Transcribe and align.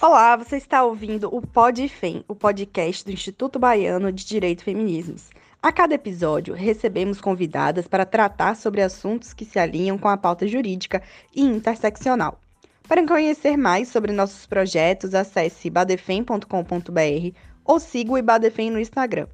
Olá, 0.00 0.36
você 0.36 0.56
está 0.56 0.84
ouvindo 0.84 1.28
o 1.34 1.44
PodFem, 1.44 2.24
o 2.28 2.34
podcast 2.36 3.04
do 3.04 3.10
Instituto 3.10 3.58
Baiano 3.58 4.12
de 4.12 4.24
Direito 4.24 4.60
e 4.60 4.64
Feminismos. 4.64 5.28
A 5.60 5.72
cada 5.72 5.92
episódio, 5.92 6.54
recebemos 6.54 7.20
convidadas 7.20 7.88
para 7.88 8.06
tratar 8.06 8.54
sobre 8.54 8.80
assuntos 8.80 9.34
que 9.34 9.44
se 9.44 9.58
alinham 9.58 9.98
com 9.98 10.06
a 10.06 10.16
pauta 10.16 10.46
jurídica 10.46 11.02
e 11.34 11.42
interseccional. 11.42 12.38
Para 12.86 13.04
conhecer 13.04 13.56
mais 13.56 13.88
sobre 13.88 14.12
nossos 14.12 14.46
projetos, 14.46 15.16
acesse 15.16 15.68
badefem.com.br 15.68 17.36
ou 17.64 17.80
siga 17.80 18.12
o 18.12 18.18
Ibadefem 18.18 18.70
no 18.70 18.78
Instagram. 18.78 19.26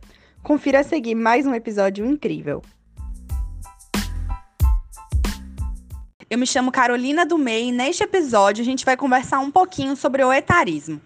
Confira 0.42 0.80
a 0.80 0.82
seguir 0.82 1.14
mais 1.14 1.46
um 1.46 1.54
episódio 1.54 2.06
incrível. 2.06 2.62
Eu 6.34 6.38
me 6.38 6.48
chamo 6.48 6.72
Carolina 6.72 7.24
do 7.24 7.38
Mei 7.38 7.68
e 7.68 7.70
neste 7.70 8.02
episódio 8.02 8.60
a 8.60 8.64
gente 8.64 8.84
vai 8.84 8.96
conversar 8.96 9.38
um 9.38 9.52
pouquinho 9.52 9.94
sobre 9.94 10.24
o 10.24 10.32
etarismo. 10.32 11.00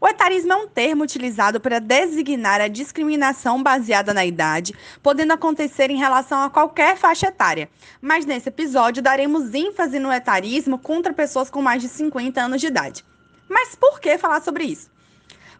O 0.00 0.06
etarismo 0.06 0.52
é 0.52 0.56
um 0.56 0.68
termo 0.68 1.02
utilizado 1.02 1.58
para 1.60 1.80
designar 1.80 2.60
a 2.60 2.68
discriminação 2.68 3.60
baseada 3.60 4.14
na 4.14 4.24
idade, 4.24 4.72
podendo 5.02 5.32
acontecer 5.32 5.90
em 5.90 5.96
relação 5.96 6.40
a 6.40 6.48
qualquer 6.48 6.96
faixa 6.96 7.26
etária. 7.26 7.68
Mas 8.00 8.24
nesse 8.24 8.48
episódio 8.48 9.02
daremos 9.02 9.52
ênfase 9.52 9.98
no 9.98 10.12
etarismo 10.12 10.78
contra 10.78 11.12
pessoas 11.12 11.50
com 11.50 11.60
mais 11.60 11.82
de 11.82 11.88
50 11.88 12.40
anos 12.40 12.60
de 12.60 12.68
idade. 12.68 13.04
Mas 13.48 13.74
por 13.74 13.98
que 13.98 14.18
falar 14.18 14.40
sobre 14.40 14.62
isso? 14.62 14.88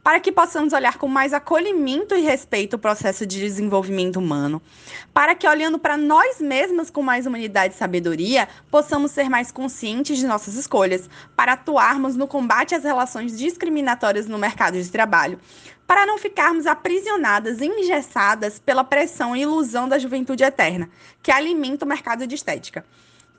Para 0.03 0.19
que 0.19 0.33
possamos 0.33 0.73
olhar 0.73 0.97
com 0.97 1.07
mais 1.07 1.35
acolhimento 1.35 2.15
e 2.15 2.21
respeito 2.21 2.75
o 2.75 2.79
processo 2.79 3.27
de 3.27 3.39
desenvolvimento 3.39 4.17
humano, 4.17 4.63
para 5.13 5.35
que, 5.35 5.47
olhando 5.47 5.79
para 5.79 5.97
nós 5.97 6.41
mesmos 6.41 6.91
com 6.91 7.03
mais 7.03 7.27
humanidade 7.27 7.75
e 7.75 7.77
sabedoria, 7.77 8.49
possamos 8.71 9.11
ser 9.11 9.29
mais 9.29 9.53
conscientes 9.53 10.19
de 10.19 10.27
nossas 10.27 10.55
escolhas, 10.55 11.09
para 11.37 11.53
atuarmos 11.53 12.17
no 12.17 12.27
combate 12.27 12.75
às 12.75 12.85
relações 12.85 13.37
discriminatórias 13.37 14.27
no 14.27 14.39
mercado 14.39 14.81
de 14.81 14.91
trabalho, 14.91 15.39
para 15.87 16.07
não 16.07 16.19
ficarmos 16.19 16.67
aprisionadas 16.67 17.61
e 17.61 17.67
engessadas 17.67 18.59
pela 18.59 18.85
pressão 18.85 19.37
e 19.37 19.43
ilusão 19.43 19.89
da 19.89 19.99
juventude 19.99 20.45
eterna, 20.45 20.89
que 21.23 21.31
alimenta 21.31 21.85
o 21.85 21.89
mercado 21.89 22.27
de 22.27 22.35
estética 22.35 22.85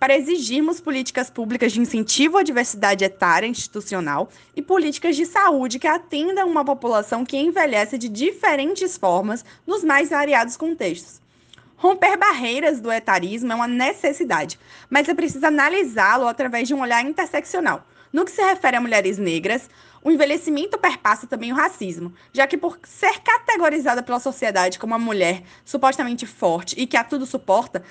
para 0.01 0.17
exigirmos 0.17 0.81
políticas 0.81 1.29
públicas 1.29 1.71
de 1.71 1.79
incentivo 1.79 2.39
à 2.39 2.41
diversidade 2.41 3.05
etária 3.05 3.45
institucional 3.45 4.31
e 4.55 4.59
políticas 4.59 5.15
de 5.15 5.27
saúde 5.27 5.77
que 5.77 5.85
atendam 5.85 6.49
uma 6.49 6.65
população 6.65 7.23
que 7.23 7.37
envelhece 7.37 7.99
de 7.99 8.09
diferentes 8.09 8.97
formas 8.97 9.45
nos 9.65 9.83
mais 9.83 10.09
variados 10.09 10.57
contextos. 10.57 11.21
Romper 11.77 12.17
barreiras 12.17 12.81
do 12.81 12.91
etarismo 12.91 13.51
é 13.51 13.55
uma 13.55 13.67
necessidade, 13.67 14.59
mas 14.89 15.07
é 15.07 15.13
preciso 15.13 15.45
analisá-lo 15.45 16.27
através 16.27 16.67
de 16.67 16.73
um 16.73 16.81
olhar 16.81 17.05
interseccional. 17.05 17.85
No 18.11 18.25
que 18.25 18.31
se 18.31 18.41
refere 18.41 18.77
a 18.77 18.81
mulheres 18.81 19.19
negras, 19.19 19.69
o 20.03 20.09
envelhecimento 20.09 20.79
perpassa 20.79 21.27
também 21.27 21.51
o 21.51 21.55
racismo, 21.55 22.11
já 22.33 22.47
que 22.47 22.57
por 22.57 22.79
ser 22.83 23.19
categorizada 23.21 24.01
pela 24.01 24.19
sociedade 24.19 24.79
como 24.79 24.93
uma 24.93 24.99
mulher 24.99 25.43
supostamente 25.63 26.25
forte 26.25 26.75
e 26.77 26.87
que 26.87 26.97
a 26.97 27.03
tudo 27.03 27.25
suporta, 27.25 27.83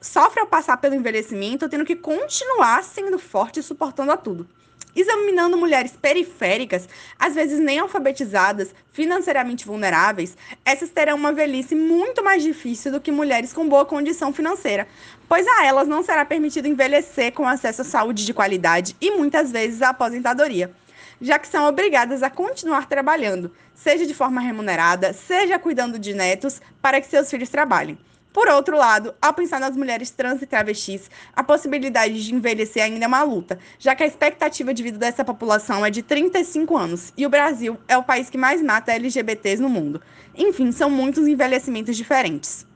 sofre 0.00 0.40
ao 0.40 0.46
passar 0.46 0.76
pelo 0.76 0.94
envelhecimento, 0.94 1.68
tendo 1.68 1.86
que 1.86 1.96
continuar 1.96 2.84
sendo 2.84 3.18
forte 3.18 3.60
e 3.60 3.62
suportando 3.62 4.12
a 4.12 4.16
tudo. 4.16 4.46
Examinando 4.94 5.56
mulheres 5.56 5.92
periféricas, 5.96 6.88
às 7.18 7.34
vezes 7.34 7.58
nem 7.60 7.78
alfabetizadas, 7.78 8.74
financeiramente 8.92 9.64
vulneráveis, 9.64 10.36
essas 10.64 10.90
terão 10.90 11.16
uma 11.16 11.32
velhice 11.32 11.74
muito 11.74 12.22
mais 12.22 12.42
difícil 12.42 12.90
do 12.90 13.00
que 13.00 13.12
mulheres 13.12 13.52
com 13.52 13.68
boa 13.68 13.86
condição 13.86 14.32
financeira, 14.32 14.88
pois 15.28 15.46
a 15.46 15.64
elas 15.64 15.86
não 15.86 16.02
será 16.02 16.24
permitido 16.24 16.68
envelhecer 16.68 17.32
com 17.32 17.46
acesso 17.46 17.82
à 17.82 17.84
saúde 17.84 18.26
de 18.26 18.34
qualidade 18.34 18.96
e 19.00 19.12
muitas 19.12 19.52
vezes 19.52 19.82
à 19.82 19.90
aposentadoria 19.90 20.74
já 21.20 21.38
que 21.38 21.48
são 21.48 21.66
obrigadas 21.68 22.22
a 22.22 22.30
continuar 22.30 22.86
trabalhando, 22.86 23.52
seja 23.74 24.06
de 24.06 24.14
forma 24.14 24.40
remunerada, 24.40 25.12
seja 25.12 25.58
cuidando 25.58 25.98
de 25.98 26.14
netos, 26.14 26.60
para 26.80 27.00
que 27.00 27.08
seus 27.08 27.30
filhos 27.30 27.48
trabalhem. 27.48 27.98
Por 28.32 28.46
outro 28.46 28.76
lado, 28.76 29.14
ao 29.20 29.34
pensar 29.34 29.58
nas 29.58 29.76
mulheres 29.76 30.10
trans 30.10 30.40
e 30.42 30.46
travestis, 30.46 31.10
a 31.34 31.42
possibilidade 31.42 32.24
de 32.24 32.34
envelhecer 32.34 32.84
ainda 32.84 33.04
é 33.04 33.08
uma 33.08 33.22
luta, 33.22 33.58
já 33.78 33.96
que 33.96 34.02
a 34.02 34.06
expectativa 34.06 34.72
de 34.72 34.82
vida 34.82 34.98
dessa 34.98 35.24
população 35.24 35.84
é 35.84 35.90
de 35.90 36.02
35 36.02 36.76
anos 36.76 37.12
e 37.16 37.26
o 37.26 37.30
Brasil 37.30 37.78
é 37.88 37.96
o 37.96 38.02
país 38.02 38.30
que 38.30 38.38
mais 38.38 38.62
mata 38.62 38.92
LGBTs 38.92 39.60
no 39.60 39.68
mundo. 39.68 40.00
Enfim, 40.36 40.70
são 40.70 40.88
muitos 40.88 41.26
envelhecimentos 41.26 41.96
diferentes. 41.96 42.66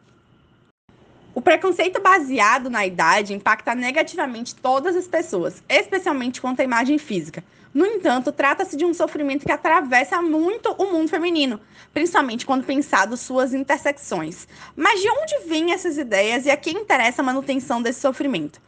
O 1.34 1.40
preconceito 1.40 2.00
baseado 2.00 2.68
na 2.68 2.84
idade 2.84 3.32
impacta 3.32 3.74
negativamente 3.74 4.54
todas 4.54 4.96
as 4.96 5.06
pessoas, 5.06 5.62
especialmente 5.68 6.40
quanto 6.40 6.60
à 6.60 6.64
imagem 6.64 6.98
física. 6.98 7.44
No 7.74 7.86
entanto, 7.86 8.30
trata-se 8.30 8.76
de 8.76 8.84
um 8.84 8.92
sofrimento 8.92 9.46
que 9.46 9.52
atravessa 9.52 10.20
muito 10.20 10.72
o 10.72 10.92
mundo 10.92 11.08
feminino, 11.08 11.58
principalmente 11.92 12.44
quando 12.44 12.64
pensado 12.64 13.16
suas 13.16 13.54
intersecções. 13.54 14.46
Mas 14.76 15.00
de 15.00 15.08
onde 15.08 15.48
vêm 15.48 15.72
essas 15.72 15.96
ideias 15.96 16.44
e 16.44 16.50
a 16.50 16.56
quem 16.56 16.76
interessa 16.76 17.22
a 17.22 17.24
manutenção 17.24 17.80
desse 17.80 18.00
sofrimento? 18.00 18.60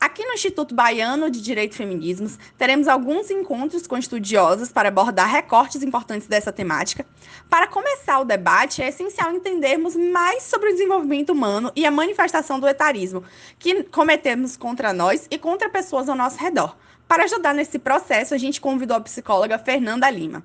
Aqui 0.00 0.24
no 0.24 0.34
Instituto 0.34 0.74
Baiano 0.74 1.30
de 1.30 1.40
Direito 1.40 1.72
e 1.72 1.76
Feminismos, 1.76 2.38
teremos 2.58 2.86
alguns 2.86 3.30
encontros 3.30 3.86
com 3.86 3.96
estudiosos 3.96 4.70
para 4.70 4.88
abordar 4.88 5.28
recortes 5.28 5.82
importantes 5.82 6.28
dessa 6.28 6.52
temática. 6.52 7.06
Para 7.48 7.66
começar 7.66 8.20
o 8.20 8.24
debate, 8.24 8.82
é 8.82 8.88
essencial 8.88 9.32
entendermos 9.32 9.96
mais 9.96 10.42
sobre 10.42 10.68
o 10.68 10.72
desenvolvimento 10.72 11.30
humano 11.30 11.72
e 11.74 11.86
a 11.86 11.90
manifestação 11.90 12.60
do 12.60 12.68
etarismo 12.68 13.24
que 13.58 13.84
cometemos 13.84 14.56
contra 14.56 14.92
nós 14.92 15.26
e 15.30 15.38
contra 15.38 15.70
pessoas 15.70 16.08
ao 16.08 16.16
nosso 16.16 16.38
redor. 16.38 16.76
Para 17.06 17.24
ajudar 17.24 17.54
nesse 17.54 17.78
processo, 17.78 18.34
a 18.34 18.38
gente 18.38 18.60
convidou 18.60 18.96
a 18.96 19.00
psicóloga 19.00 19.58
Fernanda 19.58 20.08
Lima. 20.10 20.42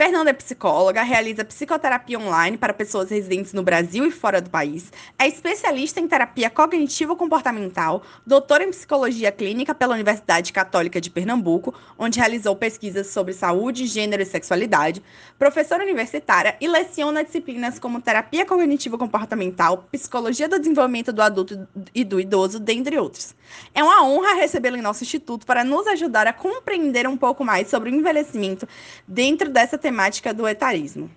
Fernanda 0.00 0.30
é 0.30 0.32
psicóloga, 0.32 1.02
realiza 1.02 1.44
psicoterapia 1.44 2.18
online 2.18 2.56
para 2.56 2.72
pessoas 2.72 3.10
residentes 3.10 3.52
no 3.52 3.62
Brasil 3.62 4.06
e 4.06 4.10
fora 4.10 4.40
do 4.40 4.48
país, 4.48 4.90
é 5.18 5.28
especialista 5.28 6.00
em 6.00 6.08
terapia 6.08 6.48
cognitivo-comportamental, 6.48 8.02
doutora 8.26 8.64
em 8.64 8.70
psicologia 8.70 9.30
clínica 9.30 9.74
pela 9.74 9.92
Universidade 9.92 10.54
Católica 10.54 11.02
de 11.02 11.10
Pernambuco, 11.10 11.74
onde 11.98 12.18
realizou 12.18 12.56
pesquisas 12.56 13.08
sobre 13.08 13.34
saúde, 13.34 13.86
gênero 13.86 14.22
e 14.22 14.24
sexualidade, 14.24 15.02
professora 15.38 15.84
universitária 15.84 16.56
e 16.62 16.66
leciona 16.66 17.22
disciplinas 17.22 17.78
como 17.78 18.00
terapia 18.00 18.46
cognitivo-comportamental, 18.46 19.86
psicologia 19.92 20.48
do 20.48 20.58
desenvolvimento 20.58 21.12
do 21.12 21.20
adulto 21.20 21.68
e 21.94 22.04
do 22.04 22.18
idoso, 22.18 22.58
dentre 22.58 22.98
outros. 22.98 23.34
É 23.74 23.84
uma 23.84 24.02
honra 24.04 24.32
recebê-la 24.32 24.78
em 24.78 24.82
nosso 24.82 25.04
instituto 25.04 25.44
para 25.44 25.62
nos 25.62 25.86
ajudar 25.88 26.26
a 26.26 26.32
compreender 26.32 27.06
um 27.06 27.18
pouco 27.18 27.44
mais 27.44 27.68
sobre 27.68 27.90
o 27.90 27.94
envelhecimento 27.94 28.66
dentro 29.06 29.50
dessa 29.50 29.76
temática 29.76 29.89
temática 29.90 30.32
do 30.32 30.46
etarismo. 30.46 31.10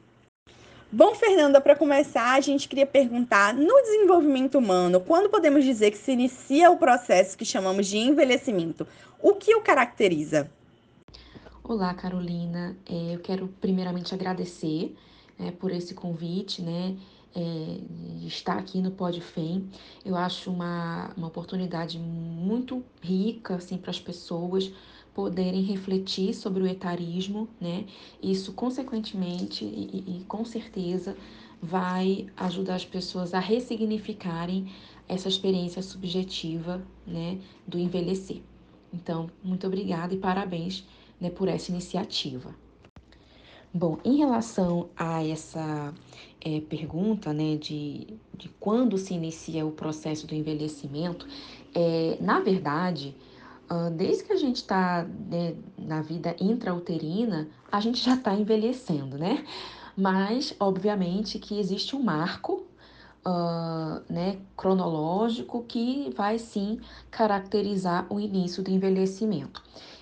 Bom, 0.91 1.13
Fernanda, 1.13 1.61
para 1.61 1.75
começar, 1.75 2.34
a 2.34 2.41
gente 2.41 2.67
queria 2.67 2.88
perguntar: 2.88 3.53
no 3.53 3.81
desenvolvimento 3.81 4.57
humano, 4.57 5.00
quando 5.00 5.29
podemos 5.29 5.63
dizer 5.63 5.91
que 5.91 5.97
se 5.97 6.11
inicia 6.11 6.72
o 6.72 6.78
processo 6.78 7.38
que 7.38 7.45
chamamos 7.45 7.88
de 7.88 7.97
envelhecimento? 7.97 8.88
O 9.22 9.35
que 9.35 9.56
o 9.56 9.61
caracteriza? 9.61 10.51
Olá, 11.63 11.94
Carolina. 11.94 12.75
É, 12.85 13.16
eu 13.16 13.19
quero 13.19 13.47
primeiramente 13.61 14.13
agradecer 14.13 14.95
é, 15.40 15.51
por 15.51 15.72
esse 15.72 15.94
convite, 15.94 16.61
né? 16.61 16.95
É, 17.35 18.28
estar 18.28 18.57
aqui 18.57 18.79
no 18.81 18.91
PodFem. 18.91 19.69
Eu 20.05 20.16
acho 20.16 20.51
uma, 20.51 21.11
uma 21.16 21.28
oportunidade 21.28 21.97
muito 21.97 22.84
rica 23.01 23.55
assim, 23.55 23.78
para 23.78 23.90
as 23.91 24.00
pessoas 24.00 24.72
poderem 25.13 25.62
refletir 25.62 26.34
sobre 26.34 26.63
o 26.63 26.68
etarismo, 26.68 27.47
né? 27.59 27.85
Isso, 28.22 28.53
consequentemente 28.53 29.63
e, 29.63 30.19
e, 30.22 30.24
com 30.28 30.44
certeza, 30.44 31.16
vai 31.62 32.28
ajudar 32.35 32.75
as 32.75 32.85
pessoas 32.85 33.34
a 33.34 33.40
ressignificarem 33.40 34.69
essa 35.07 35.29
experiência 35.29 35.81
subjetiva, 35.81 36.85
né, 37.05 37.40
do 37.67 37.78
envelhecer. 37.78 38.41
Então, 38.93 39.29
muito 39.43 39.66
obrigada 39.66 40.14
e 40.14 40.17
parabéns, 40.17 40.85
né, 41.20 41.29
por 41.29 41.47
essa 41.47 41.72
iniciativa. 41.72 42.53
Bom, 43.73 43.97
em 44.03 44.17
relação 44.17 44.90
a 44.96 45.26
essa 45.26 45.93
é, 46.41 46.59
pergunta, 46.61 47.34
né, 47.34 47.55
de, 47.55 48.08
de 48.38 48.49
quando 48.59 48.97
se 48.97 49.14
inicia 49.14 49.66
o 49.66 49.72
processo 49.72 50.28
do 50.28 50.35
envelhecimento, 50.35 51.26
é, 51.73 52.17
na 52.22 52.40
verdade, 52.40 53.16
desde 53.91 54.23
que 54.23 54.34
a 54.34 54.37
gente 54.37 54.58
está 54.58 55.03
né, 55.03 55.55
na 55.78 56.02
vida 56.02 56.35
intrauterina, 56.40 57.47
a 57.72 57.79
gente 57.79 58.03
já 58.03 58.16
está 58.16 58.34
envelhecendo, 58.34 59.17
né? 59.17 59.46
Mas, 59.96 60.55
obviamente, 60.59 61.37
que 61.40 61.59
existe 61.59 61.96
um 61.96 62.02
marco 62.02 62.66
uh, 63.25 64.02
né, 64.11 64.37
cronológico 64.55 65.64
que 65.64 66.11
vai 66.16 66.37
sim 66.40 66.79
caracterizar 67.11 68.05
o 68.09 68.20
início 68.20 68.64
do 68.64 68.72
envelhecimento. 68.72 69.61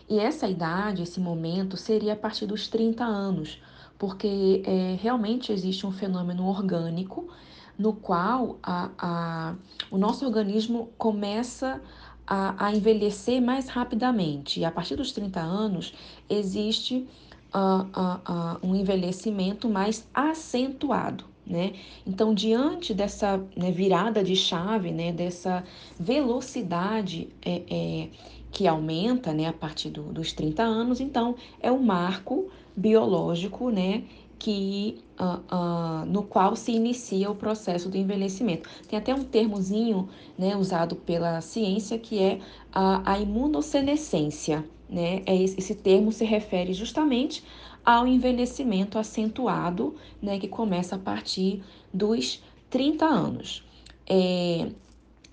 E 0.09 0.19
essa 0.19 0.47
idade, 0.47 1.03
esse 1.03 1.19
momento, 1.19 1.77
seria 1.77 2.13
a 2.13 2.15
partir 2.15 2.45
dos 2.45 2.67
30 2.67 3.03
anos, 3.03 3.61
porque 3.97 4.61
é, 4.65 4.97
realmente 4.99 5.51
existe 5.51 5.85
um 5.85 5.91
fenômeno 5.91 6.45
orgânico 6.47 7.29
no 7.77 7.93
qual 7.93 8.59
a, 8.61 8.89
a, 8.97 9.55
o 9.89 9.97
nosso 9.97 10.25
organismo 10.25 10.91
começa 10.97 11.81
a, 12.25 12.67
a 12.67 12.73
envelhecer 12.73 13.41
mais 13.41 13.67
rapidamente. 13.67 14.59
E 14.59 14.65
a 14.65 14.71
partir 14.71 14.95
dos 14.95 15.11
30 15.11 15.39
anos, 15.39 15.93
existe 16.29 17.07
uh, 17.53 17.83
uh, 17.83 18.67
um 18.67 18.75
envelhecimento 18.75 19.69
mais 19.69 20.07
acentuado. 20.13 21.25
Né? 21.45 21.73
Então, 22.05 22.33
diante 22.33 22.93
dessa 22.93 23.37
né, 23.57 23.71
virada 23.71 24.23
de 24.23 24.35
chave, 24.35 24.91
né, 24.91 25.11
dessa 25.11 25.63
velocidade 25.99 27.29
é, 27.41 27.61
é, 27.69 28.09
que 28.51 28.67
aumenta 28.67 29.33
né, 29.33 29.47
a 29.47 29.53
partir 29.53 29.89
do, 29.89 30.03
dos 30.03 30.31
30 30.31 30.63
anos, 30.63 31.01
então 31.01 31.35
é 31.59 31.71
um 31.71 31.81
marco 31.81 32.49
biológico 32.75 33.69
né, 33.69 34.03
que, 34.41 34.97
uh, 35.19 35.55
uh, 35.55 36.05
no 36.07 36.23
qual 36.23 36.55
se 36.55 36.71
inicia 36.71 37.29
o 37.29 37.35
processo 37.35 37.87
do 37.87 37.95
envelhecimento. 37.95 38.67
Tem 38.87 38.97
até 38.97 39.13
um 39.13 39.23
termozinho 39.23 40.09
né, 40.35 40.55
usado 40.55 40.95
pela 40.95 41.39
ciência 41.41 41.99
que 41.99 42.17
é 42.19 42.39
a, 42.73 43.13
a 43.13 43.19
imunossenescência. 43.19 44.65
Né? 44.89 45.21
É 45.27 45.35
esse, 45.35 45.59
esse 45.59 45.75
termo 45.75 46.11
se 46.11 46.25
refere 46.25 46.73
justamente 46.73 47.43
ao 47.85 48.07
envelhecimento 48.07 48.97
acentuado, 48.97 49.95
né, 50.19 50.39
que 50.39 50.47
começa 50.47 50.95
a 50.95 50.99
partir 50.99 51.61
dos 51.93 52.41
30 52.71 53.05
anos. 53.05 53.63
É, 54.09 54.69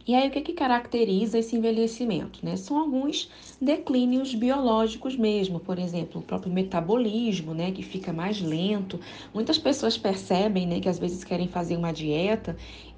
e 0.08 0.14
aí, 0.14 0.26
o 0.26 0.30
que, 0.30 0.40
que 0.40 0.54
caracteriza 0.54 1.38
esse 1.38 1.54
envelhecimento? 1.54 2.38
Né? 2.42 2.56
São 2.56 2.78
alguns 2.78 3.30
declínios 3.60 4.34
biológicos 4.34 5.14
mesmo, 5.14 5.60
por 5.60 5.78
exemplo, 5.78 6.22
o 6.22 6.24
próprio 6.24 6.50
metabolismo, 6.50 7.52
né, 7.52 7.70
que 7.72 7.82
fica 7.82 8.10
mais 8.10 8.40
lento. 8.40 8.98
Muitas 9.34 9.58
pessoas 9.58 9.98
percebem 9.98 10.66
né, 10.66 10.80
que 10.80 10.88
às 10.88 10.98
vezes 10.98 11.24
querem 11.24 11.46
fazer 11.46 11.76
uma 11.76 11.92
dieta 11.92 12.56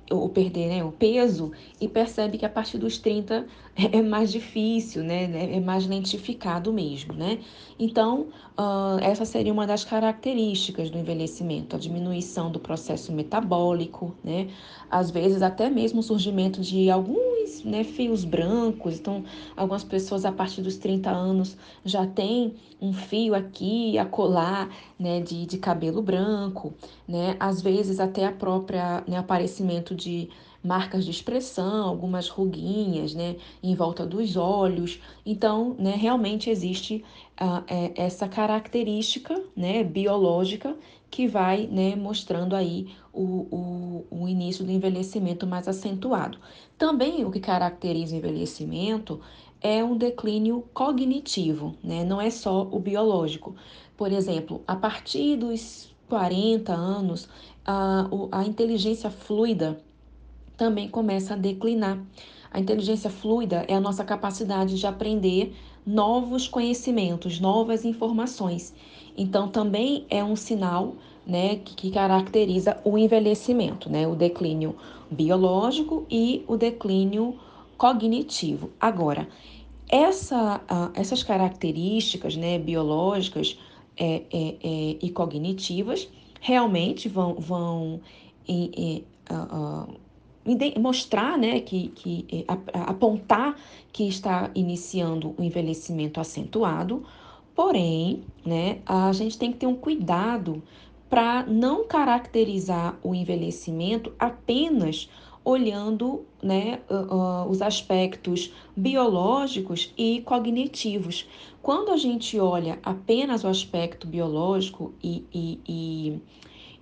ou 0.08 0.28
perder 0.28 0.68
né, 0.68 0.84
o 0.84 0.92
peso 0.92 1.50
e 1.80 1.88
percebe 1.88 2.38
que 2.38 2.46
a 2.46 2.48
partir 2.48 2.78
dos 2.78 2.96
30 2.96 3.44
é 3.93 4.03
mais 4.03 4.31
difícil, 4.32 5.03
né, 5.03 5.27
né? 5.27 5.56
É 5.56 5.61
mais 5.61 5.87
lentificado 5.87 6.73
mesmo, 6.73 7.15
né? 7.15 7.38
Então, 7.79 8.29
uh, 8.59 8.99
essa 9.00 9.25
seria 9.25 9.53
uma 9.53 9.67
das 9.67 9.85
características 9.85 10.91
do 10.91 10.99
envelhecimento, 10.99 11.77
a 11.77 11.79
diminuição 11.79 12.50
do 12.50 12.59
processo 12.59 13.12
metabólico, 13.12 14.15
né? 14.23 14.49
Às 14.91 15.11
vezes 15.11 15.41
até 15.43 15.71
mesmo 15.71 16.00
o 16.00 16.03
surgimento 16.03 16.61
de 16.61 16.91
alguns 16.91 17.65
né, 17.65 17.85
fios 17.85 18.25
brancos. 18.25 18.99
Então, 18.99 19.25
algumas 19.56 19.85
pessoas 19.85 20.25
a 20.25 20.32
partir 20.32 20.62
dos 20.62 20.77
30 20.77 21.11
anos 21.11 21.56
já 21.85 22.06
têm 22.06 22.55
um 22.81 22.93
fio 22.93 23.35
aqui 23.35 23.99
a 23.99 24.05
colar, 24.05 24.69
né, 24.99 25.21
de, 25.21 25.47
de 25.47 25.59
cabelo 25.59 26.03
branco, 26.03 26.75
né? 27.06 27.37
Às 27.38 27.61
vezes 27.61 28.00
até 28.00 28.27
a 28.27 28.32
própria 28.32 29.03
né, 29.06 29.17
aparecimento 29.17 29.94
de 29.94 30.29
marcas 30.62 31.04
de 31.04 31.10
expressão, 31.10 31.88
algumas 31.88 32.28
ruguinhas, 32.28 33.14
né, 33.14 33.36
em 33.62 33.74
volta 33.74 34.06
dos 34.06 34.36
olhos. 34.36 35.00
Então, 35.24 35.74
né, 35.78 35.94
realmente 35.96 36.50
existe 36.50 37.04
uh, 37.40 37.64
é, 37.66 37.92
essa 37.96 38.28
característica, 38.28 39.42
né, 39.56 39.82
biológica 39.82 40.76
que 41.10 41.26
vai, 41.26 41.66
né, 41.66 41.96
mostrando 41.96 42.54
aí 42.54 42.88
o, 43.12 43.24
o, 43.50 44.06
o 44.10 44.28
início 44.28 44.64
do 44.64 44.70
envelhecimento 44.70 45.46
mais 45.46 45.66
acentuado. 45.66 46.38
Também 46.78 47.24
o 47.24 47.30
que 47.30 47.40
caracteriza 47.40 48.14
o 48.14 48.18
envelhecimento 48.18 49.20
é 49.60 49.84
um 49.84 49.96
declínio 49.96 50.64
cognitivo, 50.72 51.76
né? 51.84 52.02
Não 52.02 52.20
é 52.20 52.30
só 52.30 52.62
o 52.62 52.78
biológico. 52.78 53.54
Por 53.96 54.10
exemplo, 54.10 54.62
a 54.66 54.74
partir 54.74 55.36
dos 55.36 55.94
40 56.08 56.72
anos, 56.72 57.28
a, 57.64 58.08
a 58.32 58.44
inteligência 58.44 59.10
fluida 59.10 59.78
também 60.60 60.90
começa 60.90 61.32
a 61.32 61.36
declinar. 61.38 61.98
A 62.50 62.60
inteligência 62.60 63.08
fluida 63.08 63.64
é 63.66 63.74
a 63.74 63.80
nossa 63.80 64.04
capacidade 64.04 64.78
de 64.78 64.86
aprender 64.86 65.56
novos 65.86 66.46
conhecimentos, 66.46 67.40
novas 67.40 67.86
informações. 67.86 68.74
Então, 69.16 69.48
também 69.48 70.04
é 70.10 70.22
um 70.22 70.36
sinal 70.36 70.96
né, 71.26 71.56
que, 71.64 71.74
que 71.74 71.90
caracteriza 71.90 72.78
o 72.84 72.98
envelhecimento, 72.98 73.88
né, 73.88 74.06
o 74.06 74.14
declínio 74.14 74.76
biológico 75.10 76.04
e 76.10 76.44
o 76.46 76.58
declínio 76.58 77.38
cognitivo. 77.78 78.70
Agora, 78.78 79.26
essa, 79.88 80.60
uh, 80.70 80.90
essas 80.92 81.22
características 81.22 82.36
né, 82.36 82.58
biológicas 82.58 83.58
é, 83.96 84.24
é, 84.30 84.56
é, 84.62 84.96
e 85.00 85.10
cognitivas 85.10 86.06
realmente 86.38 87.08
vão, 87.08 87.34
vão 87.36 88.00
uh, 88.46 89.04
uh, 89.30 90.09
mostrar, 90.78 91.37
né, 91.37 91.60
que, 91.60 91.88
que 91.88 92.26
é, 92.32 92.44
apontar 92.72 93.56
que 93.92 94.08
está 94.08 94.50
iniciando 94.54 95.34
o 95.38 95.42
envelhecimento 95.42 96.20
acentuado, 96.20 97.04
porém, 97.54 98.22
né, 98.44 98.78
a 98.87 99.12
gente 99.12 99.38
tem 99.38 99.52
que 99.52 99.58
ter 99.58 99.66
um 99.66 99.76
cuidado 99.76 100.62
para 101.08 101.44
não 101.44 101.84
caracterizar 101.87 102.96
o 103.02 103.14
envelhecimento 103.14 104.12
apenas 104.19 105.10
olhando 105.44 106.25
né, 106.43 106.81
uh, 106.88 107.14
uh, 107.14 107.50
os 107.50 107.62
aspectos 107.62 108.52
biológicos 108.76 109.93
e 109.96 110.20
cognitivos. 110.22 111.26
Quando 111.62 111.90
a 111.90 111.96
gente 111.96 112.38
olha 112.38 112.78
apenas 112.82 113.43
o 113.43 113.48
aspecto 113.48 114.06
biológico 114.06 114.94
e, 115.02 115.25
e, 115.32 115.60
e 115.69 116.22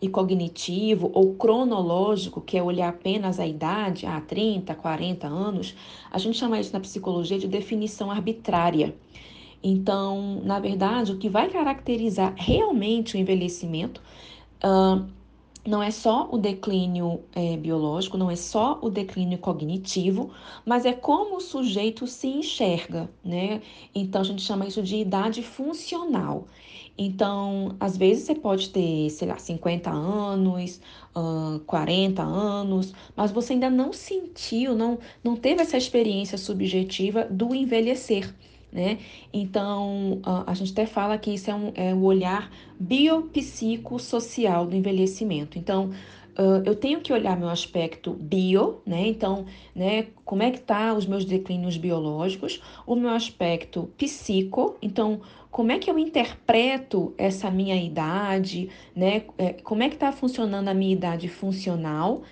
e 0.00 0.08
cognitivo 0.08 1.10
ou 1.12 1.34
cronológico, 1.34 2.40
que 2.40 2.56
é 2.56 2.62
olhar 2.62 2.88
apenas 2.88 3.40
a 3.40 3.46
idade, 3.46 4.06
a 4.06 4.20
30, 4.20 4.74
40 4.74 5.26
anos, 5.26 5.74
a 6.10 6.18
gente 6.18 6.38
chama 6.38 6.60
isso 6.60 6.72
na 6.72 6.80
psicologia 6.80 7.38
de 7.38 7.48
definição 7.48 8.10
arbitrária. 8.10 8.94
Então, 9.62 10.40
na 10.44 10.60
verdade, 10.60 11.12
o 11.12 11.18
que 11.18 11.28
vai 11.28 11.48
caracterizar 11.48 12.32
realmente 12.36 13.16
o 13.16 13.18
envelhecimento 13.18 14.00
uh, 14.62 15.04
não 15.68 15.82
é 15.82 15.90
só 15.90 16.26
o 16.32 16.38
declínio 16.38 17.20
é, 17.34 17.54
biológico, 17.58 18.16
não 18.16 18.30
é 18.30 18.36
só 18.36 18.78
o 18.80 18.88
declínio 18.88 19.36
cognitivo, 19.36 20.30
mas 20.64 20.86
é 20.86 20.94
como 20.94 21.36
o 21.36 21.40
sujeito 21.40 22.06
se 22.06 22.26
enxerga, 22.26 23.10
né? 23.22 23.60
Então 23.94 24.22
a 24.22 24.24
gente 24.24 24.40
chama 24.40 24.66
isso 24.66 24.82
de 24.82 24.96
idade 24.96 25.42
funcional. 25.42 26.46
Então, 26.96 27.76
às 27.78 27.98
vezes 27.98 28.24
você 28.24 28.34
pode 28.34 28.70
ter, 28.70 29.10
sei 29.10 29.28
lá, 29.28 29.36
50 29.36 29.90
anos, 29.90 30.80
uh, 31.14 31.60
40 31.60 32.22
anos, 32.22 32.94
mas 33.14 33.30
você 33.30 33.52
ainda 33.52 33.68
não 33.68 33.92
sentiu, 33.92 34.74
não, 34.74 34.98
não 35.22 35.36
teve 35.36 35.60
essa 35.60 35.76
experiência 35.76 36.38
subjetiva 36.38 37.24
do 37.24 37.54
envelhecer. 37.54 38.34
Né? 38.70 38.98
Então, 39.32 40.20
a 40.46 40.52
gente 40.52 40.72
até 40.72 40.84
fala 40.84 41.16
que 41.16 41.32
isso 41.32 41.50
é, 41.50 41.54
um, 41.54 41.72
é 41.74 41.94
o 41.94 42.02
olhar 42.02 42.50
biopsicossocial 42.78 44.66
do 44.66 44.76
envelhecimento. 44.76 45.58
Então, 45.58 45.90
Uh, 46.38 46.62
eu 46.64 46.76
tenho 46.76 47.00
que 47.00 47.12
olhar 47.12 47.36
meu 47.36 47.48
aspecto 47.48 48.12
bio, 48.12 48.80
né? 48.86 49.08
Então, 49.08 49.44
né, 49.74 50.06
como 50.24 50.40
é 50.40 50.52
que 50.52 50.60
tá 50.60 50.94
os 50.94 51.04
meus 51.04 51.24
declínios 51.24 51.76
biológicos, 51.76 52.62
o 52.86 52.94
meu 52.94 53.10
aspecto 53.10 53.90
psico, 53.98 54.76
então, 54.80 55.20
como 55.50 55.72
é 55.72 55.80
que 55.80 55.90
eu 55.90 55.98
interpreto 55.98 57.12
essa 57.18 57.50
minha 57.50 57.74
idade, 57.74 58.68
né? 58.94 59.24
É, 59.36 59.54
como 59.54 59.82
é 59.82 59.88
que 59.88 59.96
está 59.96 60.12
funcionando 60.12 60.68
a 60.68 60.74
minha 60.74 60.92
idade 60.92 61.28
funcional 61.28 62.22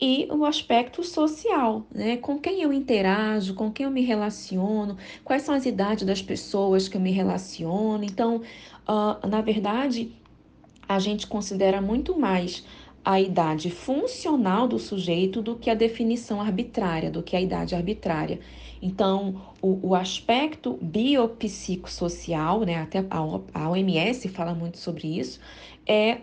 e 0.00 0.28
o 0.30 0.44
aspecto 0.44 1.02
social, 1.02 1.84
né? 1.92 2.16
Com 2.16 2.38
quem 2.38 2.62
eu 2.62 2.72
interajo, 2.72 3.54
com 3.54 3.70
quem 3.70 3.84
eu 3.84 3.90
me 3.90 4.02
relaciono, 4.02 4.96
quais 5.24 5.42
são 5.42 5.54
as 5.54 5.66
idades 5.66 6.04
das 6.04 6.22
pessoas 6.22 6.88
que 6.88 6.96
eu 6.96 7.00
me 7.00 7.10
relaciono. 7.10 8.04
Então, 8.04 8.42
uh, 8.88 9.26
na 9.26 9.40
verdade, 9.40 10.12
a 10.88 10.98
gente 10.98 11.26
considera 11.26 11.80
muito 11.80 12.18
mais 12.18 12.64
a 13.04 13.20
idade 13.20 13.70
funcional 13.70 14.68
do 14.68 14.78
sujeito 14.78 15.40
do 15.40 15.56
que 15.56 15.70
a 15.70 15.74
definição 15.74 16.40
arbitrária, 16.40 17.10
do 17.10 17.22
que 17.22 17.34
a 17.34 17.40
idade 17.40 17.74
arbitrária. 17.74 18.38
Então, 18.80 19.40
o, 19.60 19.88
o 19.88 19.94
aspecto 19.94 20.78
biopsicossocial, 20.80 22.60
né, 22.60 22.76
até 22.76 22.98
a, 22.98 23.18
a 23.54 23.70
OMS 23.70 24.28
fala 24.28 24.54
muito 24.54 24.78
sobre 24.78 25.18
isso, 25.18 25.40
é 25.88 26.18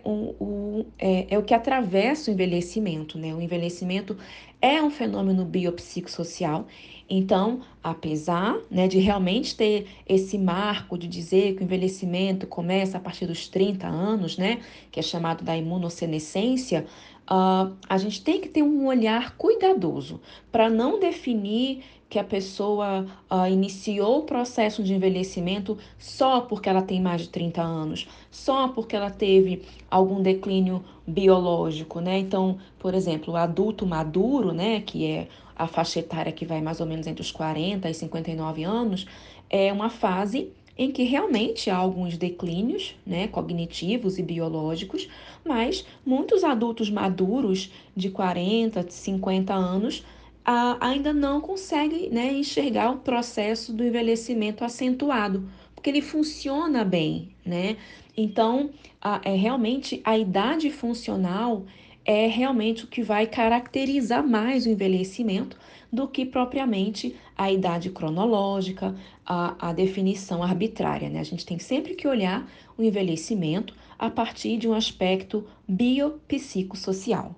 é, 1.00 1.28
é 1.30 1.38
o 1.38 1.44
que 1.44 1.54
atravessa 1.54 2.30
o 2.30 2.34
envelhecimento, 2.34 3.18
né? 3.18 3.34
O 3.34 3.42
envelhecimento 3.42 4.16
é 4.62 4.82
um 4.82 4.92
fenômeno 4.92 5.44
biopsicossocial. 5.44 6.68
Então, 7.10 7.62
apesar 7.84 8.58
né, 8.70 8.88
de 8.88 8.98
realmente 9.00 9.56
ter 9.56 9.88
esse 10.08 10.38
marco 10.38 10.98
de 10.98 11.08
dizer 11.08 11.56
que 11.56 11.62
o 11.62 11.64
envelhecimento 11.64 12.48
começa 12.48 12.98
a 12.98 13.00
partir 13.00 13.28
dos 13.28 13.48
30 13.48 13.86
anos, 13.88 14.38
né, 14.38 14.62
que 14.92 15.00
é 15.00 15.04
chamado 15.04 15.44
da 15.44 15.56
imunossenescência, 15.56 16.86
uh, 17.30 17.76
a 17.88 17.98
gente 17.98 18.24
tem 18.24 18.42
que 18.42 18.50
ter 18.50 18.64
um 18.64 18.88
olhar 18.88 19.36
cuidadoso 19.38 20.20
para 20.52 20.68
não 20.68 21.00
definir 21.00 21.84
que 22.10 22.20
a 22.20 22.24
pessoa 22.24 23.06
uh, 23.30 23.48
iniciou 23.52 24.20
o 24.20 24.24
processo 24.24 24.84
de 24.84 24.94
envelhecimento 24.94 25.78
só 25.98 26.42
porque 26.42 26.70
ela 26.70 26.82
tem 26.82 27.02
mais 27.02 27.22
de 27.22 27.30
30 27.30 27.62
anos, 27.62 28.08
só 28.30 28.68
porque 28.68 28.96
ela 28.96 29.10
teve 29.10 29.64
algum 29.90 30.22
declínio 30.22 30.84
biológico, 31.06 32.00
né? 32.00 32.20
Então, 32.20 32.58
por 32.80 32.94
exemplo, 32.94 33.34
o 33.34 33.38
adulto 33.38 33.86
maduro, 33.86 34.52
né, 34.52 34.82
que 34.82 35.06
é 35.06 35.28
a 35.56 35.68
faixa 35.68 36.00
etária 36.00 36.32
que 36.32 36.46
vai 36.46 36.62
mais 36.62 36.80
ou 36.80 36.86
menos 36.86 37.08
entre 37.08 37.22
os 37.22 37.32
40 37.32 37.90
e 37.90 37.94
59 37.94 38.64
anos, 38.64 39.08
é 39.50 39.72
uma 39.72 39.90
fase 39.90 40.52
em 40.78 40.92
que 40.92 41.04
realmente 41.04 41.70
há 41.70 41.78
alguns 41.78 42.18
declínios, 42.18 42.96
né, 43.06 43.28
cognitivos 43.28 44.18
e 44.18 44.24
biológicos, 44.24 45.08
mas 45.44 45.86
muitos 46.06 46.44
adultos 46.44 46.90
maduros 46.90 47.72
de 47.96 48.10
40, 48.10 48.86
50 48.90 49.54
anos 49.54 50.04
ah, 50.46 50.78
ainda 50.80 51.12
não 51.12 51.42
conseguem 51.42 52.10
né, 52.10 52.32
enxergar 52.32 52.92
o 52.92 53.00
processo 53.00 53.74
do 53.74 53.84
envelhecimento 53.84 54.64
acentuado, 54.64 55.50
porque 55.74 55.90
ele 55.90 56.02
funciona 56.02 56.86
bem, 56.86 57.36
né? 57.44 57.78
Então, 58.16 58.70
a, 59.02 59.20
é 59.24 59.36
realmente 59.36 60.02
a 60.04 60.18
idade 60.18 60.70
funcional 60.70 61.66
é 62.06 62.28
realmente 62.28 62.86
o 62.86 62.88
que 62.88 63.02
vai 63.02 63.26
caracterizar 63.26 64.26
mais 64.26 64.66
o 64.66 64.70
envelhecimento 64.70 65.58
do 65.92 66.08
que 66.08 66.26
propriamente 66.26 67.16
a 67.36 67.52
idade 67.52 67.90
cronológica, 67.90 68.96
a, 69.26 69.70
a 69.70 69.74
definição 69.74 70.44
arbitrária. 70.44 71.10
Né? 71.10 71.20
A 71.20 71.24
gente 71.24 71.46
tem 71.46 71.58
sempre 71.58 71.96
que 71.96 72.08
olhar 72.08 72.48
o 72.78 72.84
envelhecimento 72.84 73.74
a 73.98 74.10
partir 74.10 74.58
de 74.58 74.68
um 74.68 74.74
aspecto 74.74 75.48
biopsicossocial. 75.68 77.36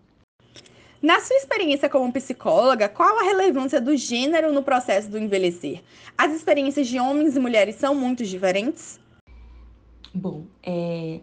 Na 1.01 1.20
sua 1.22 1.36
experiência 1.36 1.88
como 1.89 2.12
psicóloga, 2.12 2.89
qual 2.89 3.20
a 3.20 3.24
relevância 3.24 3.80
do 3.80 3.96
gênero 3.96 4.51
no 4.51 4.63
processo 4.63 5.10
do 5.10 5.18
envelhecer? 5.18 5.84
As 6.18 6.34
experiências 6.34 6.88
de 6.88 7.00
homens 7.00 7.36
e 7.36 7.39
mulheres 7.39 7.75
são 7.75 7.94
muito 7.94 8.25
diferentes? 8.25 9.00
Bom, 10.13 10.46
é, 10.63 11.20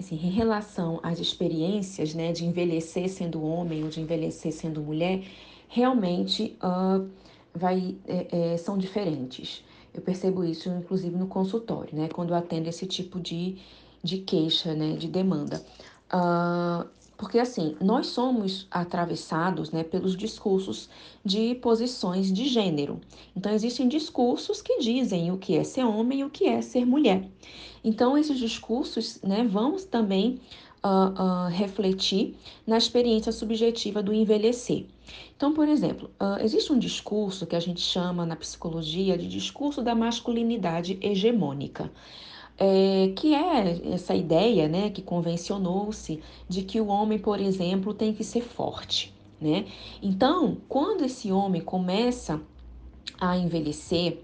assim, 0.00 0.16
em 0.16 0.30
relação 0.30 0.98
às 1.02 1.20
experiências 1.20 2.12
né, 2.12 2.32
de 2.32 2.44
envelhecer 2.44 3.08
sendo 3.08 3.44
homem 3.44 3.84
ou 3.84 3.88
de 3.88 4.00
envelhecer 4.00 4.52
sendo 4.52 4.82
mulher, 4.82 5.22
realmente 5.68 6.56
uh, 6.62 7.08
vai, 7.54 7.96
é, 8.08 8.54
é, 8.54 8.56
são 8.56 8.76
diferentes. 8.76 9.64
Eu 9.94 10.02
percebo 10.02 10.44
isso, 10.44 10.68
inclusive, 10.68 11.16
no 11.16 11.28
consultório, 11.28 11.96
né? 11.96 12.08
Quando 12.12 12.30
eu 12.30 12.36
atendo 12.36 12.68
esse 12.68 12.84
tipo 12.84 13.20
de, 13.20 13.58
de 14.02 14.18
queixa, 14.18 14.74
né? 14.74 14.94
De 14.94 15.06
demanda. 15.06 15.64
Uh, 16.12 16.84
porque, 17.24 17.38
assim, 17.38 17.74
nós 17.80 18.08
somos 18.08 18.66
atravessados 18.70 19.70
né, 19.70 19.82
pelos 19.82 20.14
discursos 20.14 20.90
de 21.24 21.54
posições 21.54 22.30
de 22.30 22.46
gênero. 22.46 23.00
Então, 23.34 23.50
existem 23.50 23.88
discursos 23.88 24.60
que 24.60 24.78
dizem 24.78 25.32
o 25.32 25.38
que 25.38 25.56
é 25.56 25.64
ser 25.64 25.84
homem 25.84 26.20
e 26.20 26.24
o 26.24 26.28
que 26.28 26.44
é 26.44 26.60
ser 26.60 26.84
mulher. 26.84 27.26
Então, 27.82 28.18
esses 28.18 28.38
discursos 28.38 29.22
né, 29.22 29.42
vão 29.42 29.76
também 29.76 30.38
uh, 30.84 31.46
uh, 31.46 31.48
refletir 31.48 32.36
na 32.66 32.76
experiência 32.76 33.32
subjetiva 33.32 34.02
do 34.02 34.12
envelhecer. 34.12 34.84
Então, 35.34 35.54
por 35.54 35.66
exemplo, 35.66 36.10
uh, 36.20 36.44
existe 36.44 36.74
um 36.74 36.78
discurso 36.78 37.46
que 37.46 37.56
a 37.56 37.60
gente 37.60 37.80
chama 37.80 38.26
na 38.26 38.36
psicologia 38.36 39.16
de 39.16 39.26
discurso 39.26 39.80
da 39.80 39.94
masculinidade 39.94 40.98
hegemônica. 41.00 41.90
É, 42.56 43.12
que 43.16 43.34
é 43.34 43.92
essa 43.92 44.14
ideia 44.14 44.68
né, 44.68 44.88
que 44.88 45.02
convencionou-se 45.02 46.20
de 46.48 46.62
que 46.62 46.80
o 46.80 46.86
homem, 46.86 47.18
por 47.18 47.40
exemplo, 47.40 47.92
tem 47.92 48.14
que 48.14 48.22
ser 48.22 48.42
forte. 48.42 49.12
Né? 49.40 49.66
Então, 50.00 50.58
quando 50.68 51.04
esse 51.04 51.32
homem 51.32 51.60
começa 51.60 52.40
a 53.20 53.36
envelhecer, 53.36 54.22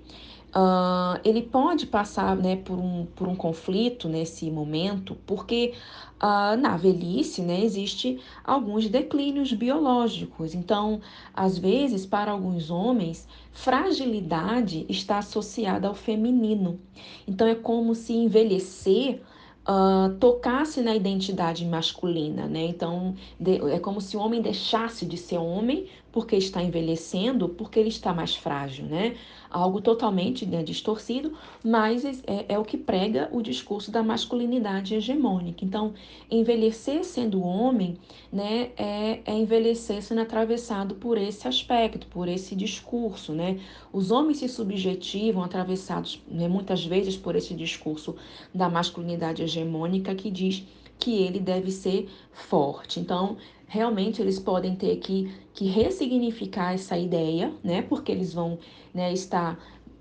Uh, 0.50 1.20
ele 1.24 1.42
pode 1.42 1.86
passar 1.86 2.36
né, 2.36 2.56
por, 2.56 2.76
um, 2.76 3.06
por 3.14 3.28
um 3.28 3.36
conflito 3.36 4.08
nesse 4.08 4.50
momento, 4.50 5.16
porque 5.24 5.74
uh, 6.20 6.56
na 6.60 6.76
velhice 6.76 7.40
né, 7.40 7.62
existe 7.62 8.20
alguns 8.44 8.88
declínios 8.88 9.52
biológicos. 9.52 10.52
Então, 10.52 11.00
às 11.32 11.56
vezes, 11.56 12.04
para 12.04 12.32
alguns 12.32 12.68
homens, 12.68 13.28
fragilidade 13.52 14.86
está 14.88 15.18
associada 15.18 15.86
ao 15.86 15.94
feminino. 15.94 16.80
Então, 17.28 17.46
é 17.46 17.54
como 17.54 17.94
se 17.94 18.12
envelhecer 18.12 19.20
uh, 19.60 20.14
tocasse 20.18 20.80
na 20.80 20.94
identidade 20.94 21.64
masculina, 21.64 22.46
né? 22.46 22.64
Então, 22.64 23.14
de, 23.38 23.56
é 23.72 23.78
como 23.78 24.00
se 24.00 24.16
o 24.16 24.20
homem 24.20 24.42
deixasse 24.42 25.06
de 25.06 25.16
ser 25.16 25.38
homem 25.38 25.86
porque 26.12 26.36
está 26.36 26.62
envelhecendo, 26.62 27.48
porque 27.48 27.78
ele 27.78 27.88
está 27.88 28.12
mais 28.12 28.34
frágil, 28.34 28.86
né? 28.86 29.16
Algo 29.48 29.80
totalmente 29.80 30.46
né, 30.46 30.62
distorcido, 30.62 31.32
mas 31.64 32.04
é, 32.04 32.46
é, 32.48 32.58
o 32.58 32.64
que 32.64 32.76
prega 32.76 33.28
o 33.32 33.42
discurso 33.42 33.90
da 33.90 34.02
masculinidade 34.02 34.94
hegemônica. 34.94 35.64
Então, 35.64 35.92
envelhecer 36.30 37.04
sendo 37.04 37.42
homem, 37.42 37.96
né, 38.32 38.70
é, 38.76 39.20
é 39.24 39.32
envelhecer 39.32 40.02
sendo 40.02 40.20
atravessado 40.20 40.94
por 40.94 41.18
esse 41.18 41.48
aspecto, 41.48 42.06
por 42.06 42.28
esse 42.28 42.54
discurso, 42.54 43.32
né? 43.32 43.60
Os 43.92 44.10
homens 44.10 44.38
se 44.38 44.48
subjetivam, 44.48 45.42
atravessados 45.42 46.22
né, 46.28 46.46
muitas 46.46 46.84
vezes 46.84 47.16
por 47.16 47.34
esse 47.34 47.54
discurso 47.54 48.14
da 48.54 48.68
masculinidade 48.68 49.42
hegemônica 49.42 50.14
que 50.14 50.30
diz 50.30 50.64
que 51.00 51.22
ele 51.22 51.40
deve 51.40 51.72
ser 51.72 52.08
forte. 52.32 53.00
Então, 53.00 53.38
realmente 53.70 54.20
eles 54.20 54.40
podem 54.40 54.74
ter 54.74 54.96
que, 54.96 55.32
que 55.54 55.66
ressignificar 55.66 56.74
essa 56.74 56.98
ideia, 56.98 57.54
né? 57.62 57.82
Porque 57.82 58.10
eles 58.10 58.34
vão 58.34 58.58
né, 58.92 59.12
estar 59.12 59.56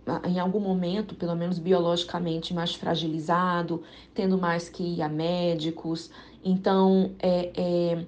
ah, 0.08 0.22
em 0.28 0.40
algum 0.40 0.60
momento, 0.60 1.14
pelo 1.14 1.36
menos 1.36 1.60
biologicamente, 1.60 2.52
mais 2.52 2.74
fragilizado, 2.74 3.84
tendo 4.12 4.40
mais 4.40 4.68
que 4.70 4.82
ir 4.82 5.04
a 5.04 5.08
médicos. 5.08 6.10
Então, 6.44 7.12
é, 7.20 7.52
é 7.56 8.06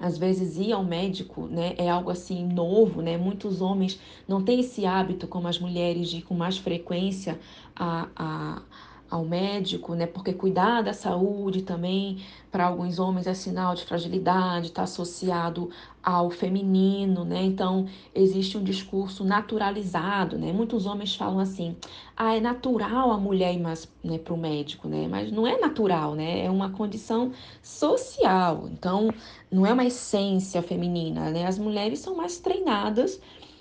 às 0.00 0.18
vezes 0.18 0.56
ir 0.56 0.72
ao 0.72 0.84
médico, 0.84 1.46
né, 1.46 1.74
é 1.76 1.88
algo 1.88 2.10
assim 2.10 2.46
novo, 2.46 3.00
né? 3.00 3.16
Muitos 3.16 3.60
homens 3.60 4.00
não 4.26 4.42
têm 4.44 4.60
esse 4.60 4.84
hábito 4.84 5.28
como 5.28 5.46
as 5.46 5.60
mulheres 5.60 6.08
de 6.10 6.18
ir 6.18 6.22
com 6.22 6.34
mais 6.34 6.58
frequência 6.58 7.38
a, 7.74 8.08
a 8.16 8.62
ao 9.10 9.24
médico, 9.24 9.94
né? 9.94 10.06
Porque 10.06 10.32
cuidar 10.32 10.82
da 10.82 10.92
saúde 10.92 11.62
também 11.62 12.22
para 12.50 12.66
alguns 12.66 12.98
homens 12.98 13.26
é 13.26 13.34
sinal 13.34 13.74
de 13.74 13.84
fragilidade, 13.84 14.66
está 14.66 14.82
associado 14.82 15.70
ao 16.02 16.30
feminino, 16.30 17.24
né? 17.24 17.42
Então 17.42 17.86
existe 18.14 18.56
um 18.58 18.62
discurso 18.62 19.24
naturalizado, 19.24 20.38
né? 20.38 20.52
Muitos 20.52 20.86
homens 20.86 21.14
falam 21.14 21.38
assim: 21.38 21.76
"Ah, 22.16 22.36
é 22.36 22.40
natural 22.40 23.10
a 23.10 23.18
mulher 23.18 23.54
ir 23.54 23.60
mais 23.60 23.88
né, 24.04 24.18
para 24.18 24.34
o 24.34 24.38
médico, 24.38 24.88
né?" 24.88 25.06
Mas 25.08 25.32
não 25.32 25.46
é 25.46 25.58
natural, 25.58 26.14
né? 26.14 26.44
É 26.44 26.50
uma 26.50 26.70
condição 26.70 27.32
social. 27.62 28.68
Então 28.72 29.10
não 29.50 29.66
é 29.66 29.72
uma 29.72 29.84
essência 29.84 30.62
feminina, 30.62 31.30
né? 31.30 31.46
As 31.46 31.58
mulheres 31.58 31.98
são 32.00 32.14
mais 32.14 32.38
treinadas, 32.38 33.20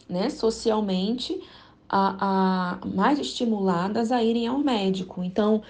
né? 0.10 0.30
Socialmente 0.30 1.42
a, 1.90 2.80
a, 2.82 2.88
mais 2.88 3.20
estimuladas 3.20 4.12
a 4.12 4.24
irem 4.24 4.48
ao 4.48 4.60
médico. 4.60 5.24
Então, 5.24 5.62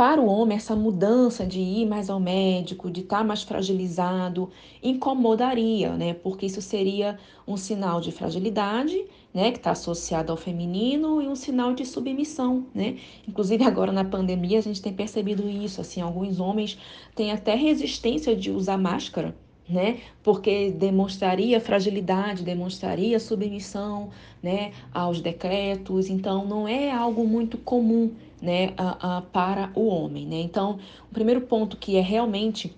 para 0.00 0.18
o 0.18 0.26
homem, 0.26 0.56
essa 0.56 0.74
mudança 0.74 1.44
de 1.44 1.60
ir 1.60 1.86
mais 1.86 2.08
ao 2.08 2.18
médico, 2.18 2.90
de 2.90 3.02
estar 3.02 3.18
tá 3.18 3.24
mais 3.24 3.42
fragilizado, 3.42 4.50
incomodaria, 4.82 5.92
né? 5.92 6.14
Porque 6.14 6.46
isso 6.46 6.62
seria 6.62 7.18
um 7.46 7.56
sinal 7.56 8.00
de 8.00 8.10
fragilidade, 8.10 9.04
né? 9.34 9.50
Que 9.50 9.58
está 9.58 9.72
associado 9.72 10.32
ao 10.32 10.38
feminino 10.38 11.20
e 11.20 11.28
um 11.28 11.36
sinal 11.36 11.74
de 11.74 11.84
submissão, 11.84 12.66
né? 12.74 12.96
Inclusive 13.28 13.62
agora 13.64 13.92
na 13.92 14.02
pandemia 14.02 14.58
a 14.58 14.62
gente 14.62 14.80
tem 14.80 14.92
percebido 14.94 15.46
isso, 15.50 15.82
assim, 15.82 16.00
alguns 16.00 16.40
homens 16.40 16.78
têm 17.14 17.30
até 17.30 17.54
resistência 17.54 18.34
de 18.34 18.50
usar 18.50 18.78
máscara, 18.78 19.36
né? 19.70 19.98
Porque 20.22 20.70
demonstraria 20.70 21.60
fragilidade, 21.60 22.42
demonstraria 22.42 23.20
submissão, 23.20 24.10
né, 24.42 24.72
aos 24.92 25.20
decretos. 25.20 26.08
Então, 26.08 26.44
não 26.44 26.66
é 26.66 26.90
algo 26.90 27.26
muito 27.26 27.56
comum, 27.58 28.12
né, 28.42 28.72
a, 28.76 29.18
a, 29.18 29.22
para 29.22 29.70
o 29.74 29.86
homem, 29.86 30.26
né? 30.26 30.40
Então, 30.40 30.78
o 31.10 31.14
primeiro 31.14 31.42
ponto 31.42 31.76
que 31.76 31.96
é 31.96 32.00
realmente 32.00 32.74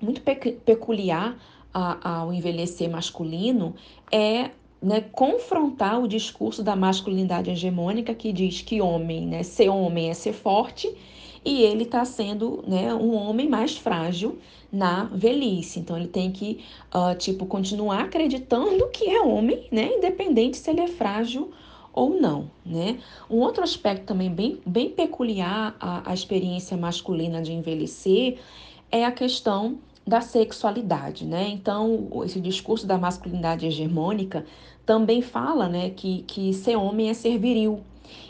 muito 0.00 0.20
peculiar 0.20 1.36
ao 1.72 2.32
envelhecer 2.32 2.88
masculino 2.88 3.74
é 4.10 4.50
né, 4.80 5.00
confrontar 5.12 6.02
o 6.02 6.08
discurso 6.08 6.62
da 6.62 6.74
masculinidade 6.74 7.50
hegemônica 7.50 8.14
que 8.14 8.32
diz 8.32 8.62
que 8.62 8.80
homem, 8.80 9.26
né, 9.26 9.42
ser 9.42 9.68
homem 9.68 10.10
é 10.10 10.14
ser 10.14 10.32
forte 10.32 10.94
e 11.46 11.62
ele 11.62 11.84
está 11.84 12.04
sendo 12.04 12.64
né, 12.66 12.92
um 12.92 13.14
homem 13.14 13.48
mais 13.48 13.76
frágil 13.76 14.36
na 14.70 15.04
velhice. 15.04 15.78
Então 15.78 15.96
ele 15.96 16.08
tem 16.08 16.32
que, 16.32 16.64
uh, 16.92 17.16
tipo, 17.16 17.46
continuar 17.46 18.00
acreditando 18.00 18.88
que 18.88 19.08
é 19.08 19.20
homem, 19.20 19.68
né? 19.70 19.92
Independente 19.94 20.56
se 20.56 20.68
ele 20.68 20.80
é 20.80 20.88
frágil 20.88 21.52
ou 21.92 22.20
não, 22.20 22.50
né? 22.64 22.98
Um 23.30 23.36
outro 23.36 23.62
aspecto 23.62 24.04
também 24.06 24.28
bem, 24.28 24.60
bem 24.66 24.90
peculiar 24.90 25.76
à, 25.78 26.10
à 26.10 26.12
experiência 26.12 26.76
masculina 26.76 27.40
de 27.40 27.52
envelhecer 27.52 28.38
é 28.90 29.04
a 29.04 29.12
questão 29.12 29.78
da 30.04 30.20
sexualidade, 30.20 31.24
né? 31.24 31.48
Então, 31.48 32.08
esse 32.24 32.40
discurso 32.40 32.88
da 32.88 32.98
masculinidade 32.98 33.66
hegemônica 33.66 34.44
também 34.84 35.20
fala, 35.20 35.68
né, 35.68 35.90
que, 35.90 36.22
que 36.22 36.52
ser 36.54 36.76
homem 36.76 37.10
é 37.10 37.14
ser 37.14 37.38
viril, 37.38 37.80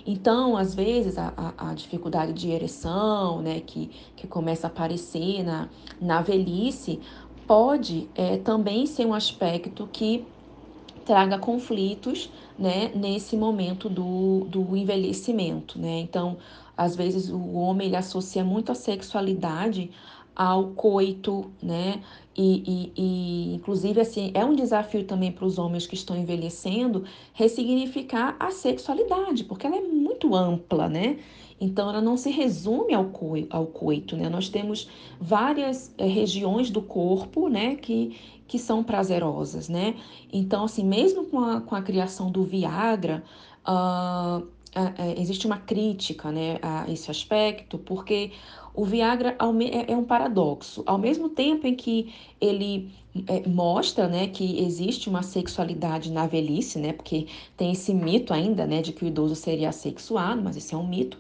então, 0.07 0.57
às 0.57 0.75
vezes, 0.75 1.19
a, 1.19 1.33
a, 1.37 1.71
a, 1.71 1.75
dificuldade 1.75 2.33
de 2.33 2.51
ereção, 2.51 3.41
né, 3.43 3.61
que, 3.61 3.91
que 4.17 4.27
começa 4.27 4.67
a 4.67 4.71
aparecer 4.71 5.43
na, 5.45 5.69
na 6.01 6.23
velhice, 6.23 7.01
pode 7.47 8.09
é, 8.15 8.37
também 8.39 8.87
ser 8.87 9.07
um 9.07 9.15
aspecto 9.15 9.89
que 9.93 10.27
traga 11.05 11.39
conflitos 11.39 12.31
né, 12.59 12.91
nesse 12.95 13.37
momento 13.37 13.89
do, 13.89 14.47
do 14.49 14.77
envelhecimento. 14.77 15.79
Né? 15.79 16.01
Então, 16.01 16.37
às 16.77 16.97
vezes 16.97 17.31
o 17.31 17.53
homem 17.53 17.87
ele 17.87 17.97
associa 17.97 18.45
muito 18.45 18.73
a 18.73 18.75
sexualidade 18.75 19.91
ao 20.37 20.69
coito, 20.69 21.51
né? 21.63 22.03
E, 22.37 22.63
e, 22.67 22.93
e, 22.95 23.55
inclusive, 23.55 23.99
assim, 23.99 24.31
é 24.35 24.45
um 24.45 24.55
desafio 24.55 25.05
também 25.05 25.33
para 25.33 25.47
os 25.47 25.59
homens 25.59 25.87
que 25.87 25.95
estão 25.95 26.15
envelhecendo 26.15 27.05
ressignificar 27.33 28.37
a 28.39 28.51
sexualidade, 28.51 29.45
porque 29.45 29.67
ela 29.67 29.77
é 29.77 29.81
muito 29.81 30.35
ampla, 30.35 30.87
né? 30.87 31.19
Então, 31.59 31.89
ela 31.89 32.03
não 32.03 32.19
se 32.19 32.31
resume 32.31 32.93
ao, 32.93 33.07
coi 33.07 33.47
ao 33.49 33.65
coito, 33.67 34.15
né? 34.15 34.29
Nós 34.29 34.51
temos 34.51 34.91
várias 35.19 35.95
é, 35.97 36.07
regiões 36.07 36.69
do 36.69 36.83
corpo, 36.83 37.49
né, 37.49 37.77
que, 37.77 38.19
que 38.47 38.59
são 38.59 38.85
prazerosas, 38.85 39.71
né? 39.71 39.95
Então, 40.31 40.65
assim, 40.65 40.85
mesmo 40.85 41.25
com 41.25 41.41
a, 41.41 41.63
com 41.63 41.75
a 41.75 41.81
criação 41.81 42.31
do 42.31 42.45
Viagra, 42.45 43.25
uh, 43.67 44.47
existe 45.17 45.47
uma 45.47 45.57
crítica, 45.57 46.31
né, 46.31 46.59
a 46.61 46.91
esse 46.91 47.11
aspecto, 47.11 47.79
porque 47.79 48.33
o 48.77 48.85
Viagra 48.85 49.37
é, 49.41 49.93
é 49.93 49.97
um 49.97 50.05
paradoxo. 50.05 50.83
Ao 50.87 50.99
mesmo 50.99 51.31
tempo 51.31 51.67
em 51.67 51.75
que 51.75 52.15
ele 52.41 52.91
é, 53.27 53.49
mostra 53.49 54.07
né, 54.07 54.29
que 54.29 54.63
existe 54.63 55.09
uma 55.09 55.23
sexualidade 55.23 56.13
na 56.13 56.27
velhice, 56.27 56.79
né, 56.79 56.93
porque 56.93 57.27
tem 57.57 57.73
esse 57.73 57.95
mito 57.95 58.35
ainda 58.35 58.67
né, 58.67 58.83
de 58.83 58.93
que 58.93 59.05
o 59.05 59.09
idoso 59.09 59.35
seria 59.35 59.71
assexuado, 59.71 60.43
mas 60.43 60.57
esse 60.57 60.75
é 60.75 60.77
um 60.77 60.87
mito. 60.87 61.19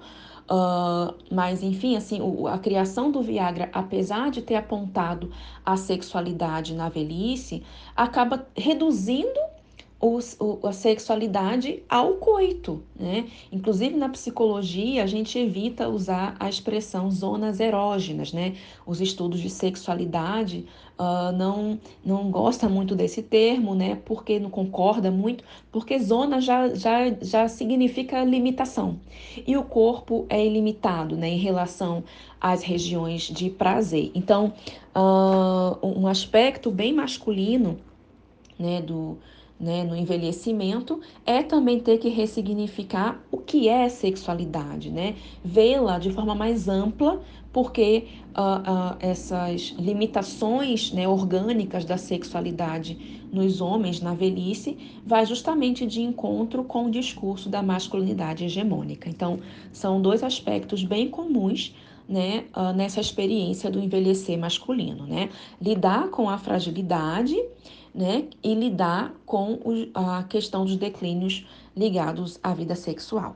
Uh, 0.48 1.12
mas, 1.28 1.62
enfim, 1.62 1.96
assim, 1.96 2.20
o, 2.20 2.46
a 2.46 2.58
criação 2.58 3.10
do 3.10 3.20
Viagra, 3.20 3.68
apesar 3.72 4.30
de 4.30 4.42
ter 4.42 4.54
apontado 4.54 5.32
a 5.64 5.76
sexualidade 5.76 6.72
na 6.72 6.88
velhice, 6.88 7.64
acaba 7.96 8.46
reduzindo 8.54 9.40
os, 10.00 10.36
o, 10.38 10.66
a 10.66 10.72
sexualidade 10.72 11.82
ao 11.88 12.14
coito, 12.14 12.82
né? 12.98 13.26
Inclusive 13.50 13.96
na 13.96 14.08
psicologia 14.08 15.02
a 15.02 15.06
gente 15.06 15.38
evita 15.38 15.88
usar 15.88 16.36
a 16.38 16.48
expressão 16.48 17.10
zonas 17.10 17.60
erógenas, 17.60 18.32
né? 18.32 18.54
Os 18.86 19.00
estudos 19.00 19.40
de 19.40 19.48
sexualidade 19.48 20.66
uh, 20.98 21.32
não 21.34 21.80
não 22.04 22.30
gosta 22.30 22.68
muito 22.68 22.94
desse 22.94 23.22
termo, 23.22 23.74
né? 23.74 23.98
Porque 24.04 24.38
não 24.38 24.50
concorda 24.50 25.10
muito, 25.10 25.42
porque 25.72 25.98
zona 25.98 26.42
já, 26.42 26.68
já, 26.74 27.10
já 27.22 27.48
significa 27.48 28.22
limitação 28.22 29.00
e 29.46 29.56
o 29.56 29.62
corpo 29.62 30.26
é 30.28 30.44
ilimitado, 30.44 31.16
né? 31.16 31.30
Em 31.30 31.38
relação 31.38 32.04
às 32.38 32.62
regiões 32.62 33.22
de 33.22 33.48
prazer. 33.48 34.10
Então, 34.14 34.52
uh, 34.94 35.86
um 35.86 36.06
aspecto 36.06 36.70
bem 36.70 36.92
masculino, 36.92 37.78
né? 38.58 38.82
Do 38.82 39.16
né, 39.58 39.84
no 39.84 39.96
envelhecimento 39.96 41.00
é 41.24 41.42
também 41.42 41.80
ter 41.80 41.98
que 41.98 42.08
ressignificar 42.08 43.20
o 43.30 43.38
que 43.38 43.68
é 43.68 43.88
sexualidade, 43.88 44.90
né? 44.90 45.14
Vê-la 45.42 45.98
de 45.98 46.10
forma 46.12 46.34
mais 46.34 46.68
ampla, 46.68 47.22
porque 47.52 48.04
uh, 48.36 48.92
uh, 48.92 48.96
essas 49.00 49.74
limitações 49.78 50.92
né, 50.92 51.08
orgânicas 51.08 51.86
da 51.86 51.96
sexualidade 51.96 53.22
nos 53.32 53.62
homens 53.62 54.00
na 54.00 54.12
velhice 54.12 54.76
vai 55.06 55.24
justamente 55.24 55.86
de 55.86 56.02
encontro 56.02 56.62
com 56.62 56.86
o 56.86 56.90
discurso 56.90 57.48
da 57.48 57.62
masculinidade 57.62 58.44
hegemônica. 58.44 59.08
Então, 59.08 59.38
são 59.72 60.02
dois 60.02 60.22
aspectos 60.22 60.84
bem 60.84 61.08
comuns 61.08 61.74
né, 62.06 62.44
uh, 62.54 62.74
nessa 62.74 63.00
experiência 63.00 63.70
do 63.70 63.80
envelhecer 63.80 64.38
masculino, 64.38 65.06
né? 65.06 65.30
Lidar 65.60 66.08
com 66.10 66.28
a 66.28 66.36
fragilidade 66.36 67.36
né, 67.96 68.28
e 68.42 68.54
lidar 68.54 69.14
com 69.24 69.58
a 69.94 70.22
questão 70.24 70.66
dos 70.66 70.76
declínios 70.76 71.48
ligados 71.74 72.38
à 72.42 72.52
vida 72.52 72.76
sexual. 72.76 73.34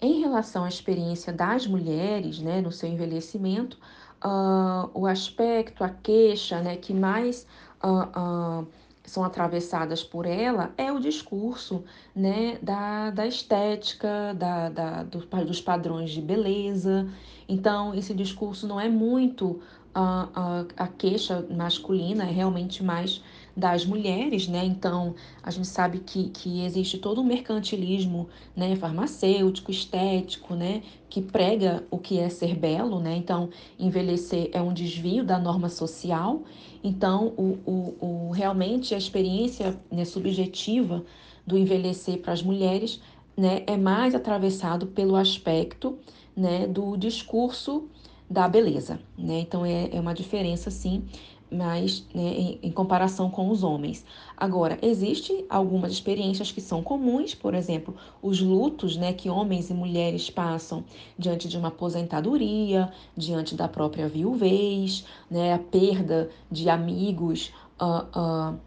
Em 0.00 0.20
relação 0.20 0.64
à 0.64 0.68
experiência 0.68 1.32
das 1.32 1.64
mulheres, 1.64 2.40
né, 2.40 2.60
no 2.60 2.72
seu 2.72 2.88
envelhecimento, 2.88 3.78
uh, 4.24 4.90
o 4.92 5.06
aspecto, 5.06 5.84
a 5.84 5.88
queixa, 5.88 6.60
né, 6.60 6.76
que 6.76 6.92
mais 6.92 7.46
uh, 7.82 8.62
uh, 8.62 8.66
são 9.04 9.22
atravessadas 9.22 10.02
por 10.02 10.26
ela 10.26 10.72
é 10.76 10.92
o 10.92 10.98
discurso, 10.98 11.84
né, 12.14 12.58
da, 12.60 13.10
da 13.10 13.26
estética, 13.26 14.34
da, 14.34 14.68
da, 14.68 15.02
do, 15.04 15.20
dos 15.44 15.60
padrões 15.60 16.10
de 16.10 16.20
beleza. 16.20 17.08
Então, 17.48 17.94
esse 17.94 18.12
discurso 18.12 18.66
não 18.66 18.80
é 18.80 18.88
muito 18.88 19.60
a, 19.94 20.88
queixa 20.98 21.46
masculina, 21.50 22.24
é 22.24 22.30
realmente 22.30 22.82
mais 22.82 23.22
das 23.56 23.86
mulheres, 23.86 24.48
né? 24.48 24.64
Então, 24.64 25.14
a 25.42 25.50
gente 25.50 25.68
sabe 25.68 26.00
que, 26.00 26.30
que 26.30 26.64
existe 26.64 26.98
todo 26.98 27.20
um 27.20 27.24
mercantilismo, 27.24 28.28
né, 28.56 28.74
farmacêutico, 28.76 29.70
estético, 29.70 30.54
né, 30.54 30.82
que 31.08 31.22
prega 31.22 31.84
o 31.90 31.98
que 31.98 32.18
é 32.18 32.28
ser 32.28 32.56
belo, 32.56 32.98
né? 32.98 33.16
Então, 33.16 33.50
envelhecer 33.78 34.50
é 34.52 34.60
um 34.60 34.72
desvio 34.72 35.24
da 35.24 35.38
norma 35.38 35.68
social. 35.68 36.42
Então, 36.82 37.32
o, 37.36 37.58
o, 37.64 38.28
o 38.28 38.30
realmente 38.30 38.94
a 38.94 38.98
experiência 38.98 39.78
né, 39.90 40.04
subjetiva 40.04 41.04
do 41.46 41.56
envelhecer 41.56 42.18
para 42.18 42.32
as 42.32 42.42
mulheres, 42.42 43.00
né, 43.36 43.62
é 43.66 43.76
mais 43.76 44.14
atravessado 44.14 44.88
pelo 44.88 45.14
aspecto, 45.14 45.98
né, 46.36 46.66
do 46.66 46.96
discurso 46.96 47.88
da 48.28 48.48
beleza, 48.48 48.98
né? 49.16 49.40
Então 49.40 49.64
é, 49.66 49.90
é 49.92 50.00
uma 50.00 50.14
diferença, 50.14 50.70
sim, 50.70 51.04
mas 51.50 52.04
né, 52.14 52.22
em, 52.22 52.58
em, 52.62 52.70
comparação 52.70 53.30
com 53.30 53.50
os 53.50 53.62
homens. 53.62 54.04
Agora, 54.36 54.78
existem 54.82 55.44
algumas 55.48 55.92
experiências 55.92 56.50
que 56.50 56.60
são 56.60 56.82
comuns, 56.82 57.34
por 57.34 57.54
exemplo, 57.54 57.94
os 58.22 58.40
lutos 58.40 58.96
né, 58.96 59.12
que 59.12 59.30
homens 59.30 59.70
e 59.70 59.74
mulheres 59.74 60.30
passam 60.30 60.84
diante 61.18 61.48
de 61.48 61.56
uma 61.56 61.68
aposentadoria, 61.68 62.92
diante 63.16 63.54
da 63.54 63.68
própria 63.68 64.08
viuvez, 64.08 65.04
né, 65.30 65.54
a 65.54 65.58
perda 65.58 66.30
de 66.50 66.68
amigos 66.68 67.52
uh, 67.80 68.18
uh, 68.18 68.58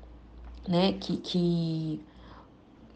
né, 0.68 0.94
que, 0.94 1.18
que 1.18 2.00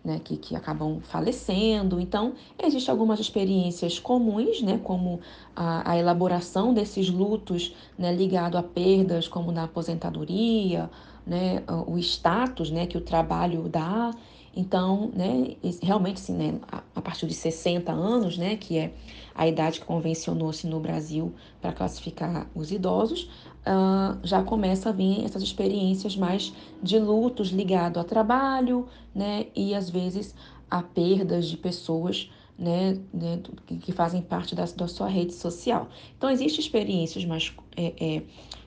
né, 0.03 0.19
que, 0.23 0.37
que 0.37 0.55
acabam 0.55 0.99
falecendo. 1.01 1.99
Então, 1.99 2.33
existem 2.61 2.91
algumas 2.91 3.19
experiências 3.19 3.99
comuns, 3.99 4.61
né, 4.61 4.79
como 4.83 5.19
a, 5.55 5.91
a 5.91 5.97
elaboração 5.97 6.73
desses 6.73 7.09
lutos 7.09 7.75
né, 7.97 8.13
ligado 8.13 8.57
a 8.57 8.63
perdas, 8.63 9.27
como 9.27 9.51
na 9.51 9.63
aposentadoria, 9.63 10.89
né, 11.25 11.63
o 11.87 11.97
status 11.99 12.71
né, 12.71 12.85
que 12.87 12.97
o 12.97 13.01
trabalho 13.01 13.69
dá. 13.69 14.11
Então, 14.55 15.11
né, 15.13 15.55
realmente, 15.81 16.17
assim, 16.21 16.33
né, 16.33 16.59
a 16.95 17.01
partir 17.01 17.27
de 17.27 17.33
60 17.33 17.91
anos, 17.91 18.37
né, 18.37 18.57
que 18.57 18.77
é 18.77 18.93
a 19.33 19.47
idade 19.47 19.79
que 19.79 19.85
convencionou-se 19.85 20.67
no 20.67 20.79
Brasil 20.79 21.33
para 21.61 21.71
classificar 21.71 22.47
os 22.53 22.71
idosos, 22.71 23.29
uh, 23.61 24.19
já 24.23 24.43
começa 24.43 24.89
a 24.89 24.91
vir 24.91 25.23
essas 25.23 25.41
experiências 25.41 26.15
mais 26.15 26.53
de 26.81 26.99
lutos 26.99 27.49
ligados 27.49 28.01
a 28.01 28.03
trabalho, 28.03 28.87
né, 29.13 29.47
e 29.55 29.73
às 29.73 29.89
vezes 29.89 30.35
a 30.69 30.81
perdas 30.81 31.47
de 31.47 31.57
pessoas 31.57 32.29
né, 32.57 32.97
né, 33.13 33.39
que 33.81 33.91
fazem 33.91 34.21
parte 34.21 34.53
da, 34.53 34.65
da 34.65 34.87
sua 34.87 35.07
rede 35.07 35.33
social. 35.33 35.89
Então, 36.15 36.29
existem 36.29 36.59
experiências 36.59 37.25
mais 37.25 37.51
é, 37.75 37.93
é, 37.99 38.21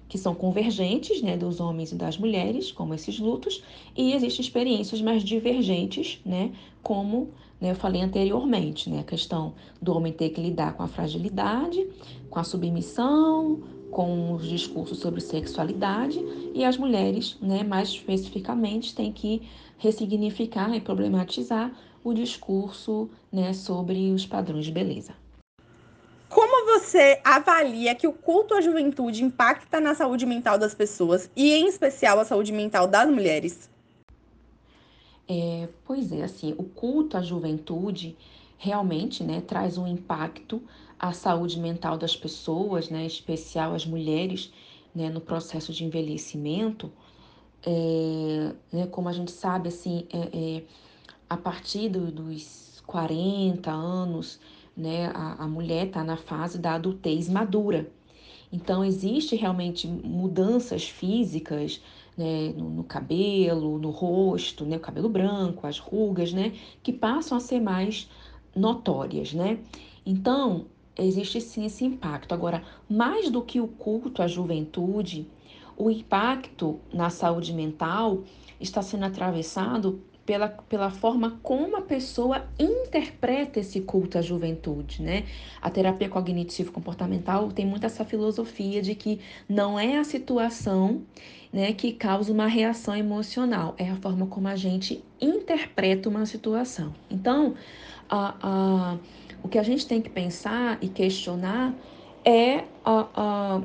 que 0.09 0.19
são 0.19 0.35
convergentes, 0.35 1.23
né, 1.23 1.37
dos 1.37 1.61
homens 1.61 1.93
e 1.93 1.95
das 1.95 2.19
mulheres, 2.19 2.73
como 2.73 2.93
esses 2.93 3.19
lutos, 3.19 3.63
e 3.97 4.13
existem 4.13 4.45
experiências 4.45 5.01
mais 5.01 5.23
divergentes, 5.23 6.21
né, 6.27 6.53
como 6.83 7.31
né, 7.61 7.71
eu 7.71 7.77
falei 7.77 8.03
anteriormente, 8.03 8.91
né, 8.91 9.01
a 9.01 9.05
questão 9.05 9.55
do 9.81 9.97
homem 9.97 10.13
ter 10.13 10.31
que 10.31 10.41
lidar 10.41 10.75
com 10.75 10.83
a 10.83 10.89
fragilidade, 10.89 11.87
com 12.29 12.41
a 12.41 12.45
submissão, 12.45 13.63
com 13.95 14.33
os 14.33 14.49
discursos 14.49 14.99
sobre 14.99 15.21
sexualidade, 15.21 16.19
e 16.53 16.65
as 16.65 16.77
mulheres, 16.77 17.39
né, 17.41 17.63
mais 17.63 17.91
especificamente, 17.91 18.93
têm 18.93 19.13
que 19.13 19.49
ressignificar 19.79 20.75
e 20.75 20.81
problematizar 20.81 21.71
o 22.03 22.13
discurso 22.13 23.09
né, 23.33 23.53
sobre 23.53 24.11
os 24.11 24.27
padrões 24.27 24.65
de 24.65 24.73
beleza. 24.73 25.15
Como 26.29 26.67
você 26.67 27.21
avalia 27.25 27.95
que 27.95 28.09
o 28.09 28.13
culto 28.13 28.55
à 28.55 28.61
juventude 28.61 29.23
impacta 29.23 29.81
na 29.81 29.95
saúde 29.95 30.27
mental 30.27 30.59
das 30.59 30.75
pessoas 30.75 31.31
e, 31.37 31.53
em 31.53 31.69
especial, 31.69 32.19
a 32.19 32.25
saúde 32.25 32.53
mental 32.53 32.89
das 32.89 33.09
mulheres? 33.09 33.71
É, 35.29 35.69
pois 35.85 36.11
é, 36.11 36.25
assim, 36.25 36.53
o 36.59 36.65
culto 36.65 37.17
à 37.17 37.23
juventude 37.23 38.17
realmente 38.59 39.23
né, 39.23 39.41
traz 39.41 39.79
um 39.79 39.87
impacto 39.87 40.61
à 41.05 41.13
saúde 41.13 41.61
mental 41.61 41.99
das 41.99 42.17
pessoas, 42.17 42.89
né, 42.89 43.03
em 43.03 43.07
especial 43.07 43.75
as 43.75 43.85
mulheres, 43.85 44.51
né, 44.95 45.11
no 45.11 45.21
processo 45.21 45.71
de 45.71 45.85
envelhecimento. 45.85 46.91
É, 47.63 48.55
né, 48.73 48.87
como 48.87 49.11
a 49.11 49.13
gente 49.13 49.31
sabe, 49.31 49.69
assim, 49.69 50.07
é, 50.11 50.57
é 50.57 50.63
a 51.29 51.37
partir 51.37 51.91
do, 51.91 52.11
dos 52.11 52.83
40 52.87 53.71
anos, 53.71 54.41
né, 54.75 55.09
a, 55.15 55.45
a 55.45 55.47
mulher 55.47 55.89
está 55.89 56.03
na 56.03 56.17
fase 56.17 56.59
da 56.59 56.75
adultez 56.75 57.29
madura. 57.29 57.91
Então, 58.51 58.83
existe 58.83 59.37
realmente 59.37 59.87
mudanças 59.87 60.89
físicas 60.89 61.83
né, 62.17 62.55
no, 62.57 62.71
no, 62.71 62.85
cabelo, 62.85 63.79
no 63.79 63.91
rosto, 63.91 64.65
né, 64.65 64.77
o 64.77 64.81
cabelo 64.81 65.11
branco, 65.11 65.67
as 65.67 65.79
rugas, 65.79 66.33
né, 66.33 66.55
que 66.83 66.95
passam 66.95 67.37
a 67.37 67.41
ser 67.41 67.61
mais 67.61 68.09
notórias, 68.57 69.35
né? 69.35 69.59
Então, 70.07 70.67
existe 70.99 71.41
sim 71.41 71.67
esse 71.67 71.85
impacto. 71.85 72.33
Agora, 72.33 72.63
mais 72.89 73.31
do 73.31 73.43
que 73.43 73.61
o 73.61 73.69
culto 73.69 74.23
à 74.23 74.27
juventude, 74.27 75.27
o 75.77 75.91
impacto 75.91 76.79
na 76.93 77.11
saúde 77.11 77.53
mental 77.53 78.23
está 78.61 78.83
sendo 78.83 79.05
atravessado 79.05 80.01
pela, 80.25 80.49
pela 80.49 80.91
forma 80.91 81.39
como 81.43 81.77
a 81.77 81.83
pessoa 81.83 82.47
interpreta 82.59 83.61
esse 83.61 83.81
culto 83.81 84.17
à 84.17 84.23
juventude, 84.23 85.03
né? 85.03 85.25
A 85.61 85.69
terapia 85.69 86.09
cognitivo-comportamental 86.09 87.53
tem 87.53 87.67
muito 87.67 87.85
essa 87.85 88.05
filosofia 88.05 88.81
de 88.81 88.95
que 88.95 89.21
não 89.49 89.79
é 89.79 89.99
a 89.99 90.05
situação 90.05 91.03
né, 91.53 91.73
que 91.73 91.93
causa 91.93 92.33
uma 92.33 92.49
reação 92.49 92.97
emocional, 92.97 93.77
é 93.79 93.89
a 93.89 93.95
forma 93.97 94.27
como 94.27 94.49
a 94.49 94.57
gente 94.57 95.05
interpreta 95.21 96.09
uma 96.09 96.27
situação. 96.27 96.93
Então, 97.09 97.55
a, 98.11 98.35
a, 98.43 98.99
o 99.45 99.49
que 99.49 99.59
a 99.59 99.63
gente 99.63 99.87
tem 99.87 100.01
que 100.01 100.09
pensar 100.09 100.79
e 100.81 100.89
questionar 100.89 101.75
é 102.25 102.65
a, 102.83 103.09
a, 103.15 103.63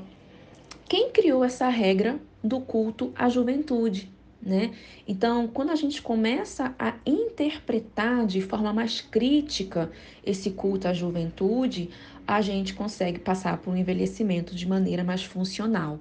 quem 0.90 1.10
criou 1.10 1.42
essa 1.42 1.70
regra 1.70 2.20
do 2.44 2.60
culto 2.60 3.14
à 3.16 3.30
juventude, 3.30 4.12
né? 4.42 4.72
Então, 5.08 5.48
quando 5.48 5.72
a 5.72 5.76
gente 5.76 6.02
começa 6.02 6.76
a 6.78 6.96
interpretar 7.06 8.28
de 8.28 8.42
forma 8.42 8.74
mais 8.74 9.00
crítica 9.00 9.90
esse 10.26 10.52
culto 10.52 10.86
à 10.88 10.94
juventude, 10.94 11.90
a 12.28 12.42
gente 12.42 12.74
consegue 12.74 13.18
passar 13.18 13.58
por 13.58 13.74
um 13.74 13.78
envelhecimento 13.78 14.54
de 14.54 14.68
maneira 14.68 15.04
mais 15.04 15.24
funcional. 15.24 16.00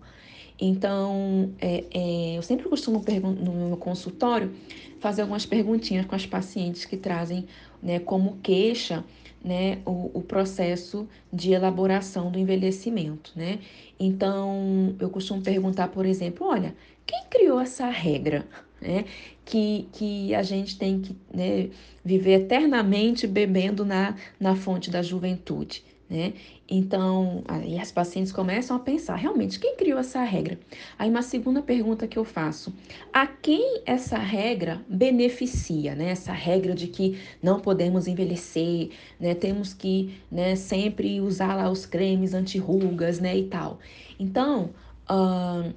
Então, 0.60 1.52
é, 1.60 1.84
é, 1.92 2.36
eu 2.36 2.42
sempre 2.42 2.68
costumo 2.68 3.00
no 3.40 3.68
meu 3.68 3.76
consultório 3.76 4.52
fazer 4.98 5.22
algumas 5.22 5.46
perguntinhas 5.46 6.04
com 6.04 6.16
as 6.16 6.26
pacientes 6.26 6.84
que 6.84 6.96
trazem 6.96 7.46
né, 7.80 8.00
como 8.00 8.38
queixa 8.42 9.04
né, 9.42 9.78
o, 9.84 10.10
o, 10.14 10.22
processo 10.22 11.08
de 11.32 11.52
elaboração 11.52 12.30
do 12.30 12.38
envelhecimento. 12.38 13.32
Né? 13.36 13.60
Então, 13.98 14.94
eu 14.98 15.08
costumo 15.08 15.42
perguntar, 15.42 15.88
por 15.88 16.04
exemplo, 16.04 16.46
olha, 16.46 16.74
quem 17.06 17.24
criou 17.30 17.60
essa 17.60 17.86
regra? 17.88 18.46
Né? 18.80 19.04
Que, 19.44 19.88
que 19.92 20.34
a 20.34 20.42
gente 20.42 20.78
tem 20.78 21.00
que 21.00 21.16
né, 21.32 21.70
viver 22.04 22.42
eternamente 22.42 23.26
bebendo 23.26 23.84
na, 23.84 24.14
na 24.38 24.54
fonte 24.54 24.90
da 24.90 25.02
juventude. 25.02 25.84
Né? 26.08 26.32
Então, 26.70 27.42
aí 27.48 27.78
as 27.78 27.90
pacientes 27.90 28.30
começam 28.30 28.76
a 28.76 28.80
pensar, 28.80 29.16
realmente, 29.16 29.58
quem 29.58 29.74
criou 29.74 29.98
essa 29.98 30.22
regra? 30.22 30.58
Aí 30.98 31.08
uma 31.08 31.22
segunda 31.22 31.62
pergunta 31.62 32.06
que 32.06 32.18
eu 32.18 32.24
faço, 32.24 32.74
a 33.10 33.26
quem 33.26 33.80
essa 33.86 34.18
regra 34.18 34.82
beneficia, 34.86 35.94
né? 35.94 36.10
Essa 36.10 36.32
regra 36.32 36.74
de 36.74 36.88
que 36.88 37.18
não 37.42 37.58
podemos 37.58 38.06
envelhecer, 38.06 38.90
né? 39.18 39.34
Temos 39.34 39.72
que, 39.72 40.18
né, 40.30 40.56
sempre 40.56 41.20
usar 41.20 41.54
lá 41.54 41.70
os 41.70 41.86
cremes 41.86 42.34
anti-rugas, 42.34 43.18
né, 43.18 43.36
e 43.36 43.44
tal. 43.44 43.78
Então, 44.18 44.70
uh, 45.10 45.72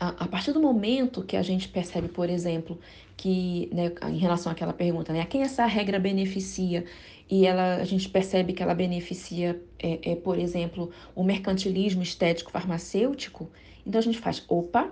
a, 0.00 0.24
a 0.24 0.26
partir 0.26 0.52
do 0.52 0.60
momento 0.60 1.22
que 1.22 1.36
a 1.36 1.42
gente 1.42 1.68
percebe, 1.68 2.08
por 2.08 2.30
exemplo, 2.30 2.78
que, 3.16 3.68
né, 3.70 3.92
em 4.08 4.16
relação 4.16 4.50
àquela 4.50 4.72
pergunta, 4.72 5.12
né, 5.12 5.20
a 5.20 5.26
quem 5.26 5.42
essa 5.42 5.66
regra 5.66 5.98
beneficia? 5.98 6.86
E 7.30 7.46
ela, 7.46 7.76
a 7.76 7.84
gente 7.84 8.08
percebe 8.08 8.54
que 8.54 8.62
ela 8.62 8.74
beneficia, 8.74 9.62
é, 9.78 10.12
é, 10.12 10.16
por 10.16 10.38
exemplo, 10.38 10.90
o 11.14 11.22
mercantilismo 11.22 12.02
estético 12.02 12.50
farmacêutico, 12.50 13.48
então 13.86 13.98
a 13.98 14.02
gente 14.02 14.18
faz, 14.18 14.42
opa, 14.48 14.90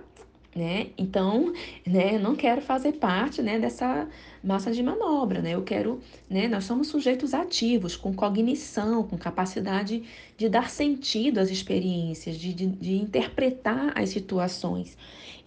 né? 0.55 0.87
Então, 0.97 1.53
né, 1.85 2.17
não 2.17 2.35
quero 2.35 2.61
fazer 2.61 2.93
parte, 2.93 3.41
né, 3.41 3.59
dessa 3.59 4.07
massa 4.43 4.71
de 4.71 4.81
manobra, 4.81 5.41
né? 5.41 5.51
Eu 5.51 5.63
quero, 5.63 5.99
né, 6.29 6.47
nós 6.47 6.63
somos 6.63 6.87
sujeitos 6.87 7.33
ativos, 7.33 7.95
com 7.95 8.13
cognição, 8.13 9.03
com 9.03 9.17
capacidade 9.17 10.03
de 10.37 10.49
dar 10.49 10.69
sentido 10.69 11.39
às 11.39 11.49
experiências, 11.49 12.37
de, 12.37 12.53
de, 12.53 12.67
de 12.67 12.95
interpretar 12.95 13.93
as 13.95 14.09
situações. 14.09 14.97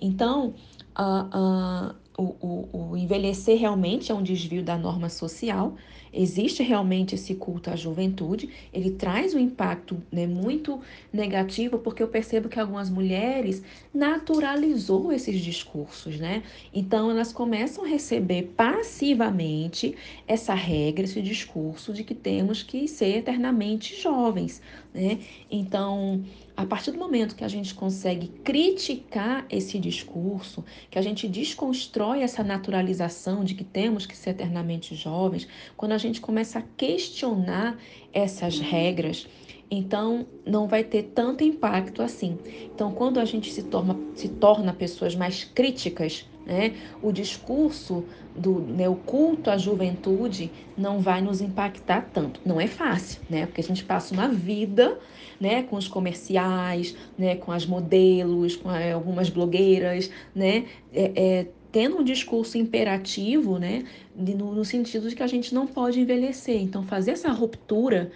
Então, 0.00 0.54
uh, 0.98 1.92
uh, 1.92 1.94
o, 2.16 2.22
o, 2.40 2.90
o 2.92 2.96
envelhecer 2.96 3.58
realmente 3.58 4.12
é 4.12 4.14
um 4.14 4.22
desvio 4.22 4.62
da 4.62 4.76
norma 4.76 5.08
social, 5.08 5.74
existe 6.12 6.62
realmente 6.62 7.14
esse 7.14 7.34
culto 7.34 7.70
à 7.70 7.76
juventude, 7.76 8.50
ele 8.72 8.90
traz 8.90 9.34
um 9.34 9.38
impacto 9.38 10.02
né, 10.10 10.26
muito 10.26 10.80
negativo, 11.12 11.78
porque 11.78 12.02
eu 12.02 12.08
percebo 12.08 12.48
que 12.48 12.60
algumas 12.60 12.90
mulheres 12.90 13.62
naturalizou 13.94 15.12
esses 15.12 15.40
discursos, 15.40 16.18
né? 16.18 16.42
Então 16.72 17.10
elas 17.10 17.32
começam 17.32 17.84
a 17.84 17.88
receber 17.88 18.52
passivamente 18.56 19.94
essa 20.26 20.54
regra, 20.54 21.04
esse 21.04 21.22
discurso 21.22 21.92
de 21.92 22.04
que 22.04 22.14
temos 22.14 22.62
que 22.62 22.86
ser 22.86 23.18
eternamente 23.18 24.00
jovens, 24.00 24.60
né? 24.92 25.18
Então, 25.50 26.22
a 26.56 26.66
partir 26.66 26.90
do 26.90 26.98
momento 26.98 27.34
que 27.34 27.44
a 27.44 27.48
gente 27.48 27.74
consegue 27.74 28.28
criticar 28.44 29.46
esse 29.48 29.78
discurso, 29.78 30.64
que 30.90 30.98
a 30.98 31.02
gente 31.02 31.26
desconstrói 31.26 32.20
essa 32.20 32.44
naturalização 32.44 33.42
de 33.42 33.54
que 33.54 33.64
temos 33.64 34.04
que 34.04 34.16
ser 34.16 34.30
eternamente 34.30 34.94
jovens, 34.94 35.48
quando 35.76 35.92
a 35.92 35.98
gente 36.02 36.20
começa 36.20 36.58
a 36.58 36.62
questionar 36.76 37.78
essas 38.12 38.58
regras, 38.58 39.26
então 39.70 40.26
não 40.44 40.66
vai 40.66 40.84
ter 40.84 41.04
tanto 41.14 41.42
impacto 41.42 42.02
assim. 42.02 42.38
Então, 42.74 42.92
quando 42.92 43.18
a 43.18 43.24
gente 43.24 43.50
se 43.50 43.62
torna, 43.62 43.98
se 44.14 44.28
torna 44.28 44.72
pessoas 44.72 45.14
mais 45.14 45.44
críticas, 45.44 46.28
né, 46.44 46.74
o 47.00 47.12
discurso 47.12 48.04
do 48.36 48.60
né, 48.60 48.88
o 48.88 48.96
culto 48.96 49.48
à 49.48 49.56
juventude 49.56 50.50
não 50.76 51.00
vai 51.00 51.20
nos 51.20 51.40
impactar 51.40 52.10
tanto. 52.12 52.40
Não 52.44 52.60
é 52.60 52.66
fácil, 52.66 53.20
né? 53.30 53.46
Porque 53.46 53.60
a 53.60 53.64
gente 53.64 53.84
passa 53.84 54.12
uma 54.12 54.28
vida 54.28 54.98
né, 55.40 55.62
com 55.62 55.76
os 55.76 55.88
comerciais, 55.88 56.96
né, 57.18 57.36
com 57.36 57.50
as 57.50 57.66
modelos, 57.66 58.56
com 58.56 58.68
algumas 58.68 59.28
blogueiras, 59.28 60.10
né, 60.34 60.66
é, 60.92 61.12
é, 61.16 61.46
tendo 61.72 61.96
um 61.98 62.04
discurso 62.04 62.58
imperativo, 62.58 63.58
né, 63.58 63.84
no, 64.14 64.54
no 64.54 64.64
sentido 64.64 65.08
de 65.08 65.16
que 65.16 65.22
a 65.22 65.26
gente 65.26 65.54
não 65.54 65.66
pode 65.66 65.98
envelhecer. 65.98 66.60
Então, 66.60 66.84
fazer 66.84 67.12
essa 67.12 67.32
ruptura 67.32 68.12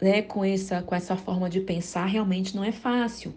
né, 0.00 0.22
com, 0.22 0.44
essa, 0.44 0.80
com 0.80 0.94
essa 0.94 1.16
forma 1.16 1.50
de 1.50 1.60
pensar 1.60 2.06
realmente 2.06 2.54
não 2.54 2.64
é 2.64 2.72
fácil. 2.72 3.34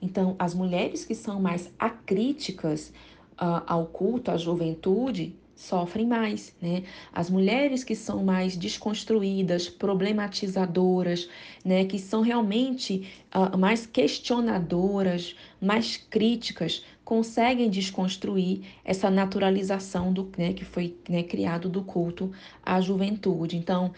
Então, 0.00 0.36
as 0.38 0.54
mulheres 0.54 1.04
que 1.04 1.14
são 1.14 1.40
mais 1.40 1.70
acríticas 1.78 2.92
uh, 3.32 3.62
ao 3.66 3.86
culto 3.86 4.30
à 4.30 4.36
juventude 4.36 5.34
sofrem 5.58 6.06
mais, 6.06 6.54
né? 6.62 6.84
As 7.12 7.28
mulheres 7.28 7.82
que 7.82 7.96
são 7.96 8.22
mais 8.22 8.56
desconstruídas, 8.56 9.68
problematizadoras, 9.68 11.28
né, 11.64 11.84
que 11.84 11.98
são 11.98 12.20
realmente 12.20 13.08
uh, 13.34 13.58
mais 13.58 13.84
questionadoras, 13.84 15.34
mais 15.60 15.96
críticas, 15.96 16.84
conseguem 17.08 17.70
desconstruir 17.70 18.60
essa 18.84 19.10
naturalização 19.10 20.12
do, 20.12 20.30
né, 20.36 20.52
que 20.52 20.62
foi 20.62 20.94
né, 21.08 21.22
criado 21.22 21.66
do 21.66 21.82
culto 21.82 22.30
à 22.62 22.82
juventude. 22.82 23.56
Então, 23.56 23.94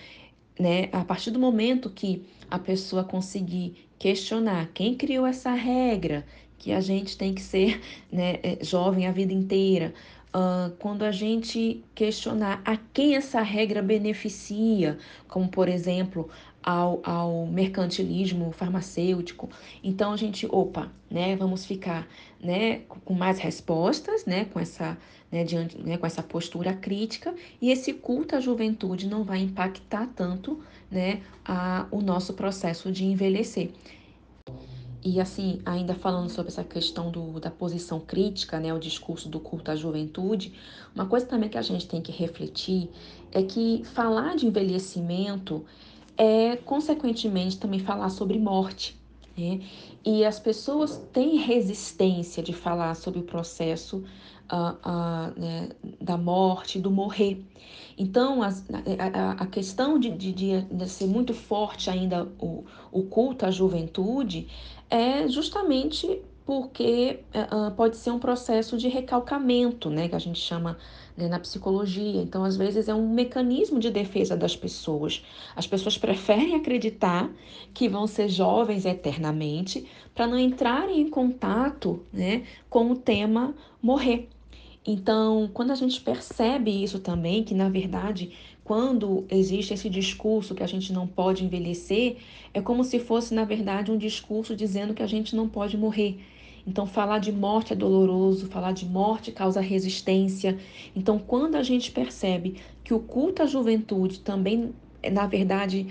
né, 0.57 0.89
a 0.93 1.05
partir 1.05 1.33
do 1.33 1.39
momento 1.41 1.91
que 1.91 2.25
a 2.49 2.57
pessoa 2.57 3.03
conseguir 3.03 3.89
questionar 3.99 4.71
quem 4.73 4.95
criou 4.95 5.27
essa 5.27 5.51
regra, 5.51 6.25
que 6.57 6.71
a 6.71 6.81
gente 6.81 7.19
tem 7.19 7.35
que 7.35 7.43
ser 7.43 7.81
né, 8.13 8.39
é, 8.45 8.59
jovem 8.63 9.09
a 9.09 9.11
vida 9.11 9.33
inteira, 9.33 9.93
Uh, 10.33 10.71
quando 10.79 11.03
a 11.03 11.11
gente 11.11 11.83
questionar 11.93 12.63
a 12.65 12.77
quem 12.77 13.17
essa 13.17 13.43
regra 13.43 13.83
beneficia, 13.83 14.97
como 15.27 15.49
por 15.49 15.69
exemplo 15.69 16.31
ao, 16.63 17.01
ao 17.03 17.47
mercantilismo 17.47 18.53
farmacêutico, 18.53 19.49
então 19.83 20.13
a 20.13 20.17
gente, 20.17 20.47
opa, 20.51 20.91
né, 21.11 21.35
vamos 21.37 21.65
ficar 21.65 22.07
né, 22.41 22.81
com 23.05 23.15
mais 23.15 23.39
respostas, 23.39 24.25
né, 24.25 24.45
com 24.47 24.61
essa, 24.61 24.97
né, 25.31 25.45
diante, 25.45 25.79
né, 25.79 25.97
com 25.97 26.07
essa 26.07 26.23
postura 26.23 26.73
crítica, 26.73 27.35
e 27.61 27.71
esse 27.71 27.93
culto 27.93 28.37
à 28.37 28.41
juventude 28.41 29.07
não 29.07 29.25
vai 29.25 29.41
impactar 29.41 30.07
tanto 30.15 30.63
né, 30.91 31.23
a, 31.45 31.87
o 31.91 32.01
nosso 32.01 32.35
processo 32.35 32.93
de 32.93 33.05
envelhecer. 33.05 33.71
E 35.03 35.19
assim, 35.19 35.61
ainda 35.65 35.95
falando 35.95 36.29
sobre 36.29 36.53
essa 36.53 36.63
questão 36.63 37.11
do, 37.11 37.41
da 37.41 37.51
posição 37.51 37.99
crítica, 37.99 38.61
né, 38.61 38.73
o 38.75 38.79
discurso 38.79 39.31
do 39.31 39.41
culto 39.41 39.71
à 39.71 39.77
juventude, 39.77 40.53
uma 40.95 41.07
coisa 41.07 41.25
também 41.25 41.49
que 41.49 41.57
a 41.57 41.63
gente 41.63 41.89
tem 41.89 42.03
que 42.03 42.13
refletir 42.13 42.91
é 43.33 43.43
que 43.43 43.83
falar 43.95 44.37
de 44.37 44.47
envelhecimento 44.47 45.65
é, 46.21 46.57
consequentemente, 46.57 47.59
também 47.59 47.81
falar 47.81 48.11
sobre 48.11 48.39
morte. 48.39 48.95
Né? 49.35 49.61
E 50.05 50.23
as 50.23 50.39
pessoas 50.39 50.99
têm 51.15 51.39
resistência 51.39 52.43
de 52.43 52.53
falar 52.53 52.95
sobre 52.95 53.21
o 53.21 53.23
processo 53.23 54.05
uh, 54.53 54.77
uh, 54.87 55.41
né, 55.41 55.71
da 55.99 56.19
morte, 56.19 56.79
do 56.79 56.91
morrer. 56.91 57.43
Então, 57.97 58.43
as, 58.43 58.63
a, 58.99 59.43
a, 59.43 59.47
questão 59.47 59.99
de, 59.99 60.11
de, 60.11 60.33
de, 60.61 60.89
ser 60.91 61.07
muito 61.07 61.33
forte 61.33 61.89
ainda 61.89 62.29
o, 62.39 62.67
o 62.93 63.05
culto 63.05 63.47
à 63.47 63.51
juventude 63.51 64.47
é 64.91 65.27
justamente 65.27 66.21
porque 66.45 67.21
uh, 67.35 67.71
pode 67.71 67.97
ser 67.97 68.11
um 68.11 68.19
processo 68.19 68.77
de 68.77 68.89
recalcamento, 68.89 69.89
né, 69.89 70.07
que 70.09 70.17
a 70.17 70.19
gente 70.19 70.39
chama 70.39 70.77
né, 71.21 71.29
na 71.29 71.39
psicologia. 71.39 72.23
Então, 72.23 72.43
às 72.45 72.57
vezes, 72.57 72.89
é 72.89 72.95
um 72.95 73.13
mecanismo 73.13 73.79
de 73.79 73.91
defesa 73.91 74.37
das 74.37 74.57
pessoas. 74.57 75.25
As 75.55 75.67
pessoas 75.67 75.99
preferem 75.99 76.55
acreditar 76.55 77.31
que 77.75 77.89
vão 77.89 78.07
ser 78.07 78.29
jovens 78.29 78.87
eternamente 78.87 79.87
para 80.15 80.27
não 80.27 80.39
entrarem 80.39 81.01
em 81.01 81.11
contato 81.11 82.03
né, 82.13 82.45
com 82.69 82.91
o 82.91 82.97
tema 82.97 83.55
morrer. 83.83 84.29
Então, 84.87 85.51
quando 85.53 85.73
a 85.73 85.75
gente 85.75 86.01
percebe 86.01 86.83
isso 86.83 86.99
também, 87.01 87.45
que 87.45 87.55
na 87.55 87.69
verdade, 87.69 88.33
quando 88.65 89.27
existe 89.29 89.75
esse 89.75 89.91
discurso 89.91 90.55
que 90.55 90.63
a 90.63 90.67
gente 90.67 90.93
não 90.93 91.07
pode 91.07 91.45
envelhecer, 91.45 92.17
é 92.55 92.61
como 92.61 92.83
se 92.83 92.99
fosse, 92.99 93.35
na 93.35 93.45
verdade, 93.45 93.91
um 93.91 93.99
discurso 93.99 94.57
dizendo 94.57 94.95
que 94.95 95.03
a 95.03 95.07
gente 95.07 95.37
não 95.37 95.49
pode 95.49 95.77
morrer. 95.77 96.19
Então, 96.67 96.87
falar 96.87 97.19
de 97.19 97.33
morte 97.33 97.73
é 97.73 97.77
doloroso, 97.77 98.47
falar 98.47 98.73
de 98.73 98.87
morte 98.87 99.33
causa 99.33 99.61
resistência. 99.61 100.59
Então, 100.95 101.19
quando 101.19 101.57
a 101.57 101.63
gente 101.63 101.91
percebe 101.91 102.61
que 102.85 102.95
o 102.95 103.01
culto 103.01 103.43
à 103.43 103.47
juventude 103.47 104.21
também, 104.21 104.75
na 105.11 105.27
verdade, 105.27 105.87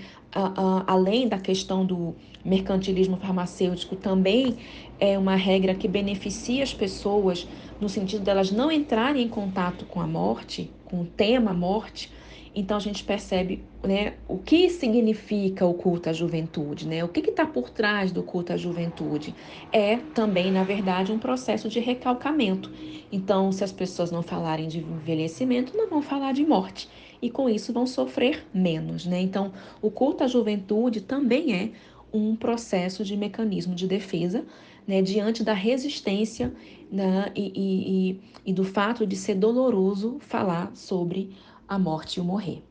além 0.86 1.28
da 1.28 1.38
questão 1.38 1.84
do 1.84 2.14
mercantilismo 2.44 3.16
farmacêutico, 3.16 3.96
também 3.96 4.58
é 4.98 5.18
uma 5.18 5.34
regra 5.34 5.74
que 5.74 5.88
beneficia 5.88 6.62
as 6.62 6.72
pessoas 6.72 7.48
no 7.80 7.88
sentido 7.88 8.22
delas 8.22 8.50
não 8.50 8.70
entrarem 8.70 9.24
em 9.24 9.28
contato 9.28 9.84
com 9.86 10.00
a 10.00 10.06
morte, 10.06 10.70
com 10.84 11.00
o 11.00 11.06
tema 11.06 11.52
morte, 11.52 12.10
então 12.54 12.76
a 12.76 12.80
gente 12.80 13.04
percebe 13.04 13.64
né, 13.82 14.14
o 14.26 14.36
que 14.38 14.68
significa 14.68 15.64
o 15.64 15.74
culto 15.74 16.10
à 16.10 16.12
juventude, 16.12 16.86
né? 16.86 17.04
O 17.04 17.08
que 17.08 17.20
está 17.20 17.46
por 17.46 17.70
trás 17.70 18.10
do 18.10 18.22
culto 18.22 18.52
à 18.52 18.56
juventude? 18.56 19.34
É 19.72 19.96
também, 19.96 20.50
na 20.50 20.64
verdade, 20.64 21.12
um 21.12 21.18
processo 21.18 21.68
de 21.68 21.78
recalcamento. 21.78 22.70
Então, 23.12 23.52
se 23.52 23.62
as 23.62 23.70
pessoas 23.70 24.10
não 24.10 24.22
falarem 24.22 24.66
de 24.66 24.80
envelhecimento, 24.80 25.76
não 25.76 25.88
vão 25.88 26.02
falar 26.02 26.32
de 26.32 26.44
morte. 26.44 26.88
E 27.22 27.30
com 27.30 27.48
isso 27.48 27.72
vão 27.72 27.86
sofrer 27.86 28.44
menos, 28.52 29.06
né? 29.06 29.20
Então, 29.20 29.52
o 29.80 29.90
culto 29.90 30.24
à 30.24 30.26
juventude 30.26 31.00
também 31.00 31.54
é 31.54 31.70
um 32.12 32.34
processo 32.34 33.04
de 33.04 33.16
mecanismo 33.16 33.74
de 33.74 33.86
defesa 33.86 34.44
né, 34.86 35.00
diante 35.00 35.44
da 35.44 35.52
resistência 35.52 36.52
né, 36.90 37.30
e, 37.36 37.52
e, 37.54 38.10
e, 38.10 38.20
e 38.46 38.52
do 38.52 38.64
fato 38.64 39.06
de 39.06 39.14
ser 39.14 39.36
doloroso 39.36 40.16
falar 40.18 40.74
sobre 40.74 41.30
a 41.70 41.78
morte 41.78 42.16
e 42.16 42.20
o 42.20 42.24
morrer. 42.24 42.64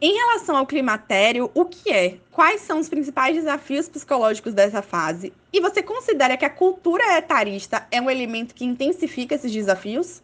Em 0.00 0.14
relação 0.14 0.56
ao 0.56 0.66
climatério, 0.66 1.50
o 1.54 1.64
que 1.64 1.90
é? 1.90 2.18
Quais 2.30 2.60
são 2.60 2.78
os 2.78 2.88
principais 2.88 3.34
desafios 3.34 3.88
psicológicos 3.88 4.54
dessa 4.54 4.80
fase? 4.80 5.32
E 5.52 5.60
você 5.60 5.82
considera 5.82 6.36
que 6.36 6.44
a 6.44 6.50
cultura 6.50 7.18
etarista 7.18 7.86
é 7.90 8.00
um 8.00 8.08
elemento 8.08 8.54
que 8.54 8.64
intensifica 8.64 9.34
esses 9.34 9.50
desafios? 9.50 10.22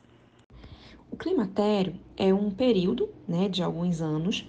O 1.10 1.16
climatério 1.16 1.94
é 2.16 2.32
um 2.32 2.50
período 2.50 3.08
né, 3.26 3.48
de 3.48 3.62
alguns 3.62 4.00
anos 4.00 4.46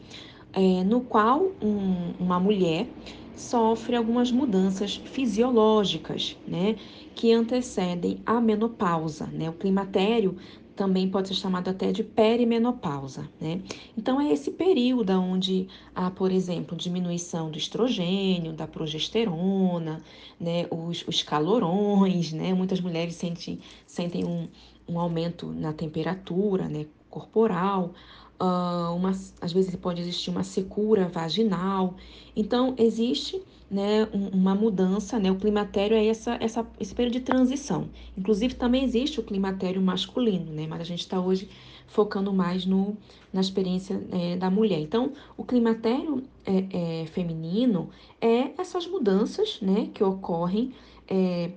é, 0.53 0.83
no 0.83 1.01
qual 1.01 1.51
um, 1.61 2.13
uma 2.19 2.39
mulher 2.39 2.87
sofre 3.35 3.95
algumas 3.95 4.31
mudanças 4.31 4.97
fisiológicas, 4.97 6.37
né, 6.47 6.75
que 7.15 7.33
antecedem 7.33 8.21
a 8.25 8.39
menopausa, 8.39 9.25
né? 9.27 9.49
O 9.49 9.53
climatério 9.53 10.37
também 10.75 11.09
pode 11.09 11.27
ser 11.27 11.33
chamado 11.35 11.69
até 11.69 11.91
de 11.91 12.03
perimenopausa, 12.03 13.29
né? 13.39 13.61
Então 13.97 14.19
é 14.19 14.31
esse 14.31 14.51
período 14.51 15.11
onde 15.13 15.67
há, 15.93 16.09
por 16.09 16.31
exemplo, 16.31 16.75
diminuição 16.77 17.51
do 17.51 17.57
estrogênio, 17.57 18.53
da 18.53 18.67
progesterona, 18.67 20.01
né? 20.39 20.67
Os, 20.71 21.07
os 21.07 21.23
calorões, 21.23 22.31
né? 22.31 22.53
Muitas 22.53 22.79
mulheres 22.79 23.15
sentem, 23.15 23.59
sentem 23.85 24.25
um, 24.25 24.47
um 24.87 24.99
aumento 24.99 25.47
na 25.47 25.73
temperatura, 25.73 26.67
né? 26.67 26.85
Corporal, 27.09 27.93
uh, 28.41 28.95
uma, 28.95 29.11
às 29.41 29.51
vezes 29.53 29.75
pode 29.75 30.01
existir 30.01 30.29
uma 30.29 30.43
secura 30.43 31.07
vaginal. 31.07 31.95
Então 32.35 32.73
existe 32.77 33.41
né, 33.71 34.05
uma 34.11 34.53
mudança, 34.53 35.17
né? 35.17 35.31
O 35.31 35.37
climatério 35.37 35.95
é 35.95 36.05
essa, 36.05 36.37
essa, 36.41 36.67
esse 36.77 36.93
período 36.93 37.13
de 37.13 37.21
transição. 37.21 37.87
Inclusive, 38.17 38.55
também 38.55 38.83
existe 38.83 39.21
o 39.21 39.23
climatério 39.23 39.81
masculino, 39.81 40.51
né? 40.51 40.67
Mas 40.67 40.81
a 40.81 40.83
gente 40.83 40.99
está 40.99 41.21
hoje 41.21 41.49
focando 41.87 42.33
mais 42.33 42.65
no, 42.65 42.97
na 43.31 43.39
experiência 43.39 44.01
é, 44.11 44.35
da 44.35 44.49
mulher. 44.49 44.79
Então, 44.79 45.13
o 45.37 45.45
climatério 45.45 46.21
é, 46.45 47.01
é, 47.01 47.05
feminino 47.05 47.89
é 48.19 48.51
essas 48.57 48.85
mudanças, 48.85 49.61
né? 49.61 49.89
Que 49.93 50.03
ocorrem 50.03 50.73
é, 51.07 51.51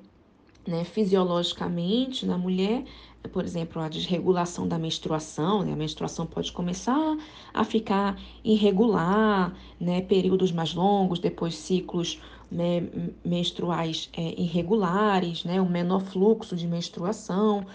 né, 0.67 0.85
fisiologicamente 0.85 2.25
na 2.25 2.39
mulher 2.39 2.85
por 3.33 3.45
exemplo, 3.45 3.81
a 3.81 3.89
desregulação 3.89 4.69
da 4.69 4.79
menstruação, 4.79 5.63
né? 5.63 5.73
A 5.73 5.77
menstruação 5.77 6.27
pode 6.27 6.53
começar 6.53 7.17
a 7.53 7.65
ficar 7.65 8.19
irregular, 8.45 9.55
né? 9.81 10.03
Períodos 10.03 10.53
mais 10.53 10.75
longos, 10.75 11.19
depois 11.19 11.55
ciclos 11.55 12.21
né, 12.51 12.87
menstruais 13.25 14.11
é, 14.17 14.41
irregulares, 14.41 15.45
né? 15.45 15.61
O 15.61 15.69
menor 15.69 16.03
fluxo 16.03 16.55
de 16.55 16.67
menstruação, 16.67 17.67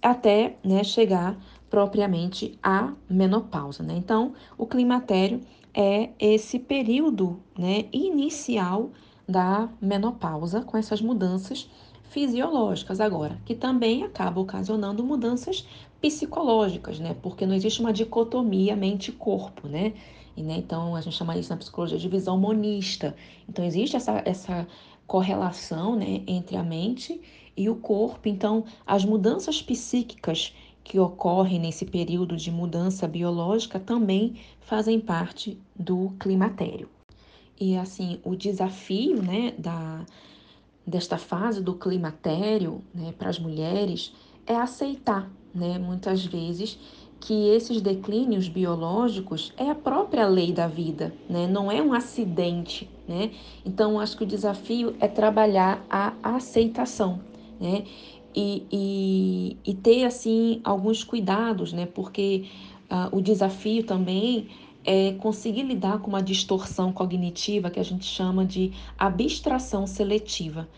até 0.00 0.56
né, 0.64 0.82
chegar 0.82 1.38
propriamente 1.70 2.58
à 2.62 2.92
menopausa, 3.08 3.82
né? 3.82 3.94
Então, 3.96 4.34
o 4.56 4.66
climatério 4.66 5.40
é 5.72 6.10
esse 6.18 6.58
período, 6.58 7.40
né, 7.58 7.86
inicial 7.92 8.90
da 9.28 9.68
menopausa 9.80 10.60
com 10.60 10.76
essas 10.76 11.00
mudanças 11.00 11.68
fisiológicas 12.14 13.00
agora, 13.00 13.40
que 13.44 13.56
também 13.56 14.04
acaba 14.04 14.40
ocasionando 14.40 15.02
mudanças 15.02 15.66
psicológicas, 16.00 17.00
né? 17.00 17.16
Porque 17.20 17.44
não 17.44 17.56
existe 17.56 17.80
uma 17.80 17.92
dicotomia 17.92 18.76
mente-corpo, 18.76 19.66
né? 19.66 19.92
E, 20.36 20.42
né? 20.44 20.56
Então 20.58 20.94
a 20.94 21.00
gente 21.00 21.16
chama 21.16 21.36
isso 21.36 21.50
na 21.50 21.56
psicologia 21.56 21.98
de 21.98 22.08
visão 22.08 22.38
monista. 22.38 23.16
Então 23.48 23.64
existe 23.64 23.96
essa, 23.96 24.22
essa 24.24 24.64
correlação, 25.08 25.96
né, 25.96 26.22
entre 26.28 26.56
a 26.56 26.62
mente 26.62 27.20
e 27.56 27.68
o 27.68 27.74
corpo. 27.74 28.28
Então 28.28 28.64
as 28.86 29.04
mudanças 29.04 29.60
psíquicas 29.60 30.54
que 30.84 31.00
ocorrem 31.00 31.58
nesse 31.58 31.84
período 31.84 32.36
de 32.36 32.48
mudança 32.52 33.08
biológica 33.08 33.80
também 33.80 34.36
fazem 34.60 35.00
parte 35.00 35.58
do 35.74 36.14
climatério. 36.20 36.88
E 37.60 37.76
assim, 37.76 38.20
o 38.22 38.36
desafio, 38.36 39.20
né, 39.20 39.52
da 39.58 40.04
desta 40.86 41.16
fase 41.16 41.62
do 41.62 41.74
climatério 41.74 42.82
né, 42.94 43.12
para 43.16 43.30
as 43.30 43.38
mulheres 43.38 44.12
é 44.46 44.54
aceitar, 44.54 45.30
né, 45.54 45.78
muitas 45.78 46.24
vezes, 46.24 46.78
que 47.20 47.48
esses 47.48 47.80
declínios 47.80 48.48
biológicos 48.48 49.52
é 49.56 49.70
a 49.70 49.74
própria 49.74 50.26
lei 50.26 50.52
da 50.52 50.66
vida, 50.66 51.14
né, 51.28 51.46
não 51.46 51.72
é 51.72 51.80
um 51.80 51.94
acidente. 51.94 52.88
Né? 53.08 53.30
Então, 53.64 54.00
acho 54.00 54.16
que 54.16 54.24
o 54.24 54.26
desafio 54.26 54.94
é 55.00 55.08
trabalhar 55.08 55.84
a 55.90 56.12
aceitação. 56.22 57.20
Né? 57.60 57.84
E, 58.34 58.66
e, 58.72 59.56
e 59.64 59.74
ter 59.74 60.04
assim 60.04 60.60
alguns 60.64 61.04
cuidados, 61.04 61.72
né? 61.72 61.86
Porque 61.86 62.46
uh, 62.90 63.16
o 63.16 63.20
desafio 63.20 63.84
também 63.84 64.48
é 64.84 65.12
conseguir 65.12 65.62
lidar 65.62 65.98
com 66.00 66.08
uma 66.08 66.22
distorção 66.22 66.92
cognitiva 66.92 67.70
que 67.70 67.80
a 67.80 67.84
gente 67.84 68.04
chama 68.04 68.44
de 68.44 68.72
abstração 68.98 69.86
seletiva. 69.86 70.68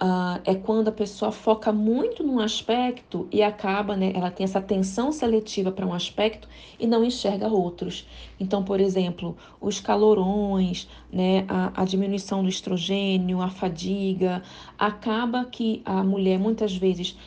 Uh, 0.00 0.38
é 0.44 0.54
quando 0.54 0.86
a 0.86 0.92
pessoa 0.92 1.32
foca 1.32 1.72
muito 1.72 2.22
num 2.22 2.38
aspecto 2.38 3.26
e 3.32 3.42
acaba, 3.42 3.96
né, 3.96 4.12
ela 4.14 4.30
tem 4.30 4.44
essa 4.44 4.60
atenção 4.60 5.10
seletiva 5.10 5.72
para 5.72 5.84
um 5.84 5.92
aspecto 5.92 6.48
e 6.78 6.86
não 6.86 7.04
enxerga 7.04 7.48
outros. 7.48 8.06
Então, 8.38 8.62
por 8.62 8.78
exemplo, 8.78 9.36
os 9.60 9.80
calorões, 9.80 10.88
né, 11.12 11.44
a, 11.48 11.82
a 11.82 11.84
diminuição 11.84 12.44
do 12.44 12.48
estrogênio, 12.48 13.42
a 13.42 13.48
fadiga, 13.48 14.40
acaba 14.78 15.44
que 15.44 15.82
a 15.84 16.04
mulher 16.04 16.38
muitas 16.38 16.76
vezes 16.76 17.18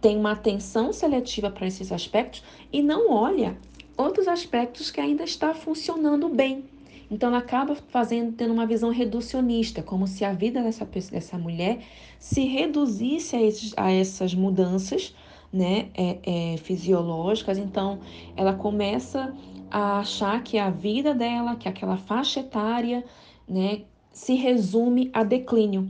tem 0.00 0.16
uma 0.16 0.32
atenção 0.32 0.92
seletiva 0.92 1.48
para 1.48 1.68
esses 1.68 1.92
aspectos 1.92 2.42
e 2.72 2.82
não 2.82 3.12
olha 3.12 3.56
outros 3.96 4.28
aspectos 4.28 4.90
que 4.90 5.00
ainda 5.00 5.24
está 5.24 5.54
funcionando 5.54 6.28
bem. 6.28 6.64
Então 7.10 7.28
ela 7.28 7.38
acaba 7.38 7.74
fazendo 7.74 8.32
tendo 8.32 8.52
uma 8.52 8.66
visão 8.66 8.90
reducionista, 8.90 9.82
como 9.82 10.06
se 10.06 10.24
a 10.24 10.32
vida 10.32 10.62
dessa, 10.62 10.84
dessa 10.84 11.38
mulher 11.38 11.80
se 12.18 12.44
reduzisse 12.44 13.36
a, 13.36 13.42
esses, 13.42 13.72
a 13.76 13.90
essas 13.90 14.34
mudanças 14.34 15.14
né, 15.52 15.88
é, 15.94 16.18
é, 16.24 16.56
fisiológicas. 16.56 17.58
Então 17.58 18.00
ela 18.36 18.54
começa 18.54 19.34
a 19.70 20.00
achar 20.00 20.42
que 20.42 20.58
a 20.58 20.70
vida 20.70 21.14
dela, 21.14 21.56
que 21.56 21.68
aquela 21.68 21.96
faixa 21.96 22.40
etária, 22.40 23.04
né, 23.48 23.82
se 24.12 24.34
resume 24.34 25.10
a 25.12 25.22
declínio. 25.22 25.88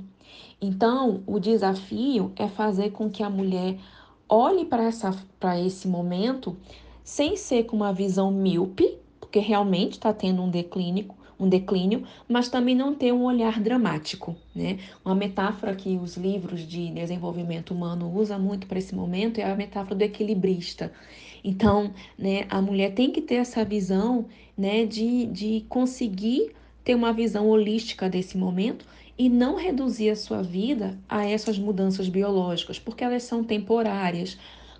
Então 0.60 1.22
o 1.26 1.38
desafio 1.38 2.32
é 2.36 2.48
fazer 2.48 2.90
com 2.90 3.10
que 3.10 3.22
a 3.22 3.30
mulher 3.30 3.78
olhe 4.28 4.64
para 4.64 5.60
esse 5.60 5.86
momento 5.88 6.56
sem 7.06 7.36
ser 7.36 7.66
com 7.66 7.76
uma 7.76 7.92
visão 7.92 8.32
míope, 8.32 8.98
porque 9.20 9.38
realmente 9.38 9.92
está 9.92 10.12
tendo 10.12 10.42
um 10.42 10.50
declínio, 10.50 11.06
um 11.38 11.48
declínio, 11.48 12.02
mas 12.28 12.48
também 12.48 12.74
não 12.74 12.96
ter 12.96 13.12
um 13.12 13.22
olhar 13.22 13.60
dramático, 13.60 14.34
né? 14.52 14.80
Uma 15.04 15.14
metáfora 15.14 15.76
que 15.76 15.96
os 15.96 16.16
livros 16.16 16.66
de 16.66 16.90
desenvolvimento 16.90 17.72
humano 17.72 18.12
usam 18.12 18.40
muito 18.40 18.66
para 18.66 18.80
esse 18.80 18.92
momento 18.92 19.38
é 19.38 19.44
a 19.44 19.54
metáfora 19.54 19.94
do 19.94 20.02
equilibrista. 20.02 20.92
Então, 21.44 21.94
né, 22.18 22.44
a 22.50 22.60
mulher 22.60 22.92
tem 22.92 23.12
que 23.12 23.20
ter 23.20 23.36
essa 23.36 23.64
visão, 23.64 24.26
né, 24.58 24.84
de, 24.84 25.26
de 25.26 25.64
conseguir 25.68 26.50
ter 26.82 26.96
uma 26.96 27.12
visão 27.12 27.48
holística 27.48 28.10
desse 28.10 28.36
momento 28.36 28.84
e 29.16 29.28
não 29.28 29.54
reduzir 29.54 30.10
a 30.10 30.16
sua 30.16 30.42
vida 30.42 30.98
a 31.08 31.24
essas 31.24 31.56
mudanças 31.56 32.08
biológicas, 32.08 32.80
porque 32.80 33.04
elas 33.04 33.22
são 33.22 33.44
temporárias, 33.44 34.36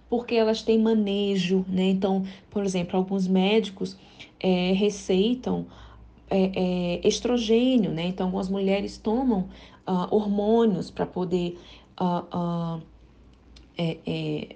porque 0.09 0.35
elas 0.35 0.63
têm 0.63 0.79
manejo, 0.79 1.65
né? 1.69 1.85
Então, 1.85 2.25
por 2.51 2.65
exemplo, 2.65 2.97
alguns 2.97 3.27
médicos 3.27 3.97
é, 4.39 4.73
receitam 4.73 5.67
é, 6.31 7.01
é, 7.05 7.09
estrogênio, 7.09 7.91
né? 7.91 8.07
Então, 8.07 8.27
algumas 8.27 8.49
mulheres 8.49 8.99
tomam 8.99 9.49
uh, 9.87 10.15
hormônios 10.15 10.91
para 10.91 11.07
poder, 11.07 11.59
uh, 12.01 12.79
uh, 12.79 12.83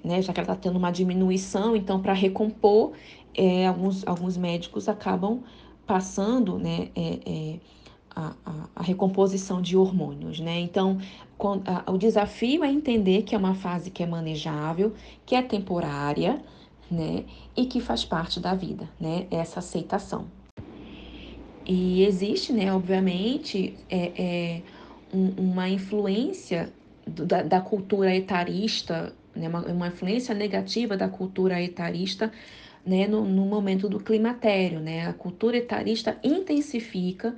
né? 0.04 0.22
Já 0.22 0.32
que 0.32 0.40
ela 0.40 0.52
está 0.52 0.56
tendo 0.56 0.76
uma 0.76 0.90
diminuição, 0.90 1.74
então, 1.76 2.00
para 2.00 2.12
recompor, 2.12 2.92
é, 3.34 3.66
alguns, 3.66 4.06
alguns 4.06 4.36
médicos 4.36 4.88
acabam 4.88 5.42
passando, 5.86 6.58
né? 6.58 6.88
A, 8.14 8.34
a, 8.44 8.68
a, 8.74 8.82
recomposição 8.82 9.62
de 9.62 9.76
hormônios, 9.76 10.40
né? 10.40 10.58
Então, 10.58 10.98
a, 11.64 11.90
o 11.92 11.96
desafio 11.96 12.64
é 12.64 12.70
entender 12.70 13.22
que 13.22 13.36
é 13.36 13.38
uma 13.38 13.54
fase 13.54 13.88
que 13.90 14.02
é 14.02 14.06
manejável, 14.06 14.92
que 15.24 15.36
é 15.36 15.42
temporária, 15.42 16.42
né? 16.90 17.24
E 17.56 17.66
que 17.66 17.80
faz 17.80 18.04
parte 18.04 18.40
da 18.40 18.52
vida, 18.52 18.88
né? 19.00 19.26
Essa 19.30 19.60
aceitação. 19.60 20.26
E 21.72 22.02
existe, 22.02 22.52
né, 22.52 22.72
obviamente, 22.74 23.76
é, 23.88 24.12
é 24.16 24.62
um, 25.14 25.50
uma 25.50 25.68
influência 25.68 26.72
da, 27.06 27.42
da, 27.42 27.60
cultura 27.60 28.14
etarista, 28.14 29.12
né, 29.34 29.48
uma, 29.48 29.60
uma, 29.66 29.88
influência 29.88 30.34
negativa 30.34 30.96
da 30.96 31.08
cultura 31.08 31.62
etarista 31.62 32.32
né, 32.84 33.06
no, 33.06 33.24
no 33.24 33.44
momento 33.46 33.88
do 33.88 34.00
climatério. 34.00 34.80
Né? 34.80 35.06
A 35.06 35.12
cultura 35.12 35.56
etarista 35.56 36.18
intensifica 36.24 37.36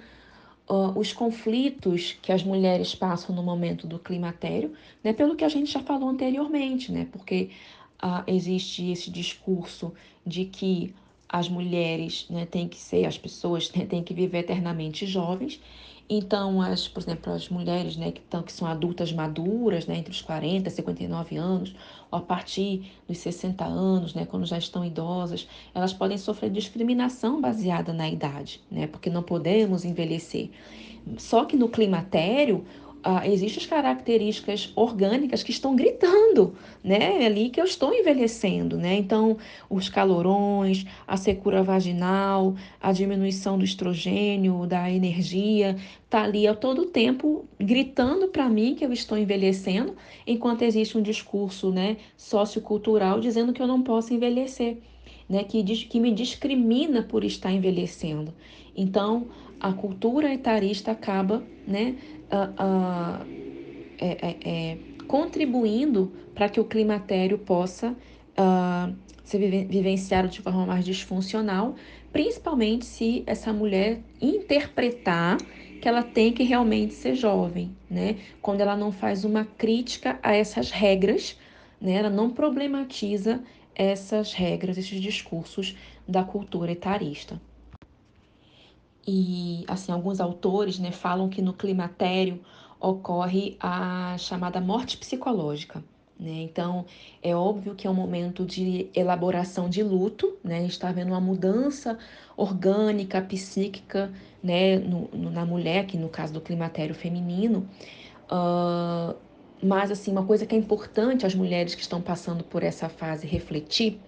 uh, 0.72 0.98
os 0.98 1.12
conflitos 1.12 2.16
que 2.22 2.32
as 2.32 2.42
mulheres 2.42 2.94
passam 2.94 3.36
no 3.36 3.42
momento 3.42 3.86
do 3.86 3.98
climatério, 3.98 4.72
né, 5.04 5.12
pelo 5.12 5.36
que 5.36 5.44
a 5.44 5.48
gente 5.48 5.70
já 5.70 5.80
falou 5.80 6.08
anteriormente, 6.08 6.90
né, 6.90 7.06
porque 7.12 7.50
uh, 8.02 8.24
existe 8.26 8.90
esse 8.90 9.10
discurso 9.10 9.92
de 10.26 10.46
que 10.46 10.94
as 11.28 11.48
mulheres 11.48 12.26
né, 12.30 12.46
têm 12.46 12.66
que 12.68 12.78
ser, 12.78 13.04
as 13.04 13.18
pessoas 13.18 13.70
né, 13.76 13.84
têm 13.84 14.02
que 14.02 14.14
viver 14.14 14.38
eternamente 14.38 15.06
jovens. 15.06 15.60
Então, 16.08 16.60
as, 16.60 16.86
por 16.86 17.00
exemplo, 17.00 17.32
as 17.32 17.48
mulheres 17.48 17.96
né, 17.96 18.12
que, 18.12 18.20
tão, 18.20 18.42
que 18.42 18.52
são 18.52 18.68
adultas 18.68 19.12
maduras, 19.12 19.86
né, 19.86 19.96
entre 19.96 20.10
os 20.10 20.20
40 20.20 20.68
e 20.68 20.72
59 20.72 21.36
anos, 21.36 21.74
ou 22.10 22.18
a 22.18 22.22
partir 22.22 22.92
dos 23.08 23.18
60 23.18 23.64
anos, 23.64 24.14
né, 24.14 24.26
quando 24.26 24.44
já 24.44 24.58
estão 24.58 24.84
idosas, 24.84 25.48
elas 25.74 25.92
podem 25.92 26.18
sofrer 26.18 26.50
discriminação 26.50 27.40
baseada 27.40 27.92
na 27.92 28.08
idade, 28.08 28.60
né, 28.70 28.86
porque 28.86 29.08
não 29.08 29.22
podemos 29.22 29.84
envelhecer. 29.84 30.50
Só 31.16 31.44
que 31.44 31.56
no 31.56 31.68
climatério, 31.68 32.64
ah, 33.02 33.26
existem 33.26 33.62
as 33.62 33.68
características 33.68 34.72
orgânicas 34.76 35.42
que 35.42 35.50
estão 35.50 35.74
gritando, 35.74 36.54
né? 36.84 37.26
Ali 37.26 37.50
que 37.50 37.60
eu 37.60 37.64
estou 37.64 37.92
envelhecendo, 37.92 38.76
né? 38.76 38.94
Então, 38.96 39.36
os 39.68 39.88
calorões, 39.88 40.84
a 41.06 41.16
secura 41.16 41.62
vaginal, 41.62 42.54
a 42.80 42.92
diminuição 42.92 43.58
do 43.58 43.64
estrogênio, 43.64 44.66
da 44.66 44.90
energia, 44.90 45.76
tá 46.08 46.22
ali 46.22 46.46
a 46.46 46.54
todo 46.54 46.86
tempo 46.86 47.44
gritando 47.58 48.28
para 48.28 48.48
mim 48.48 48.74
que 48.74 48.84
eu 48.84 48.92
estou 48.92 49.18
envelhecendo, 49.18 49.96
enquanto 50.26 50.62
existe 50.62 50.96
um 50.96 51.02
discurso, 51.02 51.70
né, 51.70 51.96
sociocultural 52.16 53.18
dizendo 53.18 53.52
que 53.52 53.62
eu 53.62 53.66
não 53.66 53.82
posso 53.82 54.14
envelhecer, 54.14 54.78
né? 55.28 55.42
Que, 55.42 55.62
diz, 55.62 55.84
que 55.84 55.98
me 55.98 56.12
discrimina 56.12 57.02
por 57.02 57.24
estar 57.24 57.50
envelhecendo. 57.50 58.32
Então, 58.76 59.26
a 59.62 59.72
cultura 59.72 60.32
etarista 60.34 60.90
acaba, 60.90 61.42
né? 61.66 61.94
Uh, 62.32 63.22
uh, 63.22 63.26
é, 63.98 64.36
é, 64.44 64.78
contribuindo 65.06 66.12
para 66.34 66.48
que 66.48 66.58
o 66.58 66.64
climatério 66.64 67.38
possa 67.38 67.90
uh, 67.90 68.94
ser 69.22 69.38
vivenciado 69.66 70.28
de 70.28 70.40
forma 70.40 70.66
mais 70.66 70.84
disfuncional, 70.84 71.76
principalmente 72.12 72.84
se 72.84 73.22
essa 73.26 73.52
mulher 73.52 74.00
interpretar 74.20 75.36
que 75.80 75.88
ela 75.88 76.02
tem 76.02 76.32
que 76.32 76.42
realmente 76.42 76.94
ser 76.94 77.14
jovem, 77.14 77.76
né? 77.90 78.16
Quando 78.40 78.60
ela 78.60 78.76
não 78.76 78.92
faz 78.92 79.24
uma 79.24 79.44
crítica 79.44 80.18
a 80.22 80.34
essas 80.34 80.70
regras, 80.70 81.36
né? 81.80 81.94
Ela 81.94 82.10
não 82.10 82.30
problematiza 82.30 83.42
essas 83.74 84.32
regras, 84.32 84.78
esses 84.78 85.00
discursos 85.00 85.76
da 86.06 86.22
cultura 86.22 86.72
etarista. 86.72 87.40
E 89.06 89.64
assim, 89.66 89.90
alguns 89.92 90.20
autores 90.20 90.78
né, 90.78 90.92
falam 90.92 91.28
que 91.28 91.42
no 91.42 91.52
climatério 91.52 92.40
ocorre 92.80 93.56
a 93.60 94.16
chamada 94.18 94.60
morte 94.60 94.96
psicológica. 94.96 95.82
Né? 96.18 96.42
Então, 96.42 96.86
é 97.22 97.34
óbvio 97.34 97.74
que 97.74 97.86
é 97.86 97.90
um 97.90 97.94
momento 97.94 98.44
de 98.44 98.88
elaboração 98.94 99.68
de 99.68 99.82
luto, 99.82 100.36
né? 100.42 100.58
a 100.58 100.60
gente 100.60 100.72
está 100.72 100.92
vendo 100.92 101.08
uma 101.08 101.20
mudança 101.20 101.98
orgânica, 102.36 103.20
psíquica 103.20 104.12
né? 104.42 104.78
No, 104.78 105.08
no, 105.12 105.30
na 105.30 105.46
mulher, 105.46 105.86
que 105.86 105.96
no 105.96 106.08
caso 106.08 106.32
do 106.32 106.40
climatério 106.40 106.94
feminino. 106.94 107.68
Uh, 108.24 109.14
mas, 109.62 109.90
assim, 109.90 110.10
uma 110.10 110.24
coisa 110.24 110.44
que 110.44 110.54
é 110.54 110.58
importante 110.58 111.24
as 111.24 111.34
mulheres 111.34 111.74
que 111.74 111.80
estão 111.80 112.00
passando 112.00 112.42
por 112.42 112.62
essa 112.62 112.88
fase 112.88 113.26
refletir 113.26 114.00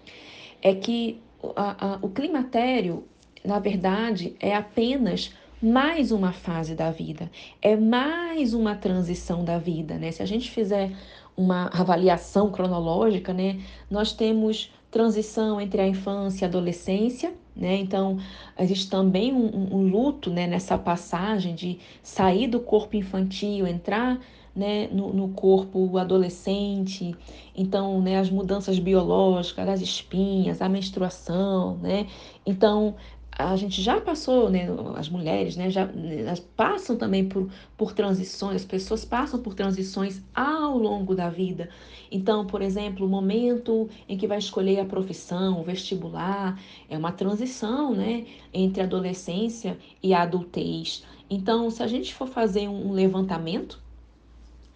é 0.60 0.74
que 0.74 1.22
a, 1.54 1.94
a, 1.94 1.98
o 2.02 2.08
climatério 2.08 3.04
na 3.44 3.58
verdade, 3.58 4.34
é 4.40 4.54
apenas 4.54 5.32
mais 5.60 6.12
uma 6.12 6.32
fase 6.32 6.74
da 6.74 6.90
vida, 6.90 7.30
é 7.60 7.76
mais 7.76 8.54
uma 8.54 8.74
transição 8.74 9.44
da 9.44 9.58
vida, 9.58 9.96
né? 9.96 10.10
Se 10.10 10.22
a 10.22 10.26
gente 10.26 10.50
fizer 10.50 10.92
uma 11.36 11.66
avaliação 11.68 12.50
cronológica, 12.50 13.32
né, 13.32 13.60
nós 13.90 14.12
temos 14.12 14.72
transição 14.90 15.60
entre 15.60 15.80
a 15.80 15.86
infância 15.86 16.44
e 16.44 16.46
a 16.46 16.48
adolescência, 16.48 17.34
né? 17.56 17.76
Então, 17.76 18.18
existe 18.58 18.88
também 18.88 19.32
um, 19.32 19.46
um, 19.46 19.76
um 19.76 19.88
luto, 19.88 20.30
né, 20.30 20.46
nessa 20.46 20.78
passagem 20.78 21.54
de 21.54 21.78
sair 22.02 22.46
do 22.46 22.60
corpo 22.60 22.96
infantil, 22.96 23.66
entrar 23.66 24.20
né, 24.54 24.88
no, 24.92 25.12
no, 25.12 25.28
corpo 25.30 25.98
adolescente, 25.98 27.14
então, 27.56 28.00
né, 28.00 28.18
as 28.18 28.30
mudanças 28.30 28.78
biológicas, 28.78 29.68
as 29.68 29.80
espinhas, 29.80 30.62
a 30.62 30.68
menstruação, 30.68 31.76
né, 31.78 32.06
então 32.46 32.94
a 33.36 33.56
gente 33.56 33.82
já 33.82 34.00
passou, 34.00 34.48
né, 34.48 34.68
as 34.96 35.08
mulheres, 35.08 35.56
né, 35.56 35.68
já 35.68 35.82
elas 35.82 36.38
passam 36.38 36.96
também 36.96 37.28
por, 37.28 37.50
por 37.76 37.92
transições, 37.92 38.56
as 38.56 38.64
pessoas 38.64 39.04
passam 39.04 39.40
por 39.40 39.54
transições 39.54 40.22
ao 40.34 40.78
longo 40.78 41.14
da 41.14 41.28
vida. 41.28 41.68
Então, 42.10 42.46
por 42.46 42.62
exemplo, 42.62 43.04
o 43.04 43.08
momento 43.08 43.88
em 44.08 44.16
que 44.16 44.26
vai 44.26 44.38
escolher 44.38 44.78
a 44.78 44.84
profissão, 44.84 45.60
o 45.60 45.64
vestibular, 45.64 46.60
é 46.88 46.96
uma 46.96 47.10
transição, 47.10 47.92
né, 47.92 48.24
entre 48.52 48.80
a 48.80 48.84
adolescência 48.84 49.76
e 50.02 50.14
a 50.14 50.22
adultez. 50.22 51.04
Então, 51.28 51.70
se 51.70 51.82
a 51.82 51.86
gente 51.88 52.14
for 52.14 52.28
fazer 52.28 52.68
um 52.68 52.92
levantamento, 52.92 53.82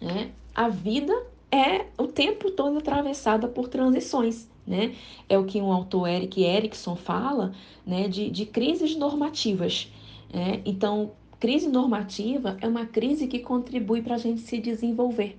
né, 0.01 0.31
a 0.53 0.67
vida 0.67 1.13
é 1.51 1.85
o 1.97 2.07
tempo 2.07 2.51
todo 2.51 2.77
atravessada 2.77 3.47
por 3.47 3.69
transições 3.69 4.49
né? 4.69 4.93
É 5.27 5.37
o 5.37 5.45
que 5.45 5.59
um 5.59 5.73
autor, 5.73 6.07
Eric 6.07 6.43
Erickson, 6.43 6.95
fala, 6.95 7.51
né? 7.85 8.07
De, 8.07 8.29
de 8.29 8.45
crises 8.45 8.95
normativas. 8.95 9.91
Né? 10.31 10.61
Então, 10.63 11.11
crise 11.39 11.67
normativa 11.67 12.55
é 12.61 12.67
uma 12.67 12.85
crise 12.85 13.27
que 13.27 13.39
contribui 13.39 14.03
para 14.03 14.15
a 14.15 14.19
gente 14.19 14.41
se 14.41 14.59
desenvolver. 14.59 15.37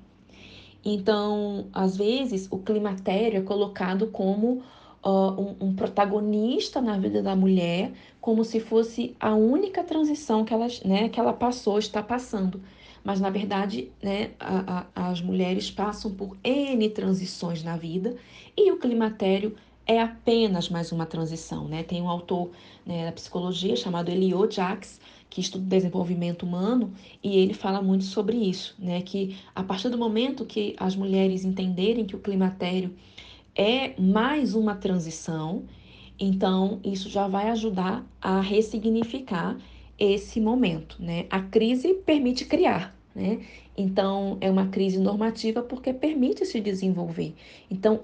Então, 0.84 1.66
às 1.72 1.96
vezes, 1.96 2.48
o 2.50 2.58
climatério 2.58 3.38
é 3.38 3.42
colocado 3.42 4.08
como 4.08 4.62
uh, 5.04 5.40
um, 5.40 5.68
um, 5.68 5.74
protagonista 5.74 6.80
na 6.80 6.98
vida 6.98 7.22
da 7.22 7.36
mulher, 7.36 7.92
como 8.20 8.44
se 8.44 8.58
fosse 8.58 9.14
a 9.20 9.34
única 9.34 9.84
transição 9.84 10.44
que 10.44 10.54
ela, 10.54 10.66
né, 10.84 11.08
que 11.08 11.20
ela 11.20 11.34
passou, 11.34 11.78
está 11.78 12.02
passando 12.02 12.60
mas 13.04 13.20
na 13.20 13.30
verdade 13.30 13.90
né, 14.02 14.30
a, 14.38 14.86
a, 14.94 15.10
as 15.10 15.20
mulheres 15.20 15.70
passam 15.70 16.12
por 16.12 16.36
N 16.44 16.88
transições 16.90 17.62
na 17.62 17.76
vida 17.76 18.16
e 18.56 18.70
o 18.70 18.78
climatério 18.78 19.56
é 19.86 20.00
apenas 20.00 20.68
mais 20.68 20.92
uma 20.92 21.04
transição. 21.04 21.66
Né? 21.66 21.82
Tem 21.82 22.00
um 22.00 22.08
autor 22.08 22.50
né, 22.86 23.06
da 23.06 23.12
psicologia 23.12 23.74
chamado 23.74 24.08
Eliot 24.08 24.54
Jacques, 24.54 25.00
que 25.28 25.40
estuda 25.40 25.64
desenvolvimento 25.64 26.44
humano, 26.44 26.92
e 27.22 27.36
ele 27.36 27.54
fala 27.54 27.82
muito 27.82 28.04
sobre 28.04 28.36
isso, 28.36 28.74
né? 28.78 29.02
que 29.02 29.36
a 29.54 29.62
partir 29.62 29.88
do 29.88 29.98
momento 29.98 30.44
que 30.44 30.76
as 30.78 30.94
mulheres 30.94 31.44
entenderem 31.44 32.04
que 32.04 32.14
o 32.14 32.20
climatério 32.20 32.94
é 33.54 34.00
mais 34.00 34.54
uma 34.54 34.76
transição, 34.76 35.64
então 36.18 36.80
isso 36.84 37.08
já 37.08 37.26
vai 37.26 37.50
ajudar 37.50 38.04
a 38.20 38.40
ressignificar 38.40 39.56
esse 40.00 40.40
momento, 40.40 40.96
né? 40.98 41.26
A 41.30 41.40
crise 41.42 41.92
permite 41.94 42.46
criar, 42.46 42.96
né? 43.14 43.40
Então, 43.76 44.38
é 44.40 44.50
uma 44.50 44.68
crise 44.68 44.98
normativa 44.98 45.62
porque 45.62 45.92
permite 45.92 46.46
se 46.46 46.60
desenvolver. 46.60 47.34
Então, 47.70 48.00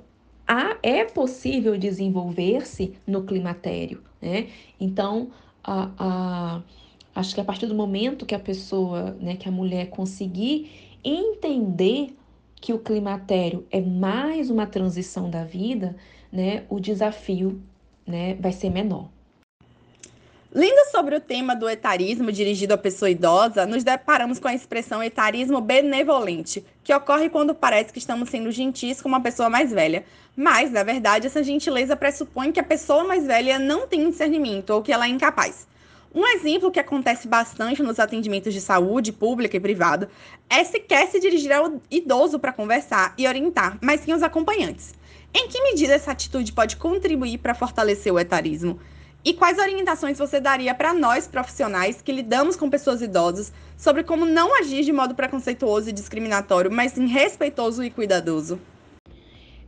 há, 0.47 0.77
é 0.83 1.05
possível 1.05 1.77
desenvolver-se 1.79 2.93
no 3.07 3.25
climatério, 3.25 4.03
né? 4.21 4.49
Então, 4.79 5.31
a, 5.65 5.91
a, 5.99 6.63
acho 7.15 7.35
que 7.35 7.41
a 7.41 7.45
partir 7.45 7.67
do 7.67 7.75
momento 7.75 8.27
que 8.27 8.35
a 8.35 8.39
pessoa, 8.39 9.17
né, 9.21 9.37
que 9.37 9.49
a 9.49 9.53
mulher 9.53 9.89
conseguir 9.89 10.71
entender 11.03 12.15
que 12.57 12.73
o 12.73 12.79
climatério 12.79 13.67
é 13.71 13.81
mais 13.81 14.51
uma 14.51 14.67
transição 14.67 15.31
da 15.31 15.45
vida, 15.45 15.97
né, 16.33 16.65
o 16.69 16.81
desafio, 16.81 17.61
né, 18.07 18.35
vai 18.35 18.53
ser 18.53 18.71
menor. 18.71 19.09
Lendo 20.57 20.91
sobre 20.91 21.15
o 21.15 21.21
tema 21.21 21.55
do 21.55 21.69
etarismo 21.69 22.33
dirigido 22.33 22.73
à 22.73 22.79
pessoa 22.79 23.11
idosa, 23.11 23.67
nos 23.67 23.85
deparamos 23.85 24.39
com 24.39 24.49
a 24.49 24.55
expressão 24.55 25.03
etarismo 25.03 25.61
benevolente, 25.61 26.65
que 26.83 26.95
ocorre 26.95 27.29
quando 27.29 27.55
parece 27.55 27.93
que 27.93 27.99
estamos 27.99 28.31
sendo 28.31 28.51
gentis 28.51 29.03
com 29.03 29.07
uma 29.11 29.21
pessoa 29.21 29.51
mais 29.51 29.71
velha. 29.71 30.07
Mas, 30.35 30.71
na 30.71 30.83
verdade, 30.83 31.27
essa 31.27 31.45
gentileza 31.45 31.95
pressupõe 31.95 32.53
que 32.53 32.59
a 32.59 32.65
pessoa 32.65 33.05
mais 33.05 33.27
velha 33.27 33.59
não 33.59 33.87
tem 33.87 34.09
discernimento 34.09 34.71
ou 34.71 34.81
que 34.81 34.91
ela 34.91 35.05
é 35.05 35.11
incapaz. 35.11 35.69
Um 36.15 36.27
exemplo 36.27 36.71
que 36.71 36.81
acontece 36.81 37.29
bastante 37.29 37.83
nos 37.83 38.01
atendimentos 38.01 38.55
de 38.55 38.61
saúde 38.63 39.13
pública 39.13 39.59
e 39.59 39.61
privada 39.61 40.09
é 40.49 40.65
sequer 40.65 41.07
se 41.09 41.21
dirigir 41.21 41.53
ao 41.53 41.83
idoso 41.91 42.39
para 42.39 42.51
conversar 42.51 43.13
e 43.19 43.29
orientar, 43.29 43.77
mas 43.83 44.01
sim 44.01 44.13
aos 44.13 44.23
acompanhantes. 44.23 44.95
Em 45.35 45.49
que 45.49 45.61
medida 45.61 45.93
essa 45.93 46.13
atitude 46.13 46.55
pode 46.55 46.77
contribuir 46.77 47.37
para 47.37 47.55
fortalecer 47.55 48.11
o 48.11 48.19
etarismo? 48.19 48.81
E 49.27 49.35
quais 49.35 49.59
orientações 49.59 50.17
você 50.17 50.39
daria 50.39 50.73
para 50.73 50.95
nós 50.95 51.27
profissionais 51.27 52.01
que 52.01 52.13
lidamos 52.13 52.55
com 52.55 52.71
pessoas 52.71 53.03
idosas 53.03 53.53
sobre 53.77 54.05
como 54.05 54.25
não 54.25 54.57
agir 54.57 54.85
de 54.85 54.93
modo 54.93 55.17
preconceituoso 55.17 55.91
e 55.91 55.93
discriminatório, 55.93 56.71
mas 56.71 56.93
sim 56.93 57.09
respeitoso 57.09 57.83
e 57.83 57.91
cuidadoso? 57.91 58.61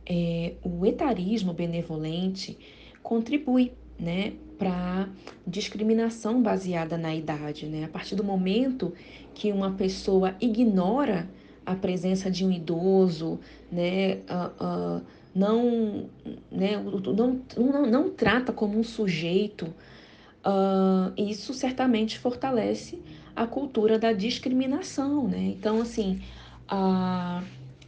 É, 0.05 0.53
o 0.63 0.85
etarismo 0.85 1.51
benevolente 1.51 2.57
contribui 3.03 3.73
né, 3.99 4.31
para 4.57 5.09
discriminação 5.45 6.41
baseada 6.41 6.97
na 6.97 7.13
idade. 7.13 7.65
Né? 7.65 7.83
A 7.83 7.89
partir 7.89 8.15
do 8.15 8.23
momento 8.23 8.93
que 9.33 9.51
uma 9.51 9.71
pessoa 9.71 10.35
ignora 10.39 11.29
a 11.65 11.75
presença 11.75 12.31
de 12.31 12.45
um 12.45 12.51
idoso, 12.51 13.41
né, 13.69 14.19
uh, 14.29 14.99
uh, 14.99 15.05
não, 15.33 16.09
né, 16.51 16.77
não, 16.77 17.41
não, 17.57 17.85
não 17.85 18.09
trata 18.09 18.51
como 18.51 18.77
um 18.77 18.83
sujeito, 18.83 19.73
uh, 20.45 21.13
isso 21.17 21.53
certamente 21.53 22.17
fortalece 22.17 22.99
a 23.35 23.45
cultura 23.45 23.97
da 23.97 24.11
discriminação, 24.11 25.27
né? 25.27 25.53
Então, 25.57 25.81
assim, 25.81 26.21
a, 26.67 27.43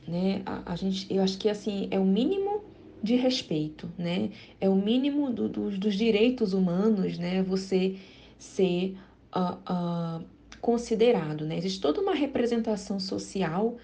né, 0.07 0.41
a, 0.45 0.73
a 0.73 0.75
gente, 0.75 1.11
eu 1.13 1.21
acho 1.21 1.37
que 1.37 1.49
assim 1.49 1.87
é 1.91 1.99
o 1.99 2.05
mínimo 2.05 2.63
de 3.03 3.15
respeito, 3.15 3.89
né? 3.97 4.29
É 4.59 4.69
o 4.69 4.75
mínimo 4.75 5.31
do, 5.31 5.49
do, 5.49 5.71
dos 5.71 5.95
direitos 5.95 6.53
humanos, 6.53 7.17
né? 7.17 7.41
Você 7.43 7.97
ser 8.37 8.95
uh, 9.35 10.21
uh, 10.21 10.25
considerado, 10.61 11.45
né? 11.45 11.57
Existe 11.57 11.81
toda 11.81 11.99
uma 11.99 12.13
representação 12.13 12.99
social 12.99 13.77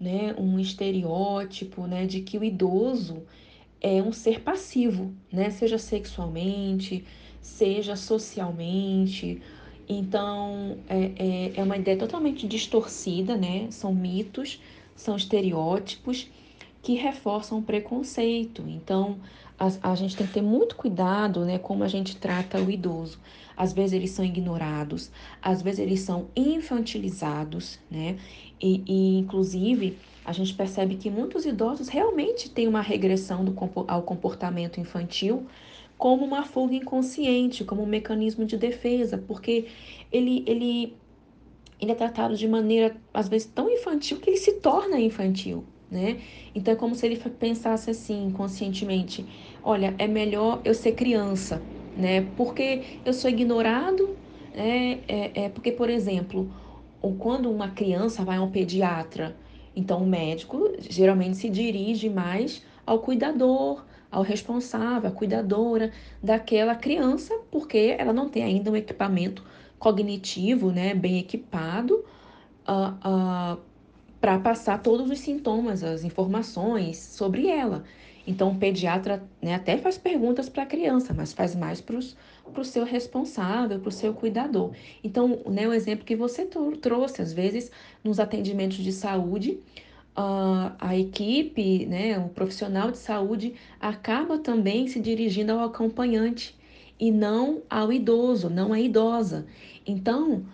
né, 0.00 0.34
um 0.38 0.58
estereótipo 0.58 1.86
né, 1.86 2.06
de 2.06 2.22
que 2.22 2.38
o 2.38 2.44
idoso 2.44 3.22
é 3.80 4.02
um 4.02 4.12
ser 4.12 4.40
passivo, 4.40 5.14
né, 5.30 5.50
seja 5.50 5.78
sexualmente, 5.78 7.04
seja 7.40 7.94
socialmente. 7.96 9.42
Então, 9.88 10.78
é, 10.88 11.12
é, 11.16 11.52
é 11.56 11.62
uma 11.62 11.76
ideia 11.76 11.96
totalmente 11.96 12.46
distorcida, 12.46 13.36
né? 13.36 13.68
São 13.70 13.92
mitos, 13.92 14.60
são 14.94 15.16
estereótipos 15.16 16.28
que 16.82 16.94
reforçam 16.94 17.58
o 17.58 17.62
preconceito. 17.62 18.62
Então, 18.68 19.18
a, 19.60 19.92
a, 19.92 19.94
gente 19.94 20.16
tem 20.16 20.26
que 20.26 20.32
ter 20.32 20.42
muito 20.42 20.74
cuidado, 20.74 21.44
né, 21.44 21.58
como 21.58 21.84
a 21.84 21.88
gente 21.88 22.16
trata 22.16 22.58
o 22.58 22.70
idoso. 22.70 23.18
Às 23.54 23.74
vezes 23.74 23.92
eles 23.92 24.10
são 24.10 24.24
ignorados, 24.24 25.10
às 25.42 25.60
vezes 25.60 25.80
eles 25.80 26.00
são 26.00 26.28
infantilizados, 26.34 27.78
né? 27.90 28.16
E, 28.58 28.82
e 28.86 29.18
inclusive, 29.18 29.98
a 30.24 30.32
gente 30.32 30.54
percebe 30.54 30.96
que 30.96 31.10
muitos 31.10 31.44
idosos 31.44 31.88
realmente 31.88 32.48
têm 32.48 32.66
uma 32.66 32.80
regressão 32.80 33.44
do, 33.44 33.54
ao 33.86 34.02
comportamento 34.02 34.80
infantil 34.80 35.46
como 35.98 36.24
uma 36.24 36.42
fuga 36.46 36.74
inconsciente, 36.74 37.62
como 37.62 37.82
um 37.82 37.86
mecanismo 37.86 38.46
de 38.46 38.56
defesa, 38.56 39.18
porque 39.18 39.66
ele, 40.10 40.42
ele, 40.46 40.96
ele 41.78 41.92
é 41.92 41.94
tratado 41.94 42.34
de 42.34 42.48
maneira, 42.48 42.96
às 43.12 43.28
vezes, 43.28 43.46
tão 43.54 43.68
infantil 43.68 44.18
que 44.18 44.30
ele 44.30 44.38
se 44.38 44.52
torna 44.60 44.98
infantil, 44.98 45.62
né? 45.90 46.18
Então 46.54 46.72
é 46.72 46.76
como 46.76 46.94
se 46.94 47.04
ele 47.04 47.16
pensasse 47.16 47.90
assim, 47.90 48.30
conscientemente: 48.30 49.26
olha, 49.62 49.94
é 49.98 50.06
melhor 50.06 50.60
eu 50.64 50.74
ser 50.74 50.92
criança, 50.92 51.66
né? 51.94 52.22
Porque 52.36 52.84
eu 53.04 53.12
sou 53.12 53.30
ignorado, 53.30 54.18
né? 54.54 55.02
é, 55.08 55.44
é 55.44 55.48
porque, 55.48 55.72
por 55.72 55.88
exemplo, 55.90 56.52
ou 57.00 57.16
quando 57.16 57.50
uma 57.50 57.70
criança 57.70 58.24
vai 58.24 58.36
a 58.36 58.42
um 58.42 58.50
pediatra, 58.50 59.38
então 59.74 60.02
o 60.02 60.06
médico 60.06 60.70
geralmente 60.80 61.36
se 61.36 61.48
dirige 61.48 62.08
mais 62.10 62.64
ao 62.86 63.00
cuidador, 63.00 63.84
ao 64.10 64.22
responsável, 64.22 65.08
à 65.08 65.12
cuidadora 65.12 65.92
daquela 66.22 66.74
criança, 66.74 67.34
porque 67.50 67.94
ela 67.98 68.12
não 68.12 68.28
tem 68.28 68.42
ainda 68.42 68.70
um 68.70 68.76
equipamento 68.76 69.44
cognitivo, 69.78 70.70
né, 70.72 70.94
bem 70.94 71.18
equipado, 71.18 72.04
uh, 72.68 73.54
uh, 73.56 73.62
para 74.20 74.38
passar 74.38 74.82
todos 74.82 75.10
os 75.10 75.18
sintomas, 75.20 75.82
as 75.82 76.04
informações 76.04 76.98
sobre 76.98 77.48
ela. 77.48 77.84
Então, 78.30 78.52
o 78.52 78.54
pediatra 78.54 79.28
né, 79.42 79.56
até 79.56 79.76
faz 79.76 79.98
perguntas 79.98 80.48
para 80.48 80.62
a 80.62 80.66
criança, 80.66 81.12
mas 81.12 81.32
faz 81.32 81.56
mais 81.56 81.80
para 81.80 81.96
o 81.96 82.64
seu 82.64 82.84
responsável, 82.84 83.80
para 83.80 83.88
o 83.88 83.92
seu 83.92 84.14
cuidador. 84.14 84.70
Então, 85.02 85.40
né, 85.46 85.66
o 85.66 85.72
exemplo 85.72 86.04
que 86.04 86.14
você 86.14 86.46
trouxe, 86.80 87.20
às 87.20 87.32
vezes, 87.32 87.72
nos 88.04 88.20
atendimentos 88.20 88.78
de 88.78 88.92
saúde, 88.92 89.58
uh, 90.16 90.70
a 90.78 90.96
equipe, 90.96 91.86
né, 91.86 92.20
o 92.20 92.28
profissional 92.28 92.92
de 92.92 92.98
saúde, 92.98 93.54
acaba 93.80 94.38
também 94.38 94.86
se 94.86 95.00
dirigindo 95.00 95.50
ao 95.50 95.64
acompanhante 95.64 96.56
e 97.00 97.10
não 97.10 97.62
ao 97.68 97.92
idoso, 97.92 98.48
não 98.48 98.72
à 98.72 98.78
idosa. 98.78 99.44
Então, 99.84 100.44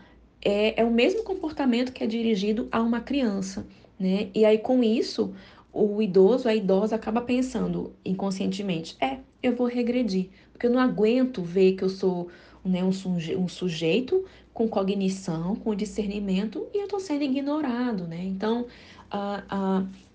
é, 0.41 0.81
é 0.81 0.85
o 0.85 0.91
mesmo 0.91 1.23
comportamento 1.25 1.93
que 1.93 2.03
é 2.03 2.07
dirigido 2.07 2.69
a 2.73 2.81
uma 2.81 3.03
criança. 3.03 3.67
Né? 4.01 4.29
E 4.35 4.47
aí, 4.47 4.57
com 4.57 4.83
isso, 4.83 5.35
o 5.77 6.01
idoso, 6.01 6.49
a 6.49 6.55
idosa 6.55 6.97
acaba 6.97 7.21
pensando 7.21 7.93
inconscientemente: 8.05 8.97
é, 9.01 9.19
eu 9.43 9.55
vou 9.55 9.67
regredir, 9.67 10.31
porque 10.53 10.67
eu 10.67 10.71
não 10.71 10.81
aguento 10.81 11.43
ver 11.43 11.73
que 11.73 11.85
eu 11.85 11.89
sou 11.89 12.29
né, 12.65 12.83
um, 12.83 12.93
suje 12.93 13.37
um 13.37 13.49
sujeito 13.49 14.25
com 14.53 14.67
cognição, 14.67 15.55
com 15.55 15.75
discernimento 15.75 16.67
e 16.73 16.79
eu 16.79 16.85
estou 16.85 16.99
sendo 16.99 17.23
ignorado, 17.23 18.05
né? 18.05 18.25
Então, 18.25 18.67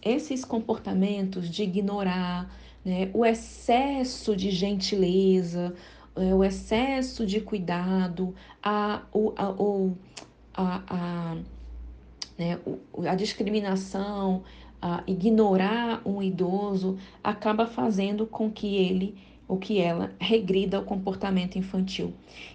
esses 0.02 0.44
comportamentos 0.44 1.50
de 1.50 1.64
ignorar, 1.64 2.52
né, 2.84 3.10
o 3.14 3.24
excesso 3.24 4.36
de 4.36 4.50
gentileza, 4.50 5.74
uh, 6.16 6.36
o 6.36 6.44
excesso 6.44 7.26
de 7.26 7.40
cuidado, 7.40 8.34
a, 8.62 9.04
o, 9.14 9.34
a, 9.36 9.50
o, 9.52 9.98
a, 10.54 10.82
a, 10.88 11.38
né, 12.38 12.60
a 13.08 13.16
discriminação, 13.16 14.44
a 14.82 15.04
ignorar 15.06 16.02
um 16.06 16.22
idoso 16.22 16.98
acaba 17.24 17.68
fazendo 17.68 18.26
com 18.26 18.50
que 18.50 18.76
ele 18.76 19.16
ou 19.48 19.58
que 19.58 19.80
ela 19.80 20.12
regrida 20.18 20.78
ao 20.78 20.84
comportamento 20.84 21.58
infantil. 21.58 22.14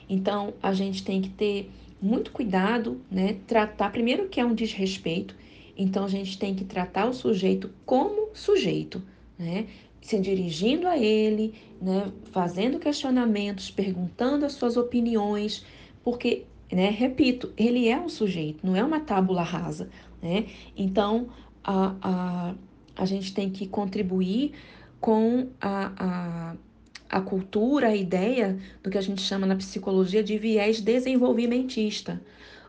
Então, 0.09 0.55
a 0.62 0.72
gente 0.72 1.05
tem 1.05 1.20
que 1.20 1.29
ter 1.29 1.70
muito 2.01 2.33
cuidado, 2.33 3.01
né? 3.11 3.37
Tratar 3.47 3.91
primeiro 3.91 4.29
que 4.29 4.41
é 4.41 4.45
um 4.45 4.55
desrespeito, 4.55 5.37
então 5.77 6.05
a 6.05 6.09
gente 6.09 6.39
tem 6.39 6.55
que 6.55 6.64
tratar 6.64 7.07
o 7.07 7.12
sujeito 7.12 7.70
como 7.85 8.31
sujeito, 8.35 9.03
né? 9.39 9.66
Se 10.01 10.18
dirigindo 10.18 10.87
a 10.87 10.97
ele, 10.97 11.55
né? 11.81 12.11
Fazendo 12.33 12.79
questionamentos, 12.79 13.70
perguntando 13.70 14.47
as 14.47 14.53
suas 14.53 14.77
opiniões, 14.77 15.64
porque, 16.03 16.45
né? 16.72 16.89
Repito, 16.89 17.53
ele 17.57 17.89
é 17.89 17.99
um 17.99 18.09
sujeito, 18.09 18.66
não 18.66 18.74
é 18.74 18.83
uma 18.83 19.01
tábula 19.01 19.43
rasa, 19.43 19.91
né? 20.22 20.47
Então, 20.77 21.29
a, 21.67 21.95
a, 22.01 22.55
a 22.97 23.05
gente 23.05 23.35
tem 23.35 23.51
que 23.51 23.67
contribuir 23.67 24.53
com 25.01 25.49
a, 25.61 25.93
a, 25.99 27.19
a 27.19 27.21
cultura, 27.21 27.89
a 27.89 27.97
ideia 27.97 28.57
do 28.83 28.89
que 28.89 28.97
a 28.97 29.03
gente 29.03 29.21
chama 29.21 29.47
na 29.47 29.57
psicologia 29.57 30.23
de 30.23 30.39
viés 30.39 30.81
desenvolvimentista. 30.81 32.23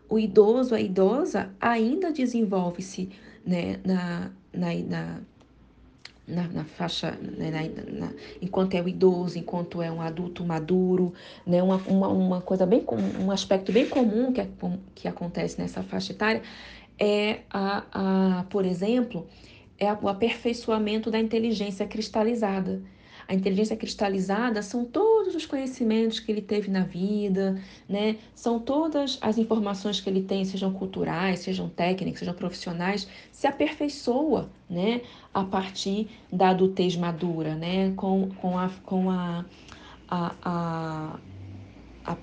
O 0.10 0.18
idoso, 0.18 0.74
a 0.74 0.82
idosa, 0.82 1.50
ainda 1.62 2.12
desenvolve-se 2.12 3.10
né, 3.46 3.80
na, 3.86 4.32
na, 4.54 4.74
na, 4.74 5.20
na, 6.28 6.48
na 6.48 6.64
faixa, 6.64 7.12
né, 7.12 7.52
na, 7.52 8.06
na, 8.08 8.14
enquanto 8.42 8.74
é 8.74 8.82
o 8.82 8.88
idoso, 8.88 9.38
enquanto 9.38 9.82
é 9.82 9.92
um 9.92 10.02
adulto 10.02 10.44
maduro, 10.46 11.14
né, 11.46 11.62
uma, 11.62 11.78
uma, 11.88 12.08
uma 12.08 12.42
coisa 12.42 12.66
bem 12.66 12.84
um 13.20 13.32
aspecto 13.32 13.72
bem 13.72 13.88
comum 13.88 14.32
que, 14.32 14.42
é, 14.42 14.48
que 14.96 15.08
acontece 15.08 15.60
nessa 15.60 15.84
faixa 15.84 16.14
etária 16.14 16.42
é 17.00 17.42
a, 17.50 18.40
a 18.40 18.44
por 18.50 18.66
exemplo, 18.66 19.28
é 19.78 19.92
o 19.94 20.08
aperfeiçoamento 20.08 21.12
da 21.12 21.20
inteligência 21.20 21.86
cristalizada. 21.86 22.82
A 23.28 23.34
inteligência 23.34 23.76
cristalizada 23.76 24.62
são 24.62 24.86
todos 24.86 25.36
os 25.36 25.46
conhecimentos 25.46 26.18
que 26.18 26.32
ele 26.32 26.42
teve 26.42 26.72
na 26.72 26.84
vida, 26.84 27.62
né? 27.88 28.16
São 28.34 28.58
todas 28.58 29.18
as 29.22 29.38
informações 29.38 30.00
que 30.00 30.10
ele 30.10 30.22
tem, 30.22 30.46
sejam 30.46 30.72
culturais, 30.72 31.40
sejam 31.40 31.68
técnicas, 31.68 32.20
sejam 32.20 32.34
profissionais, 32.34 33.06
se 33.30 33.46
aperfeiçoa, 33.46 34.50
né? 34.70 35.02
A 35.34 35.44
partir 35.44 36.08
da 36.32 36.50
adultez 36.50 36.96
madura, 36.96 37.54
né? 37.54 37.92
Com, 37.98 38.30
com, 38.30 38.58
a, 38.58 38.70
com 38.86 39.12
a, 39.12 39.44
a, 40.08 40.36
a 40.42 41.20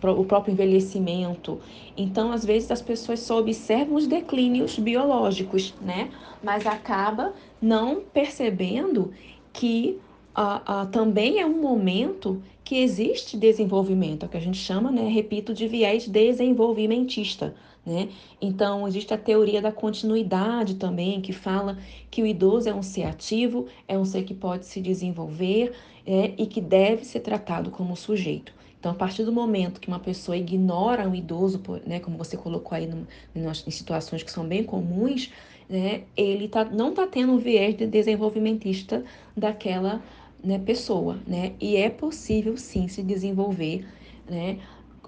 o 0.02 0.24
próprio 0.24 0.52
envelhecimento. 0.52 1.60
Então, 1.96 2.32
às 2.32 2.44
vezes, 2.44 2.70
as 2.70 2.80
pessoas 2.80 3.20
só 3.20 3.38
observam 3.38 3.96
os 3.96 4.06
declínios 4.06 4.78
biológicos, 4.78 5.74
né? 5.80 6.10
Mas 6.42 6.66
acaba 6.66 7.34
não 7.60 8.00
percebendo 8.00 9.12
que 9.52 9.98
uh, 10.36 10.84
uh, 10.84 10.86
também 10.90 11.40
é 11.40 11.46
um 11.46 11.60
momento 11.60 12.42
que 12.64 12.76
existe 12.76 13.36
desenvolvimento, 13.36 14.22
é 14.22 14.26
o 14.26 14.28
que 14.28 14.36
a 14.36 14.40
gente 14.40 14.56
chama, 14.56 14.90
né, 14.90 15.06
repito, 15.06 15.52
de 15.52 15.68
viés 15.68 16.08
desenvolvimentista. 16.08 17.54
Né? 17.84 18.08
Então, 18.40 18.88
existe 18.88 19.12
a 19.12 19.18
teoria 19.18 19.60
da 19.60 19.70
continuidade 19.70 20.76
também, 20.76 21.20
que 21.20 21.32
fala 21.32 21.76
que 22.10 22.22
o 22.22 22.26
idoso 22.26 22.68
é 22.68 22.74
um 22.74 22.82
ser 22.82 23.02
ativo, 23.02 23.66
é 23.86 23.98
um 23.98 24.04
ser 24.06 24.24
que 24.24 24.32
pode 24.32 24.64
se 24.64 24.80
desenvolver 24.80 25.74
é, 26.06 26.32
e 26.38 26.46
que 26.46 26.62
deve 26.62 27.04
ser 27.04 27.20
tratado 27.20 27.70
como 27.70 27.94
sujeito. 27.94 28.54
Então, 28.84 28.92
a 28.92 28.96
partir 28.96 29.24
do 29.24 29.32
momento 29.32 29.80
que 29.80 29.88
uma 29.88 29.98
pessoa 29.98 30.36
ignora 30.36 31.08
um 31.08 31.14
idoso, 31.14 31.58
né, 31.86 32.00
como 32.00 32.18
você 32.18 32.36
colocou 32.36 32.76
aí 32.76 32.86
no, 32.86 33.06
em 33.34 33.70
situações 33.70 34.22
que 34.22 34.30
são 34.30 34.46
bem 34.46 34.62
comuns, 34.62 35.32
né, 35.70 36.02
ele 36.14 36.48
tá, 36.48 36.66
não 36.66 36.90
está 36.90 37.06
tendo 37.06 37.32
um 37.32 37.38
viés 37.38 37.74
de 37.74 37.86
desenvolvimentista 37.86 39.02
daquela 39.34 40.02
né, 40.44 40.58
pessoa, 40.58 41.18
né? 41.26 41.54
E 41.58 41.76
é 41.76 41.88
possível 41.88 42.58
sim 42.58 42.86
se 42.86 43.02
desenvolver, 43.02 43.86
né? 44.28 44.58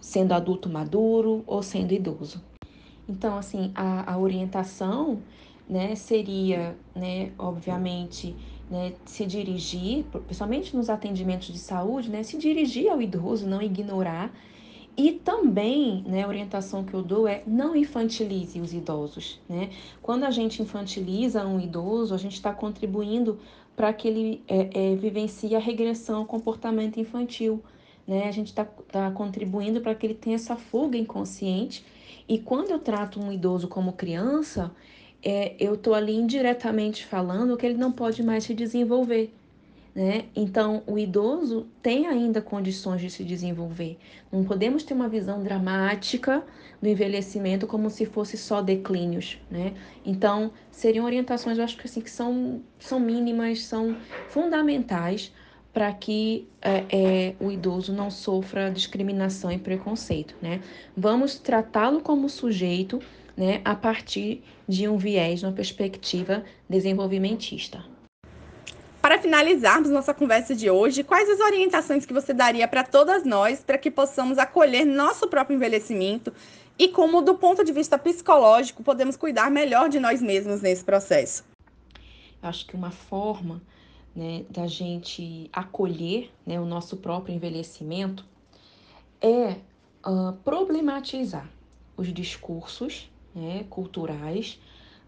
Sendo 0.01 0.33
adulto 0.33 0.71
maduro 0.71 1.45
ou 1.47 1.63
sendo 1.63 1.93
idoso. 1.93 2.43
Então, 3.07 3.37
assim, 3.37 3.73
a, 3.75 4.15
a 4.15 4.19
orientação, 4.19 5.19
né, 5.69 5.95
seria, 5.97 6.75
né, 6.95 7.31
obviamente, 7.39 8.35
né, 8.71 8.95
se 9.05 9.25
dirigir, 9.25 10.05
principalmente 10.05 10.77
nos 10.77 10.91
atendimentos 10.91 11.49
de 11.49 11.59
saúde, 11.59 12.11
né, 12.11 12.23
se 12.23 12.37
dirigir 12.37 12.91
ao 12.91 13.01
idoso, 13.01 13.47
não 13.47 13.63
ignorar. 13.63 14.33
E 14.97 15.13
também, 15.13 16.03
né, 16.07 16.23
a 16.23 16.29
orientação 16.29 16.83
que 16.83 16.95
eu 16.95 17.03
dou 17.03 17.29
é 17.29 17.43
não 17.47 17.77
infantilize 17.77 18.59
os 18.61 18.73
idosos, 18.73 19.39
né? 19.47 19.69
Quando 20.01 20.25
a 20.25 20.31
gente 20.31 20.63
infantiliza 20.63 21.47
um 21.47 21.61
idoso, 21.61 22.15
a 22.15 22.17
gente 22.17 22.33
está 22.33 22.51
contribuindo 22.51 23.39
para 23.77 23.93
que 23.93 24.09
ele 24.09 24.43
é, 24.49 24.93
é, 24.93 24.97
vivencie 24.97 25.55
a 25.55 25.59
regressão 25.59 26.21
ao 26.21 26.25
comportamento 26.25 26.99
infantil. 26.99 27.63
Né? 28.07 28.27
A 28.27 28.31
gente 28.31 28.47
está 28.47 28.65
tá 28.65 29.11
contribuindo 29.11 29.83
para 29.83 29.95
que 29.95 30.07
ele 30.07 30.15
tenha 30.15 30.37
essa 30.37 30.57
fuga 30.57 30.97
inconsciente. 30.97 31.85
E 32.27 32.39
quando 32.39 32.71
eu 32.71 32.79
trato 32.79 33.21
um 33.21 33.31
idoso 33.31 33.69
como 33.69 33.93
criança, 33.93 34.73
é, 35.29 35.57
eu 35.59 35.75
estou 35.75 35.93
ali 35.93 36.15
indiretamente 36.15 37.05
falando 37.05 37.57
que 37.57 37.67
ele 37.67 37.77
não 37.77 37.91
pode 37.91 38.23
mais 38.23 38.45
se 38.45 38.55
desenvolver. 38.55 39.35
Né? 39.93 40.27
Então, 40.37 40.85
o 40.87 40.97
idoso 40.97 41.67
tem 41.83 42.07
ainda 42.07 42.41
condições 42.41 43.01
de 43.01 43.11
se 43.11 43.25
desenvolver. 43.25 43.99
Não 44.31 44.45
podemos 44.45 44.85
ter 44.85 44.95
uma 44.95 45.09
visão 45.09 45.43
dramática 45.43 46.45
do 46.81 46.89
envelhecimento 46.89 47.67
como 47.67 47.91
se 47.91 48.07
fosse 48.07 48.37
só 48.37 48.63
declínios. 48.63 49.41
Né? 49.51 49.75
Então, 50.05 50.53
seriam 50.71 51.05
orientações, 51.05 51.59
eu 51.59 51.65
acho 51.65 51.77
que, 51.77 51.89
assim, 51.89 52.01
que 52.01 52.11
são, 52.11 52.63
são 52.79 53.01
mínimas, 53.01 53.65
são 53.65 53.97
fundamentais 54.29 55.33
para 55.73 55.93
que 55.93 56.47
é, 56.63 56.85
é, 56.89 57.35
o 57.41 57.51
idoso 57.51 57.93
não 57.93 58.13
sofra 58.13 58.71
discriminação 58.71 59.51
e 59.51 59.59
preconceito. 59.59 60.37
Né? 60.41 60.61
Vamos 60.97 61.37
tratá-lo 61.37 62.01
como 62.01 62.29
sujeito 62.29 63.03
né, 63.37 63.61
a 63.65 63.75
partir 63.75 64.43
de 64.67 64.89
um 64.89 64.97
viés, 64.97 65.43
uma 65.43 65.53
perspectiva 65.53 66.45
desenvolvimentista. 66.69 67.85
Para 69.03 69.21
finalizarmos 69.21 69.91
nossa 69.91 70.13
conversa 70.13 70.55
de 70.55 70.69
hoje, 70.69 71.05
quais 71.05 71.29
as 71.29 71.39
orientações 71.39 72.05
que 72.05 72.13
você 72.13 72.35
daria 72.35 72.67
para 72.67 72.83
todas 72.83 73.25
nós 73.25 73.61
para 73.61 73.79
que 73.79 73.91
possamos 73.91 74.37
acolher 74.37 74.85
nosso 74.85 75.29
próprio 75.29 75.55
envelhecimento 75.55 76.33
e 76.79 76.89
como, 76.89 77.23
do 77.23 77.37
ponto 77.37 77.65
de 77.65 77.73
vista 77.73 77.97
psicológico, 77.97 78.83
podemos 78.83 79.17
cuidar 79.17 79.51
melhor 79.51 79.89
de 79.89 80.01
nós 80.01 80.21
mesmos 80.21 80.61
nesse 80.61 80.85
processo? 80.85 81.45
Acho 82.43 82.67
que 82.67 82.75
uma 82.75 82.91
forma 82.91 83.63
né, 84.15 84.45
da 84.51 84.67
gente 84.67 85.49
acolher 85.53 86.31
né, 86.45 86.61
o 86.61 86.65
nosso 86.65 86.97
próprio 86.97 87.35
envelhecimento 87.35 88.25
é 89.21 89.57
uh, 90.05 90.33
problematizar 90.45 91.49
os 91.97 92.13
discursos 92.13 93.09
né, 93.37 93.65
culturais 93.69 94.59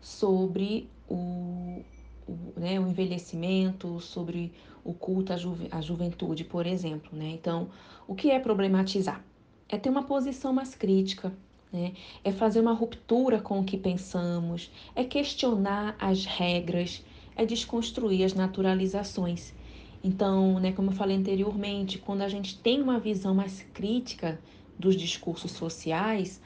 sobre 0.01 0.89
o, 1.09 1.83
o, 2.29 2.61
né, 2.61 2.79
o 2.79 2.87
envelhecimento, 2.87 3.99
sobre 4.01 4.53
o 4.85 4.93
culto 4.93 5.33
à, 5.33 5.37
ju 5.37 5.57
à 5.71 5.81
juventude, 5.81 6.45
por 6.45 6.67
exemplo. 6.67 7.11
Né? 7.13 7.31
Então, 7.31 7.71
o 8.07 8.15
que 8.15 8.31
é 8.31 8.39
problematizar? 8.39 9.25
É 9.69 9.79
ter 9.79 9.89
uma 9.89 10.03
posição 10.03 10.53
mais 10.53 10.75
crítica, 10.75 11.33
né? 11.73 11.95
é 12.23 12.31
fazer 12.31 12.61
uma 12.61 12.73
ruptura 12.73 13.41
com 13.41 13.61
o 13.61 13.65
que 13.65 13.77
pensamos, 13.77 14.71
é 14.95 15.05
questionar 15.05 15.97
as 15.99 16.25
regras, 16.25 17.05
é 17.35 17.45
desconstruir 17.45 18.25
as 18.25 18.35
naturalizações. 18.35 19.55
Então, 20.03 20.61
né, 20.61 20.73
como 20.73 20.91
eu 20.91 20.95
falei 20.95 21.17
anteriormente, 21.17 21.99
quando 21.99 22.23
a 22.23 22.29
gente 22.29 22.59
tem 22.59 22.81
uma 22.81 23.01
visão 23.01 23.35
mais 23.35 23.63
crítica 23.75 24.41
dos 24.79 24.95
discursos 24.95 25.51
sociais, 25.53 26.41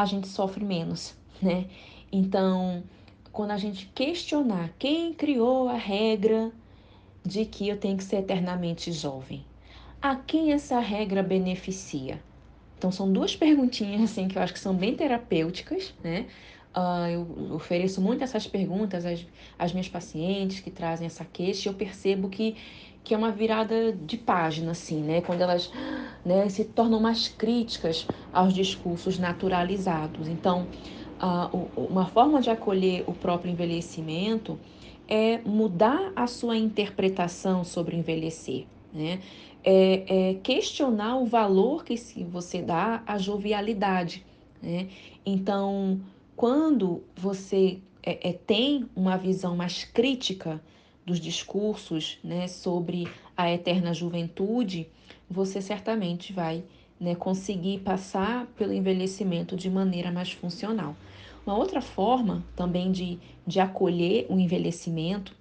a 0.00 0.04
gente 0.04 0.28
sofre 0.28 0.64
menos, 0.64 1.16
né? 1.42 1.66
Então, 2.12 2.84
quando 3.32 3.50
a 3.50 3.58
gente 3.58 3.86
questionar 3.86 4.70
quem 4.78 5.12
criou 5.12 5.68
a 5.68 5.74
regra 5.74 6.52
de 7.26 7.44
que 7.44 7.68
eu 7.68 7.76
tenho 7.76 7.96
que 7.96 8.04
ser 8.04 8.18
eternamente 8.18 8.92
jovem, 8.92 9.44
a 10.00 10.14
quem 10.14 10.52
essa 10.52 10.78
regra 10.78 11.20
beneficia? 11.20 12.22
Então, 12.76 12.92
são 12.92 13.12
duas 13.12 13.34
perguntinhas 13.34 14.02
assim 14.08 14.28
que 14.28 14.38
eu 14.38 14.42
acho 14.42 14.52
que 14.52 14.60
são 14.60 14.72
bem 14.72 14.94
terapêuticas, 14.94 15.92
né? 16.02 16.26
Uh, 16.78 17.08
eu 17.08 17.54
ofereço 17.56 18.00
muito 18.00 18.22
essas 18.22 18.46
perguntas 18.46 19.04
às, 19.04 19.26
às 19.58 19.72
minhas 19.72 19.88
pacientes 19.88 20.60
que 20.60 20.70
trazem 20.70 21.06
essa 21.06 21.24
queixa 21.24 21.68
e 21.68 21.72
eu 21.72 21.74
percebo 21.74 22.28
que, 22.28 22.54
que 23.02 23.12
é 23.14 23.18
uma 23.18 23.32
virada 23.32 23.92
de 23.92 24.16
página, 24.16 24.70
assim, 24.70 25.02
né? 25.02 25.20
Quando 25.20 25.40
elas 25.40 25.72
né, 26.24 26.48
se 26.48 26.64
tornam 26.64 27.00
mais 27.00 27.26
críticas 27.26 28.06
aos 28.32 28.54
discursos 28.54 29.18
naturalizados. 29.18 30.28
Então, 30.28 30.68
uma 31.74 32.06
forma 32.06 32.40
de 32.40 32.48
acolher 32.48 33.02
o 33.08 33.12
próprio 33.12 33.50
envelhecimento 33.50 34.60
é 35.08 35.38
mudar 35.38 36.12
a 36.14 36.28
sua 36.28 36.56
interpretação 36.56 37.64
sobre 37.64 37.96
envelhecer, 37.96 38.66
né? 38.92 39.20
É, 39.64 40.30
é 40.30 40.34
questionar 40.34 41.16
o 41.16 41.26
valor 41.26 41.84
que 41.84 41.96
você 42.30 42.62
dá 42.62 43.02
à 43.04 43.18
jovialidade, 43.18 44.24
né? 44.62 44.88
Então, 45.26 46.00
quando 46.38 47.02
você 47.16 47.80
é, 48.00 48.28
é, 48.28 48.32
tem 48.32 48.88
uma 48.94 49.16
visão 49.16 49.56
mais 49.56 49.82
crítica 49.82 50.62
dos 51.04 51.18
discursos 51.18 52.16
né, 52.22 52.46
sobre 52.46 53.08
a 53.36 53.50
eterna 53.50 53.92
juventude, 53.92 54.86
você 55.28 55.60
certamente 55.60 56.32
vai 56.32 56.62
né, 57.00 57.16
conseguir 57.16 57.80
passar 57.80 58.46
pelo 58.56 58.72
envelhecimento 58.72 59.56
de 59.56 59.68
maneira 59.68 60.12
mais 60.12 60.30
funcional. 60.30 60.94
Uma 61.44 61.58
outra 61.58 61.80
forma 61.80 62.44
também 62.54 62.92
de, 62.92 63.18
de 63.44 63.58
acolher 63.58 64.24
o 64.28 64.38
envelhecimento 64.38 65.34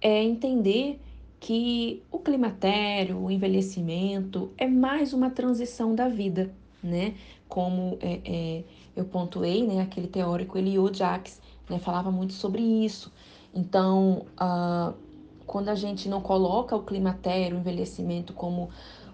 é 0.00 0.22
entender 0.22 1.00
que 1.40 2.00
o 2.08 2.20
climatério, 2.20 3.18
o 3.18 3.28
envelhecimento 3.32 4.52
é 4.56 4.68
mais 4.68 5.12
uma 5.12 5.28
transição 5.28 5.92
da 5.92 6.08
vida, 6.08 6.54
né? 6.80 7.14
Como 7.52 7.98
é, 8.00 8.20
é, 8.24 8.64
eu 8.96 9.04
pontuei, 9.04 9.66
né? 9.66 9.82
Aquele 9.82 10.06
teórico 10.06 10.56
Eliot 10.56 10.96
Jacques 10.96 11.38
né, 11.68 11.78
falava 11.78 12.10
muito 12.10 12.32
sobre 12.32 12.62
isso. 12.62 13.12
Então, 13.54 14.24
uh, 14.40 14.94
quando 15.46 15.68
a 15.68 15.74
gente 15.74 16.08
não 16.08 16.22
coloca 16.22 16.74
o 16.74 16.82
climatério, 16.82 17.58
o 17.58 17.60
envelhecimento 17.60 18.32
como 18.32 18.70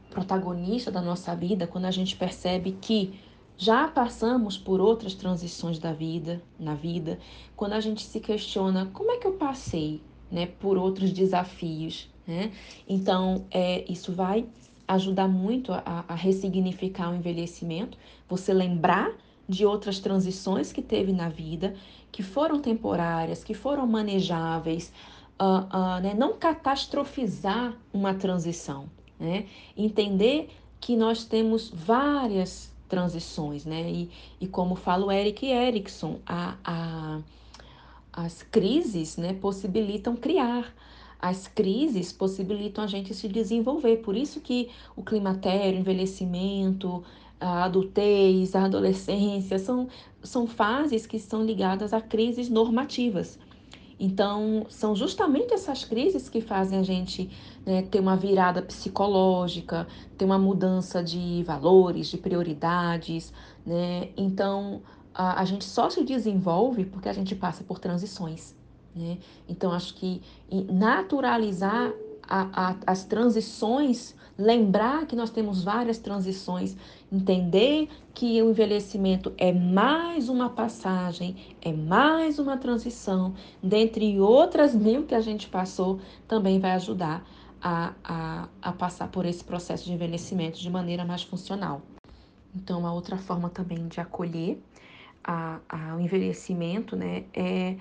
protagonista 0.09 0.89
da 0.89 1.03
nossa 1.03 1.35
vida, 1.35 1.67
quando 1.67 1.87
a 1.87 1.91
gente 1.91 2.15
percebe 2.15 2.79
que 2.81 3.19
já 3.57 3.89
passamos 3.89 4.57
por 4.57 4.81
outras 4.81 5.15
transições 5.15 5.81
da 5.81 5.93
vida, 5.93 6.41
na 6.61 6.77
vida, 6.77 7.19
quando 7.57 7.73
a 7.73 7.81
gente 7.81 8.05
se 8.05 8.21
questiona 8.21 8.87
como 8.95 9.11
é 9.11 9.17
que 9.17 9.27
eu 9.27 9.33
passei 9.33 10.01
né, 10.31 10.47
por 10.47 10.79
outros 10.79 11.13
desafios. 11.13 12.09
Né? 12.25 12.53
Então, 12.89 13.47
é, 13.51 13.85
isso 13.91 14.13
vai 14.13 14.47
ajudar 14.89 15.29
muito 15.29 15.73
a, 15.73 16.05
a 16.09 16.15
ressignificar 16.15 17.11
o 17.11 17.15
envelhecimento, 17.15 17.97
você 18.29 18.53
lembrar 18.53 19.13
de 19.49 19.65
outras 19.65 20.01
transições 20.01 20.73
que 20.73 20.83
teve 20.83 21.13
na 21.13 21.29
vida, 21.29 21.75
que 22.11 22.23
foram 22.23 22.61
temporárias, 22.61 23.45
que 23.45 23.55
foram 23.55 23.87
manejáveis, 23.87 24.93
uh, 25.41 25.45
uh, 25.45 26.01
né? 26.03 26.15
não 26.15 26.37
catastrofizar 26.37 27.75
uma 27.93 28.15
transição, 28.15 28.89
né? 29.21 29.47
entender 29.77 30.51
que 30.81 30.97
nós 30.97 31.25
temos 31.25 31.71
várias 31.71 32.73
transições, 32.89 33.65
né? 33.65 33.91
E, 33.91 34.11
e 34.41 34.47
como 34.47 34.75
fala 34.75 35.07
o 35.07 35.13
Eric 35.13 35.47
Erickson, 35.47 36.19
a, 36.27 36.57
a, 36.65 37.21
as 38.13 38.43
crises 38.43 39.17
né, 39.17 39.35
possibilitam 39.35 40.17
criar. 40.17 40.75
As 41.21 41.49
crises 41.49 42.13
possibilitam 42.13 42.85
a 42.85 42.87
gente 42.87 43.15
se 43.15 43.29
desenvolver. 43.29 43.99
Por 43.99 44.17
isso 44.17 44.41
que 44.41 44.71
o 44.95 45.03
climatério, 45.03 45.79
envelhecimento, 45.79 47.03
a 47.41 47.65
adultez, 47.65 48.55
a 48.55 48.65
adolescência 48.65 49.59
são, 49.59 49.89
são 50.23 50.47
fases 50.47 51.07
que 51.07 51.19
são 51.19 51.45
ligadas 51.45 51.93
a 51.93 52.01
crises 52.01 52.49
normativas. 52.49 53.39
Então, 54.01 54.65
são 54.69 54.95
justamente 54.95 55.53
essas 55.53 55.85
crises 55.85 56.29
que 56.29 56.41
fazem 56.41 56.79
a 56.79 56.83
gente 56.85 57.29
né, 57.67 57.83
ter 57.83 57.99
uma 57.99 58.17
virada 58.17 58.63
psicológica, 58.63 59.89
ter 60.17 60.25
uma 60.25 60.39
mudança 60.39 61.03
de 61.03 61.43
valores, 61.45 62.07
de 62.07 62.17
prioridades. 62.17 63.33
Né? 63.67 64.11
Então, 64.17 64.83
a, 65.13 65.41
a 65.41 65.45
gente 65.45 65.65
só 65.65 65.91
se 65.91 66.05
desenvolve 66.05 66.85
porque 66.85 67.09
a 67.09 67.13
gente 67.13 67.35
passa 67.35 67.65
por 67.65 67.81
transições. 67.81 68.58
Né? 68.99 69.19
Então, 69.49 69.73
acho 69.73 69.95
que 69.95 70.21
naturalizar 70.69 71.93
a, 72.29 72.71
a, 72.71 72.77
as 72.87 73.05
transições, 73.05 74.15
lembrar 74.37 75.07
que 75.07 75.17
nós 75.17 75.31
temos 75.31 75.63
várias 75.63 75.99
transições, 75.99 76.77
entender 77.11 77.89
que 78.13 78.43
o 78.43 78.51
envelhecimento 78.51 79.33
é 79.39 79.53
mais 79.53 80.29
uma 80.29 80.51
passagem, 80.51 81.37
é 81.63 81.73
mais 81.73 82.39
uma 82.39 82.57
transição, 82.57 83.35
dentre 83.63 84.21
outras 84.21 84.75
mil 84.75 85.05
que 85.05 85.15
a 85.15 85.21
gente 85.21 85.49
passou, 85.49 86.01
também 86.27 86.61
vai 86.61 86.73
ajudar 86.73 87.25
a, 87.63 87.95
a, 88.05 88.49
a 88.61 88.73
passar 88.73 89.09
por 89.09 89.25
esse 89.25 89.43
processo 89.43 89.85
de 89.85 89.93
envelhecimento 89.93 90.59
de 90.59 90.69
maneira 90.69 91.05
mais 91.05 91.23
funcional. 91.23 91.83
Então, 92.55 92.81
uma 92.81 92.93
outra 92.93 93.17
forma 93.17 93.49
também 93.49 93.89
de 93.89 94.01
acolher 94.01 94.61
a, 95.23 95.61
a, 95.69 95.97
o 95.97 96.01
envelhecimento 96.01 96.97
né, 96.97 97.25
é 97.35 97.77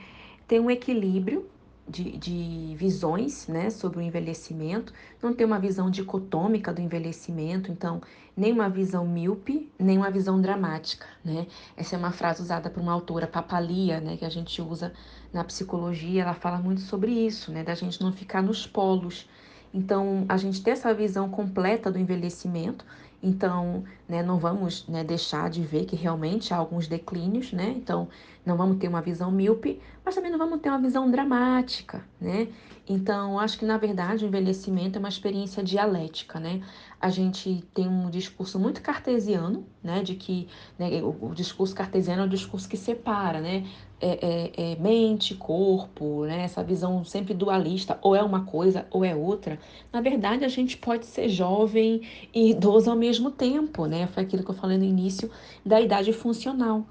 ter 0.48 0.60
um 0.60 0.72
equilíbrio 0.72 1.50
de, 1.88 2.18
de 2.18 2.76
visões 2.78 3.48
né, 3.48 3.70
sobre 3.70 4.00
o 4.00 4.02
envelhecimento, 4.02 4.94
não 5.22 5.34
ter 5.34 5.46
uma 5.46 5.60
visão 5.60 5.90
dicotômica 5.90 6.74
do 6.74 6.82
envelhecimento, 6.82 7.72
então, 7.72 8.02
nem 8.36 8.52
uma 8.52 8.70
visão 8.70 9.08
míope, 9.08 9.72
nem 9.80 9.98
uma 9.98 10.12
visão 10.12 10.40
dramática. 10.42 11.08
Né? 11.24 11.48
Essa 11.76 11.96
é 11.96 12.00
uma 12.00 12.12
frase 12.12 12.42
usada 12.42 12.70
por 12.70 12.82
uma 12.82 12.92
autora, 12.92 13.26
Papalia, 13.26 14.02
né, 14.02 14.18
que 14.18 14.26
a 14.26 14.30
gente 14.30 14.62
usa 14.62 14.94
na 15.32 15.44
psicologia, 15.44 16.24
ela 16.24 16.34
fala 16.34 16.58
muito 16.58 16.82
sobre 16.82 17.12
isso, 17.12 17.52
né, 17.52 17.64
da 17.64 17.74
gente 17.74 18.02
não 18.02 18.12
ficar 18.12 18.42
nos 18.44 18.68
polos. 18.68 19.28
Então, 19.74 20.26
a 20.28 20.38
gente 20.38 20.62
ter 20.62 20.72
essa 20.72 20.94
visão 20.94 21.30
completa 21.30 21.92
do 21.92 22.00
envelhecimento, 22.00 22.86
então, 23.22 23.84
né, 24.08 24.24
não 24.24 24.38
vamos 24.38 24.88
né, 24.88 25.04
deixar 25.04 25.50
de 25.50 25.62
ver 25.62 25.86
que 25.86 25.96
realmente 25.96 26.54
há 26.54 26.58
alguns 26.58 26.88
declínios, 26.88 27.52
né? 27.52 27.74
Então, 27.76 28.08
não 28.46 28.56
vamos 28.56 28.78
ter 28.78 28.88
uma 28.88 29.02
visão 29.02 29.30
míope, 29.30 29.82
mas 30.06 30.16
também 30.16 30.32
não 30.32 30.40
vamos 30.40 30.62
ter 30.62 30.70
uma 30.70 30.80
visão 30.80 31.12
dramática, 31.12 32.02
né? 32.20 32.48
Então, 32.88 33.38
acho 33.38 33.60
que 33.60 33.66
na 33.66 33.78
verdade 33.78 34.24
o 34.24 34.28
envelhecimento 34.30 34.98
é 34.98 35.00
uma 35.00 35.10
experiência 35.10 35.62
dialética, 35.62 36.40
né? 36.40 36.62
A 37.02 37.10
gente 37.10 37.62
tem 37.74 37.88
um 37.88 38.10
discurso 38.10 38.58
muito 38.58 38.82
cartesiano, 38.82 39.66
né? 39.84 40.02
De 40.02 40.16
que 40.16 40.48
né, 40.80 41.02
o, 41.04 41.28
o 41.28 41.36
discurso 41.36 41.76
cartesiano 41.76 42.22
é 42.22 42.26
o 42.26 42.30
discurso 42.30 42.70
que 42.70 42.78
separa, 42.78 43.42
né? 43.42 43.66
É, 44.00 44.54
é, 44.56 44.72
é 44.72 44.76
mente, 44.78 45.36
corpo, 45.36 46.24
né? 46.24 46.44
Essa 46.44 46.64
visão 46.64 47.04
sempre 47.04 47.34
dualista, 47.34 48.00
ou 48.02 48.16
é 48.16 48.24
uma 48.24 48.46
coisa 48.46 48.88
ou 48.90 49.04
é 49.04 49.14
outra. 49.14 49.60
Na 49.92 50.00
verdade, 50.00 50.46
a 50.46 50.48
gente 50.48 50.78
pode 50.78 51.06
ser 51.06 51.28
jovem 51.28 52.02
e 52.34 52.52
idoso 52.52 52.90
ao 52.90 52.96
mesmo 52.96 53.30
tempo, 53.32 53.86
né? 53.86 53.97
Foi 54.06 54.22
aquilo 54.24 54.44
que 54.44 54.52
eu 54.52 54.56
falei 54.56 54.78
no 54.78 54.84
início 54.84 55.32
da 55.66 55.82
idade 55.82 56.14
funcional. 56.14 56.86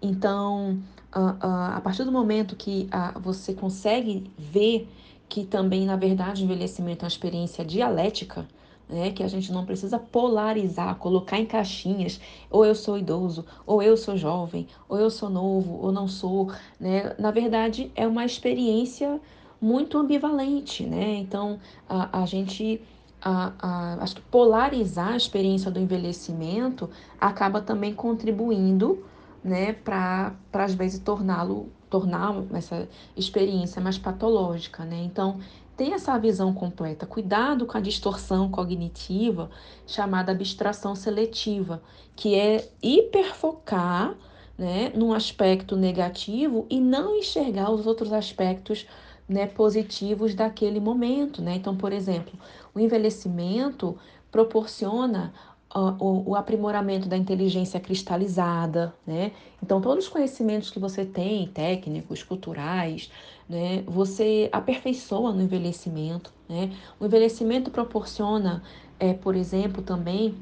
Então, 0.00 0.78
a 1.10 1.80
partir 1.82 2.04
do 2.04 2.12
momento 2.12 2.54
que 2.54 2.88
você 3.20 3.52
consegue 3.54 4.30
ver 4.38 4.88
que 5.28 5.44
também, 5.44 5.86
na 5.86 5.96
verdade, 5.96 6.42
o 6.42 6.44
envelhecimento 6.44 7.04
é 7.04 7.06
uma 7.06 7.08
experiência 7.08 7.64
dialética, 7.64 8.46
né? 8.88 9.10
Que 9.12 9.22
a 9.22 9.28
gente 9.28 9.50
não 9.50 9.64
precisa 9.64 9.98
polarizar, 9.98 10.94
colocar 10.96 11.38
em 11.38 11.46
caixinhas, 11.46 12.20
ou 12.50 12.66
eu 12.66 12.74
sou 12.74 12.98
idoso, 12.98 13.44
ou 13.64 13.82
eu 13.82 13.96
sou 13.96 14.14
jovem, 14.16 14.66
ou 14.88 14.98
eu 14.98 15.08
sou 15.08 15.30
novo, 15.30 15.78
ou 15.80 15.90
não 15.90 16.06
sou, 16.06 16.52
né? 16.78 17.14
Na 17.18 17.30
verdade, 17.30 17.90
é 17.94 18.06
uma 18.06 18.26
experiência 18.26 19.18
muito 19.58 19.96
ambivalente, 19.96 20.84
né? 20.84 21.14
Então, 21.14 21.58
a, 21.88 22.22
a 22.22 22.26
gente 22.26 22.82
a, 23.22 23.52
a, 23.58 23.94
acho 24.02 24.16
que 24.16 24.22
polarizar 24.22 25.12
a 25.12 25.16
experiência 25.16 25.70
do 25.70 25.78
envelhecimento 25.78 26.90
acaba 27.20 27.60
também 27.60 27.94
contribuindo 27.94 29.04
né, 29.42 29.72
para 29.72 30.34
às 30.52 30.74
vezes 30.74 30.98
torná-lo 30.98 31.68
tornar 31.88 32.34
essa 32.54 32.88
experiência 33.14 33.80
mais 33.80 33.98
patológica, 33.98 34.82
né? 34.82 35.02
Então, 35.04 35.38
tem 35.76 35.92
essa 35.92 36.16
visão 36.18 36.52
completa. 36.52 37.06
Cuidado 37.06 37.66
com 37.66 37.76
a 37.76 37.80
distorção 37.80 38.50
cognitiva 38.50 39.50
chamada 39.86 40.32
abstração 40.32 40.94
seletiva, 40.94 41.82
que 42.16 42.34
é 42.34 42.68
hiperfocar 42.82 44.14
né, 44.56 44.92
num 44.94 45.12
aspecto 45.12 45.76
negativo 45.76 46.66
e 46.70 46.80
não 46.80 47.16
enxergar 47.16 47.70
os 47.70 47.86
outros 47.86 48.12
aspectos 48.12 48.86
né, 49.28 49.46
positivos 49.46 50.34
daquele 50.34 50.78
momento. 50.78 51.42
Né? 51.42 51.56
Então, 51.56 51.76
por 51.76 51.92
exemplo, 51.92 52.38
o 52.74 52.80
envelhecimento 52.80 53.96
proporciona 54.30 55.32
o, 55.74 56.30
o, 56.30 56.36
aprimoramento 56.36 57.08
da 57.08 57.16
inteligência 57.16 57.80
cristalizada, 57.80 58.94
né? 59.06 59.32
Então, 59.62 59.80
todos 59.80 60.04
os 60.04 60.10
conhecimentos 60.10 60.70
que 60.70 60.78
você 60.78 61.04
tem, 61.04 61.46
técnicos, 61.48 62.22
culturais, 62.22 63.10
né? 63.48 63.82
Você 63.86 64.50
aperfeiçoa 64.52 65.32
no 65.32 65.42
envelhecimento, 65.42 66.32
né? 66.48 66.70
O 67.00 67.06
envelhecimento 67.06 67.70
proporciona, 67.70 68.62
é, 69.00 69.14
por 69.14 69.34
exemplo, 69.34 69.82
também 69.82 70.34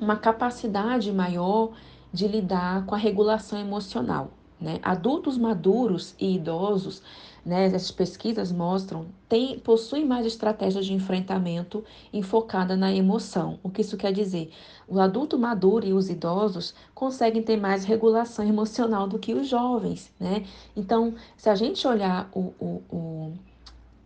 uma 0.00 0.16
capacidade 0.16 1.10
maior 1.12 1.70
de 2.12 2.28
lidar 2.28 2.84
com 2.84 2.94
a 2.94 2.98
regulação 2.98 3.58
emocional, 3.58 4.30
né? 4.60 4.78
Adultos 4.82 5.38
maduros 5.38 6.14
e 6.18 6.34
idosos 6.36 7.02
né, 7.48 7.64
essas 7.64 7.90
pesquisas 7.90 8.52
mostram, 8.52 9.06
tem, 9.26 9.58
possuem 9.58 10.04
mais 10.04 10.26
estratégias 10.26 10.84
de 10.84 10.92
enfrentamento 10.92 11.82
enfocada 12.12 12.76
na 12.76 12.92
emoção. 12.92 13.58
O 13.62 13.70
que 13.70 13.80
isso 13.80 13.96
quer 13.96 14.12
dizer? 14.12 14.50
O 14.86 15.00
adulto 15.00 15.38
maduro 15.38 15.86
e 15.86 15.94
os 15.94 16.10
idosos 16.10 16.74
conseguem 16.94 17.42
ter 17.42 17.56
mais 17.56 17.84
regulação 17.84 18.46
emocional 18.46 19.08
do 19.08 19.18
que 19.18 19.32
os 19.32 19.48
jovens, 19.48 20.12
né? 20.20 20.44
Então, 20.76 21.14
se 21.38 21.48
a 21.48 21.54
gente 21.54 21.88
olhar 21.88 22.28
o, 22.34 22.52
o, 22.60 22.82
o, 22.90 23.32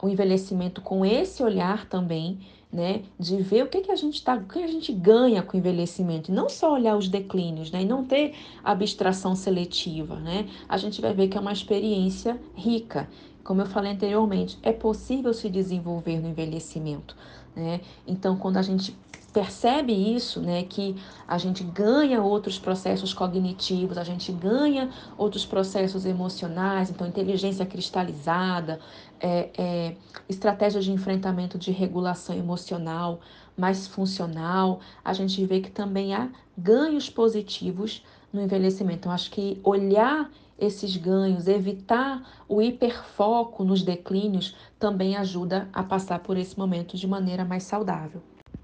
o 0.03 0.09
envelhecimento 0.09 0.81
com 0.81 1.05
esse 1.05 1.43
olhar 1.43 1.89
também, 1.89 2.39
né, 2.73 3.03
de 3.19 3.37
ver 3.43 3.65
o 3.65 3.69
que, 3.69 3.83
que 3.83 3.93
a 3.93 3.97
gente 3.97 4.25
tá, 4.25 4.35
o 4.35 4.45
que 4.45 4.63
a 4.63 4.67
gente 4.67 4.93
ganha 4.93 5.43
com 5.43 5.57
o 5.57 5.61
envelhecimento, 5.61 6.33
não 6.33 6.49
só 6.49 6.73
olhar 6.73 6.97
os 6.97 7.07
declínios, 7.07 7.71
né, 7.71 7.83
e 7.83 7.85
não 7.85 8.05
ter 8.05 8.35
abstração 8.65 9.37
seletiva, 9.37 10.17
né, 10.17 10.49
a 10.69 10.79
gente 10.79 11.01
vai 11.01 11.13
ver 11.13 11.29
que 11.29 11.37
é 11.37 11.41
uma 11.41 11.53
experiência 11.53 12.41
rica. 12.55 13.09
Como 13.45 13.61
eu 13.61 13.67
falei 13.67 13.93
anteriormente, 13.93 14.59
é 14.63 14.73
possível 14.73 15.35
se 15.35 15.51
desenvolver 15.51 16.21
no 16.21 16.29
envelhecimento, 16.29 17.17
né? 17.57 17.81
Então, 18.07 18.37
quando 18.37 18.57
a 18.57 18.63
gente 18.63 18.97
percebe 19.33 19.93
isso, 19.93 20.41
né, 20.41 20.63
que 20.65 20.95
a 21.27 21.39
gente 21.39 21.65
ganha 21.65 22.23
outros 22.23 22.59
processos 22.59 23.15
cognitivos, 23.15 23.97
a 23.97 24.05
gente 24.05 24.31
ganha 24.31 24.91
outros 25.17 25.47
processos 25.47 26.05
emocionais, 26.05 26.91
então 26.91 27.07
inteligência 27.07 27.65
cristalizada, 27.65 28.79
é, 29.19 29.51
é, 29.57 29.97
estratégias 30.29 30.85
de 30.85 30.93
enfrentamento 30.93 31.59
de 31.59 31.71
regulação 31.71 32.37
emocional 32.37 33.21
mais 33.57 33.87
funcional, 33.87 34.81
a 35.05 35.13
gente 35.13 35.45
vê 35.47 35.61
que 35.61 35.71
também 35.71 36.15
há 36.15 36.29
ganhos 36.57 37.09
positivos 37.09 38.05
no 38.33 38.41
envelhecimento. 38.43 39.01
Então, 39.01 39.13
acho 39.13 39.31
que 39.31 39.61
olhar 39.63 40.31
esses 40.59 40.97
ganhos, 40.97 41.49
evitar 41.49 42.23
o 42.49 42.63
hiperfoco 42.63 43.65
nos 43.65 43.83
declínios, 43.83 44.57
também 44.79 45.17
ajuda 45.17 45.69
a 45.73 45.83
passar 45.83 46.21
por 46.21 46.37
esse 46.37 46.59
momento 46.59 46.97
de 46.97 47.07
maneira 47.07 47.45
mais 47.45 47.65
saudável. 47.65 48.23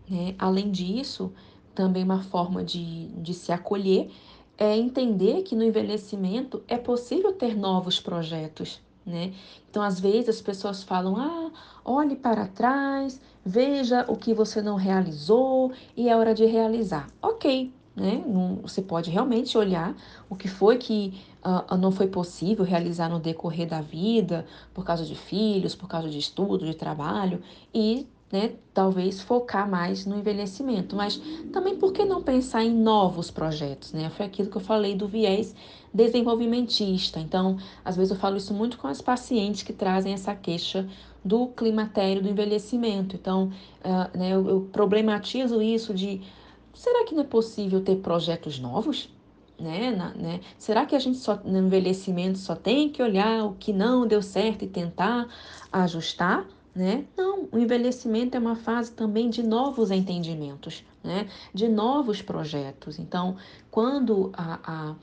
Né? 0.09 0.35
Além 0.39 0.71
disso, 0.71 1.33
também 1.75 2.03
uma 2.03 2.23
forma 2.23 2.65
de, 2.65 3.09
de 3.09 3.35
se 3.35 3.53
acolher 3.53 4.11
é 4.57 4.77
entender 4.77 5.43
que 5.43 5.55
no 5.55 5.63
envelhecimento 5.65 6.63
é 6.67 6.77
possível 6.77 7.33
ter 7.33 7.57
novos 7.57 8.01
projetos. 8.01 8.81
né? 9.07 9.33
Então, 9.71 9.83
às 9.83 10.01
vezes 10.01 10.29
as 10.31 10.41
pessoas 10.41 10.83
falam: 10.83 11.17
"Ah, 11.17 11.51
olhe 11.85 12.17
para 12.17 12.47
trás, 12.49 13.21
veja 13.45 14.05
o 14.09 14.17
que 14.17 14.35
você 14.35 14.61
não 14.61 14.77
realizou 14.77 15.73
e 15.97 16.09
é 16.09 16.17
hora 16.17 16.35
de 16.35 16.45
realizar". 16.45 17.07
OK, 17.23 17.73
né? 17.95 18.23
Você 18.63 18.83
pode 18.83 19.11
realmente 19.11 19.57
olhar 19.57 19.95
o 20.29 20.37
que 20.37 20.49
foi 20.49 20.77
que 20.79 21.21
uh, 21.45 21.77
não 21.77 21.91
foi 21.93 22.07
possível 22.09 22.65
realizar 22.65 23.09
no 23.09 23.19
decorrer 23.21 23.69
da 23.69 23.81
vida, 23.81 24.47
por 24.75 24.85
causa 24.85 25.05
de 25.05 25.15
filhos, 25.15 25.75
por 25.75 25.89
causa 25.89 26.09
de 26.09 26.19
estudo, 26.19 26.65
de 26.67 26.75
trabalho, 26.75 27.41
e 27.75 28.07
né, 28.31 28.53
talvez 28.75 29.21
focar 29.23 29.69
mais 29.69 30.05
no 30.05 30.19
envelhecimento, 30.19 30.95
mas 30.95 31.17
também 31.53 31.77
por 31.77 31.93
que 31.93 32.05
não 32.05 32.23
pensar 32.23 32.63
em 32.63 32.71
novos 32.71 33.31
projetos, 33.31 33.93
né? 33.93 34.11
Foi 34.11 34.27
aquilo 34.27 34.51
que 34.51 34.57
eu 34.57 34.61
falei 34.61 34.95
do 34.95 35.09
viés 35.09 35.55
desenvolvimentista. 35.93 37.19
Então, 37.19 37.57
às 37.83 37.97
vezes 37.97 38.11
eu 38.11 38.19
falo 38.19 38.37
isso 38.37 38.53
muito 38.53 38.77
com 38.77 38.87
as 38.87 39.01
pacientes 39.01 39.63
que 39.63 39.73
trazem 39.73 40.13
essa 40.13 40.35
queixa 40.35 40.87
do 41.25 41.49
climatério 41.49 42.23
do 42.23 42.29
envelhecimento. 42.29 43.17
Então, 43.17 43.51
uh, 43.81 44.19
né, 44.19 44.31
eu, 44.31 44.47
eu 44.47 44.61
problematizo 44.73 45.63
isso 45.63 45.95
de 45.95 46.21
será 46.75 47.05
que 47.05 47.15
não 47.15 47.23
é 47.23 47.27
possível 47.27 47.81
ter 47.83 47.97
projetos 47.97 48.59
novos? 48.59 49.09
Né, 49.59 49.91
né? 50.17 50.41
Será 50.57 50.87
que 50.87 50.95
a 50.95 51.01
gente 51.01 51.19
só 51.19 51.35
no 51.45 51.59
envelhecimento 51.59 52.39
só 52.39 52.55
tem 52.55 52.89
que 52.89 53.03
olhar 53.03 53.45
o 53.45 53.55
que 53.55 53.73
não 53.73 54.07
deu 54.07 54.23
certo 54.23 54.65
e 54.65 54.69
tentar 54.69 55.27
ajustar? 55.73 56.47
Né? 56.79 57.07
Não, 57.17 57.49
o 57.51 57.59
envelhecimento 57.59 58.37
é 58.37 58.41
uma 58.41 58.55
fase 58.55 58.93
também 58.93 59.29
de 59.29 59.43
novos 59.43 59.91
entendimentos, 59.91 60.85
né? 61.03 61.29
de 61.53 61.67
novos 61.67 62.23
projetos. 62.23 63.01
Então, 63.01 63.37
quando 63.69 64.31
a, 64.33 64.61
a, 64.63 64.95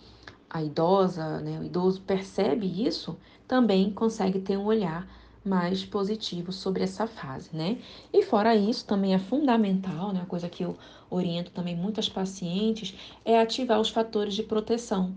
a 0.49 0.63
idosa, 0.63 1.41
né, 1.41 1.59
o 1.59 1.65
idoso 1.65 2.01
percebe 2.03 2.65
isso, 2.65 3.17
também 3.45 3.91
consegue 3.91 4.39
ter 4.39 4.55
um 4.55 4.63
olhar 4.63 5.05
mais 5.43 5.83
positivo 5.83 6.53
sobre 6.53 6.81
essa 6.81 7.07
fase, 7.07 7.49
né? 7.53 7.77
E 8.11 8.23
fora 8.23 8.55
isso, 8.55 8.85
também 8.85 9.13
é 9.13 9.19
fundamental, 9.19 10.13
né, 10.13 10.21
uma 10.21 10.25
coisa 10.25 10.47
que 10.47 10.63
eu 10.63 10.77
oriento 11.09 11.51
também 11.51 11.75
muitas 11.75 12.07
pacientes, 12.07 12.95
é 13.25 13.37
ativar 13.37 13.81
os 13.81 13.89
fatores 13.89 14.33
de 14.33 14.43
proteção. 14.43 15.13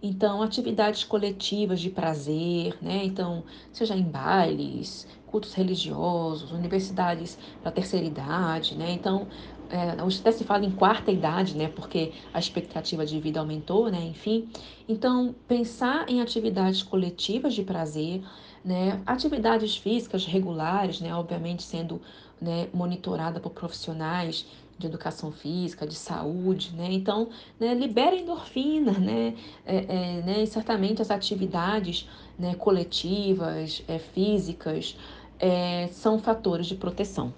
Então, 0.00 0.42
atividades 0.42 1.02
coletivas 1.02 1.80
de 1.80 1.90
prazer, 1.90 2.78
né? 2.80 3.04
Então, 3.04 3.44
seja 3.72 3.96
em 3.96 4.02
bailes, 4.08 5.06
cultos 5.26 5.54
religiosos, 5.54 6.52
universidades 6.52 7.36
para 7.60 7.72
terceira 7.72 8.06
idade, 8.06 8.76
né? 8.76 8.92
Então, 8.92 9.28
é, 9.68 9.90
até 9.90 10.30
se 10.32 10.44
fala 10.44 10.64
em 10.64 10.70
quarta 10.70 11.10
idade, 11.10 11.56
né? 11.56 11.68
Porque 11.68 12.12
a 12.32 12.38
expectativa 12.38 13.04
de 13.04 13.18
vida 13.20 13.40
aumentou, 13.40 13.90
né? 13.90 14.04
Enfim, 14.06 14.48
então 14.88 15.34
pensar 15.48 16.08
em 16.08 16.20
atividades 16.20 16.82
coletivas 16.82 17.52
de 17.54 17.64
prazer, 17.64 18.22
né? 18.64 19.02
Atividades 19.04 19.76
físicas 19.76 20.24
regulares, 20.26 21.00
né? 21.00 21.12
Obviamente 21.14 21.62
sendo 21.64 22.00
né, 22.40 22.68
monitorada 22.72 23.40
por 23.40 23.50
profissionais 23.50 24.46
de 24.78 24.86
educação 24.86 25.32
física, 25.32 25.86
de 25.86 25.94
saúde, 25.94 26.72
né? 26.76 26.88
Então, 26.90 27.28
né, 27.58 27.74
libera 27.74 28.14
endorfina, 28.14 28.92
né? 28.92 29.34
É, 29.66 29.76
é, 29.76 30.22
né? 30.22 30.42
E 30.42 30.46
certamente 30.46 31.02
as 31.02 31.10
atividades 31.10 32.08
né, 32.38 32.54
coletivas, 32.54 33.82
é, 33.88 33.98
físicas, 33.98 34.96
é, 35.40 35.88
são 35.92 36.18
fatores 36.18 36.66
de 36.66 36.76
proteção. 36.76 37.34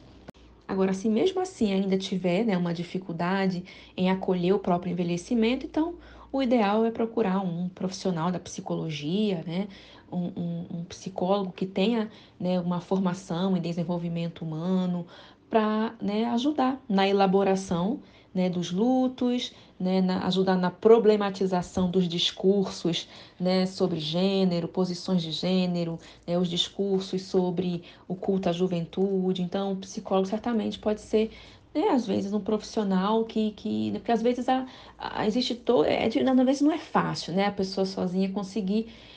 Agora, 0.68 0.92
se 0.92 1.08
mesmo 1.08 1.40
assim 1.40 1.72
ainda 1.72 1.98
tiver 1.98 2.44
né, 2.44 2.56
uma 2.56 2.72
dificuldade 2.72 3.64
em 3.96 4.08
acolher 4.08 4.52
o 4.52 4.58
próprio 4.58 4.92
envelhecimento, 4.92 5.66
então 5.66 5.94
o 6.32 6.40
ideal 6.40 6.84
é 6.84 6.92
procurar 6.92 7.40
um 7.40 7.68
profissional 7.68 8.30
da 8.30 8.38
psicologia, 8.38 9.42
né, 9.46 9.66
um, 10.12 10.66
um, 10.80 10.84
psicólogo 10.84 11.52
que 11.52 11.66
tenha 11.66 12.10
né, 12.38 12.60
uma 12.60 12.80
formação 12.80 13.56
em 13.56 13.60
desenvolvimento 13.60 14.42
humano 14.42 15.06
para 15.48 15.94
né, 16.00 16.24
ajudar 16.26 16.80
na 16.88 17.08
elaboração 17.08 18.00
né, 18.34 18.48
dos 18.48 18.70
lutos, 18.70 19.52
né, 19.78 20.00
na, 20.00 20.26
ajudar 20.26 20.56
na 20.56 20.70
problematização 20.70 21.90
dos 21.90 22.06
discursos 22.06 23.08
né, 23.38 23.66
sobre 23.66 23.98
gênero, 23.98 24.68
posições 24.68 25.22
de 25.22 25.32
gênero, 25.32 25.98
né, 26.26 26.38
os 26.38 26.48
discursos 26.48 27.22
sobre 27.22 27.82
o 28.06 28.14
culto 28.14 28.48
à 28.48 28.52
juventude. 28.52 29.42
Então, 29.42 29.72
o 29.72 29.76
psicólogo 29.76 30.28
certamente 30.28 30.78
pode 30.78 31.00
ser, 31.00 31.32
né, 31.74 31.88
às 31.88 32.06
vezes, 32.06 32.32
um 32.32 32.40
profissional 32.40 33.24
que. 33.24 33.52
que 33.52 33.90
né, 33.90 33.98
porque 33.98 34.12
às 34.12 34.22
vezes 34.22 34.48
a, 34.48 34.66
a 34.98 35.26
existe 35.26 35.54
todo. 35.54 35.84
É, 35.84 36.06
às 36.06 36.14
vezes 36.14 36.62
não 36.62 36.72
é 36.72 36.78
fácil 36.78 37.34
a 37.44 37.50
pessoa 37.50 37.84
sozinha 37.84 38.30
conseguir 38.30 38.86
é, 38.86 38.86
é, 38.86 39.09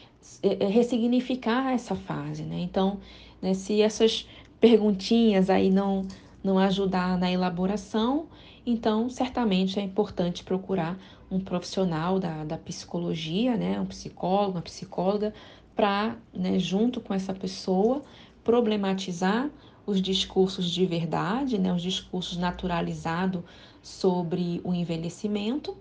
ressignificar 0.71 1.71
essa 1.71 1.95
fase. 1.95 2.43
Né? 2.43 2.59
Então, 2.61 2.99
né, 3.41 3.53
se 3.53 3.81
essas 3.81 4.27
perguntinhas 4.59 5.49
aí 5.49 5.69
não, 5.69 6.07
não 6.43 6.57
ajudar 6.57 7.17
na 7.17 7.31
elaboração, 7.31 8.27
então, 8.65 9.09
certamente 9.09 9.77
é 9.79 9.81
importante 9.81 10.43
procurar 10.43 10.97
um 11.29 11.39
profissional 11.39 12.19
da, 12.19 12.43
da 12.45 12.57
psicologia, 12.57 13.57
né, 13.57 13.79
um 13.79 13.85
psicólogo, 13.85 14.53
uma 14.53 14.61
psicóloga, 14.61 15.33
para, 15.75 16.15
né, 16.33 16.59
junto 16.59 17.01
com 17.01 17.13
essa 17.13 17.33
pessoa, 17.33 18.01
problematizar 18.43 19.49
os 19.85 20.01
discursos 20.01 20.69
de 20.69 20.85
verdade, 20.85 21.57
né, 21.57 21.73
os 21.73 21.81
discursos 21.81 22.37
naturalizados 22.37 23.43
sobre 23.81 24.61
o 24.63 24.73
envelhecimento, 24.73 25.71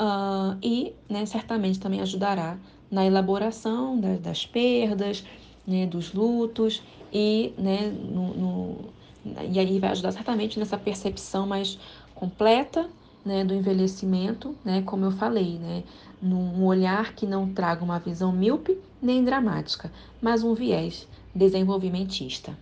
uh, 0.00 0.58
e 0.62 0.94
né, 1.08 1.24
certamente 1.26 1.78
também 1.78 2.00
ajudará 2.00 2.58
na 2.90 3.06
elaboração 3.06 3.98
da, 3.98 4.16
das 4.16 4.44
perdas, 4.44 5.24
né, 5.66 5.86
dos 5.86 6.12
lutos 6.12 6.82
e 7.12 7.52
né, 7.56 7.88
no, 7.88 8.34
no, 8.34 8.76
e 9.50 9.58
aí 9.58 9.78
vai 9.78 9.90
ajudar 9.90 10.12
certamente 10.12 10.58
nessa 10.58 10.78
percepção 10.78 11.46
mais 11.46 11.78
completa 12.14 12.88
né, 13.24 13.44
do 13.44 13.54
envelhecimento, 13.54 14.56
né, 14.64 14.82
como 14.84 15.04
eu 15.04 15.10
falei, 15.12 15.58
né, 15.58 15.82
num 16.20 16.64
olhar 16.64 17.14
que 17.14 17.26
não 17.26 17.52
traga 17.52 17.84
uma 17.84 17.98
visão 17.98 18.32
míope 18.32 18.78
nem 19.00 19.24
dramática, 19.24 19.90
mas 20.20 20.42
um 20.42 20.54
viés 20.54 21.06
desenvolvimentista. 21.34 22.56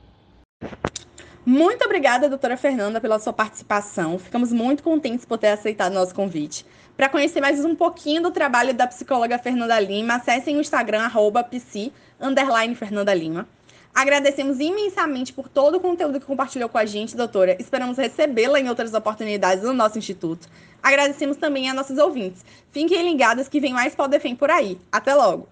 Muito 1.44 1.82
obrigada, 1.84 2.28
doutora 2.28 2.58
Fernanda, 2.58 3.00
pela 3.00 3.18
sua 3.18 3.32
participação. 3.32 4.18
Ficamos 4.18 4.52
muito 4.52 4.82
contentes 4.82 5.24
por 5.24 5.38
ter 5.38 5.48
aceitado 5.48 5.94
nosso 5.94 6.14
convite. 6.14 6.66
Para 6.98 7.08
conhecer 7.08 7.40
mais 7.40 7.64
um 7.64 7.76
pouquinho 7.76 8.20
do 8.20 8.32
trabalho 8.32 8.74
da 8.74 8.84
psicóloga 8.84 9.38
Fernanda 9.38 9.78
Lima, 9.78 10.16
acessem 10.16 10.56
o 10.56 10.60
Instagram, 10.60 11.02
arroba 11.02 11.48
Fernanda 12.74 13.14
Lima. 13.14 13.48
Agradecemos 13.94 14.58
imensamente 14.58 15.32
por 15.32 15.48
todo 15.48 15.76
o 15.76 15.80
conteúdo 15.80 16.18
que 16.18 16.26
compartilhou 16.26 16.68
com 16.68 16.76
a 16.76 16.84
gente, 16.84 17.16
doutora. 17.16 17.56
Esperamos 17.60 17.96
recebê-la 17.96 18.58
em 18.58 18.68
outras 18.68 18.92
oportunidades 18.94 19.62
no 19.62 19.72
nosso 19.72 19.96
instituto. 19.96 20.48
Agradecemos 20.82 21.36
também 21.36 21.70
a 21.70 21.74
nossos 21.74 21.98
ouvintes. 21.98 22.44
Fiquem 22.72 23.08
ligados 23.08 23.46
que 23.46 23.60
vem 23.60 23.72
mais 23.72 23.94
Podefem 23.94 24.34
por 24.34 24.50
aí. 24.50 24.76
Até 24.90 25.14
logo! 25.14 25.48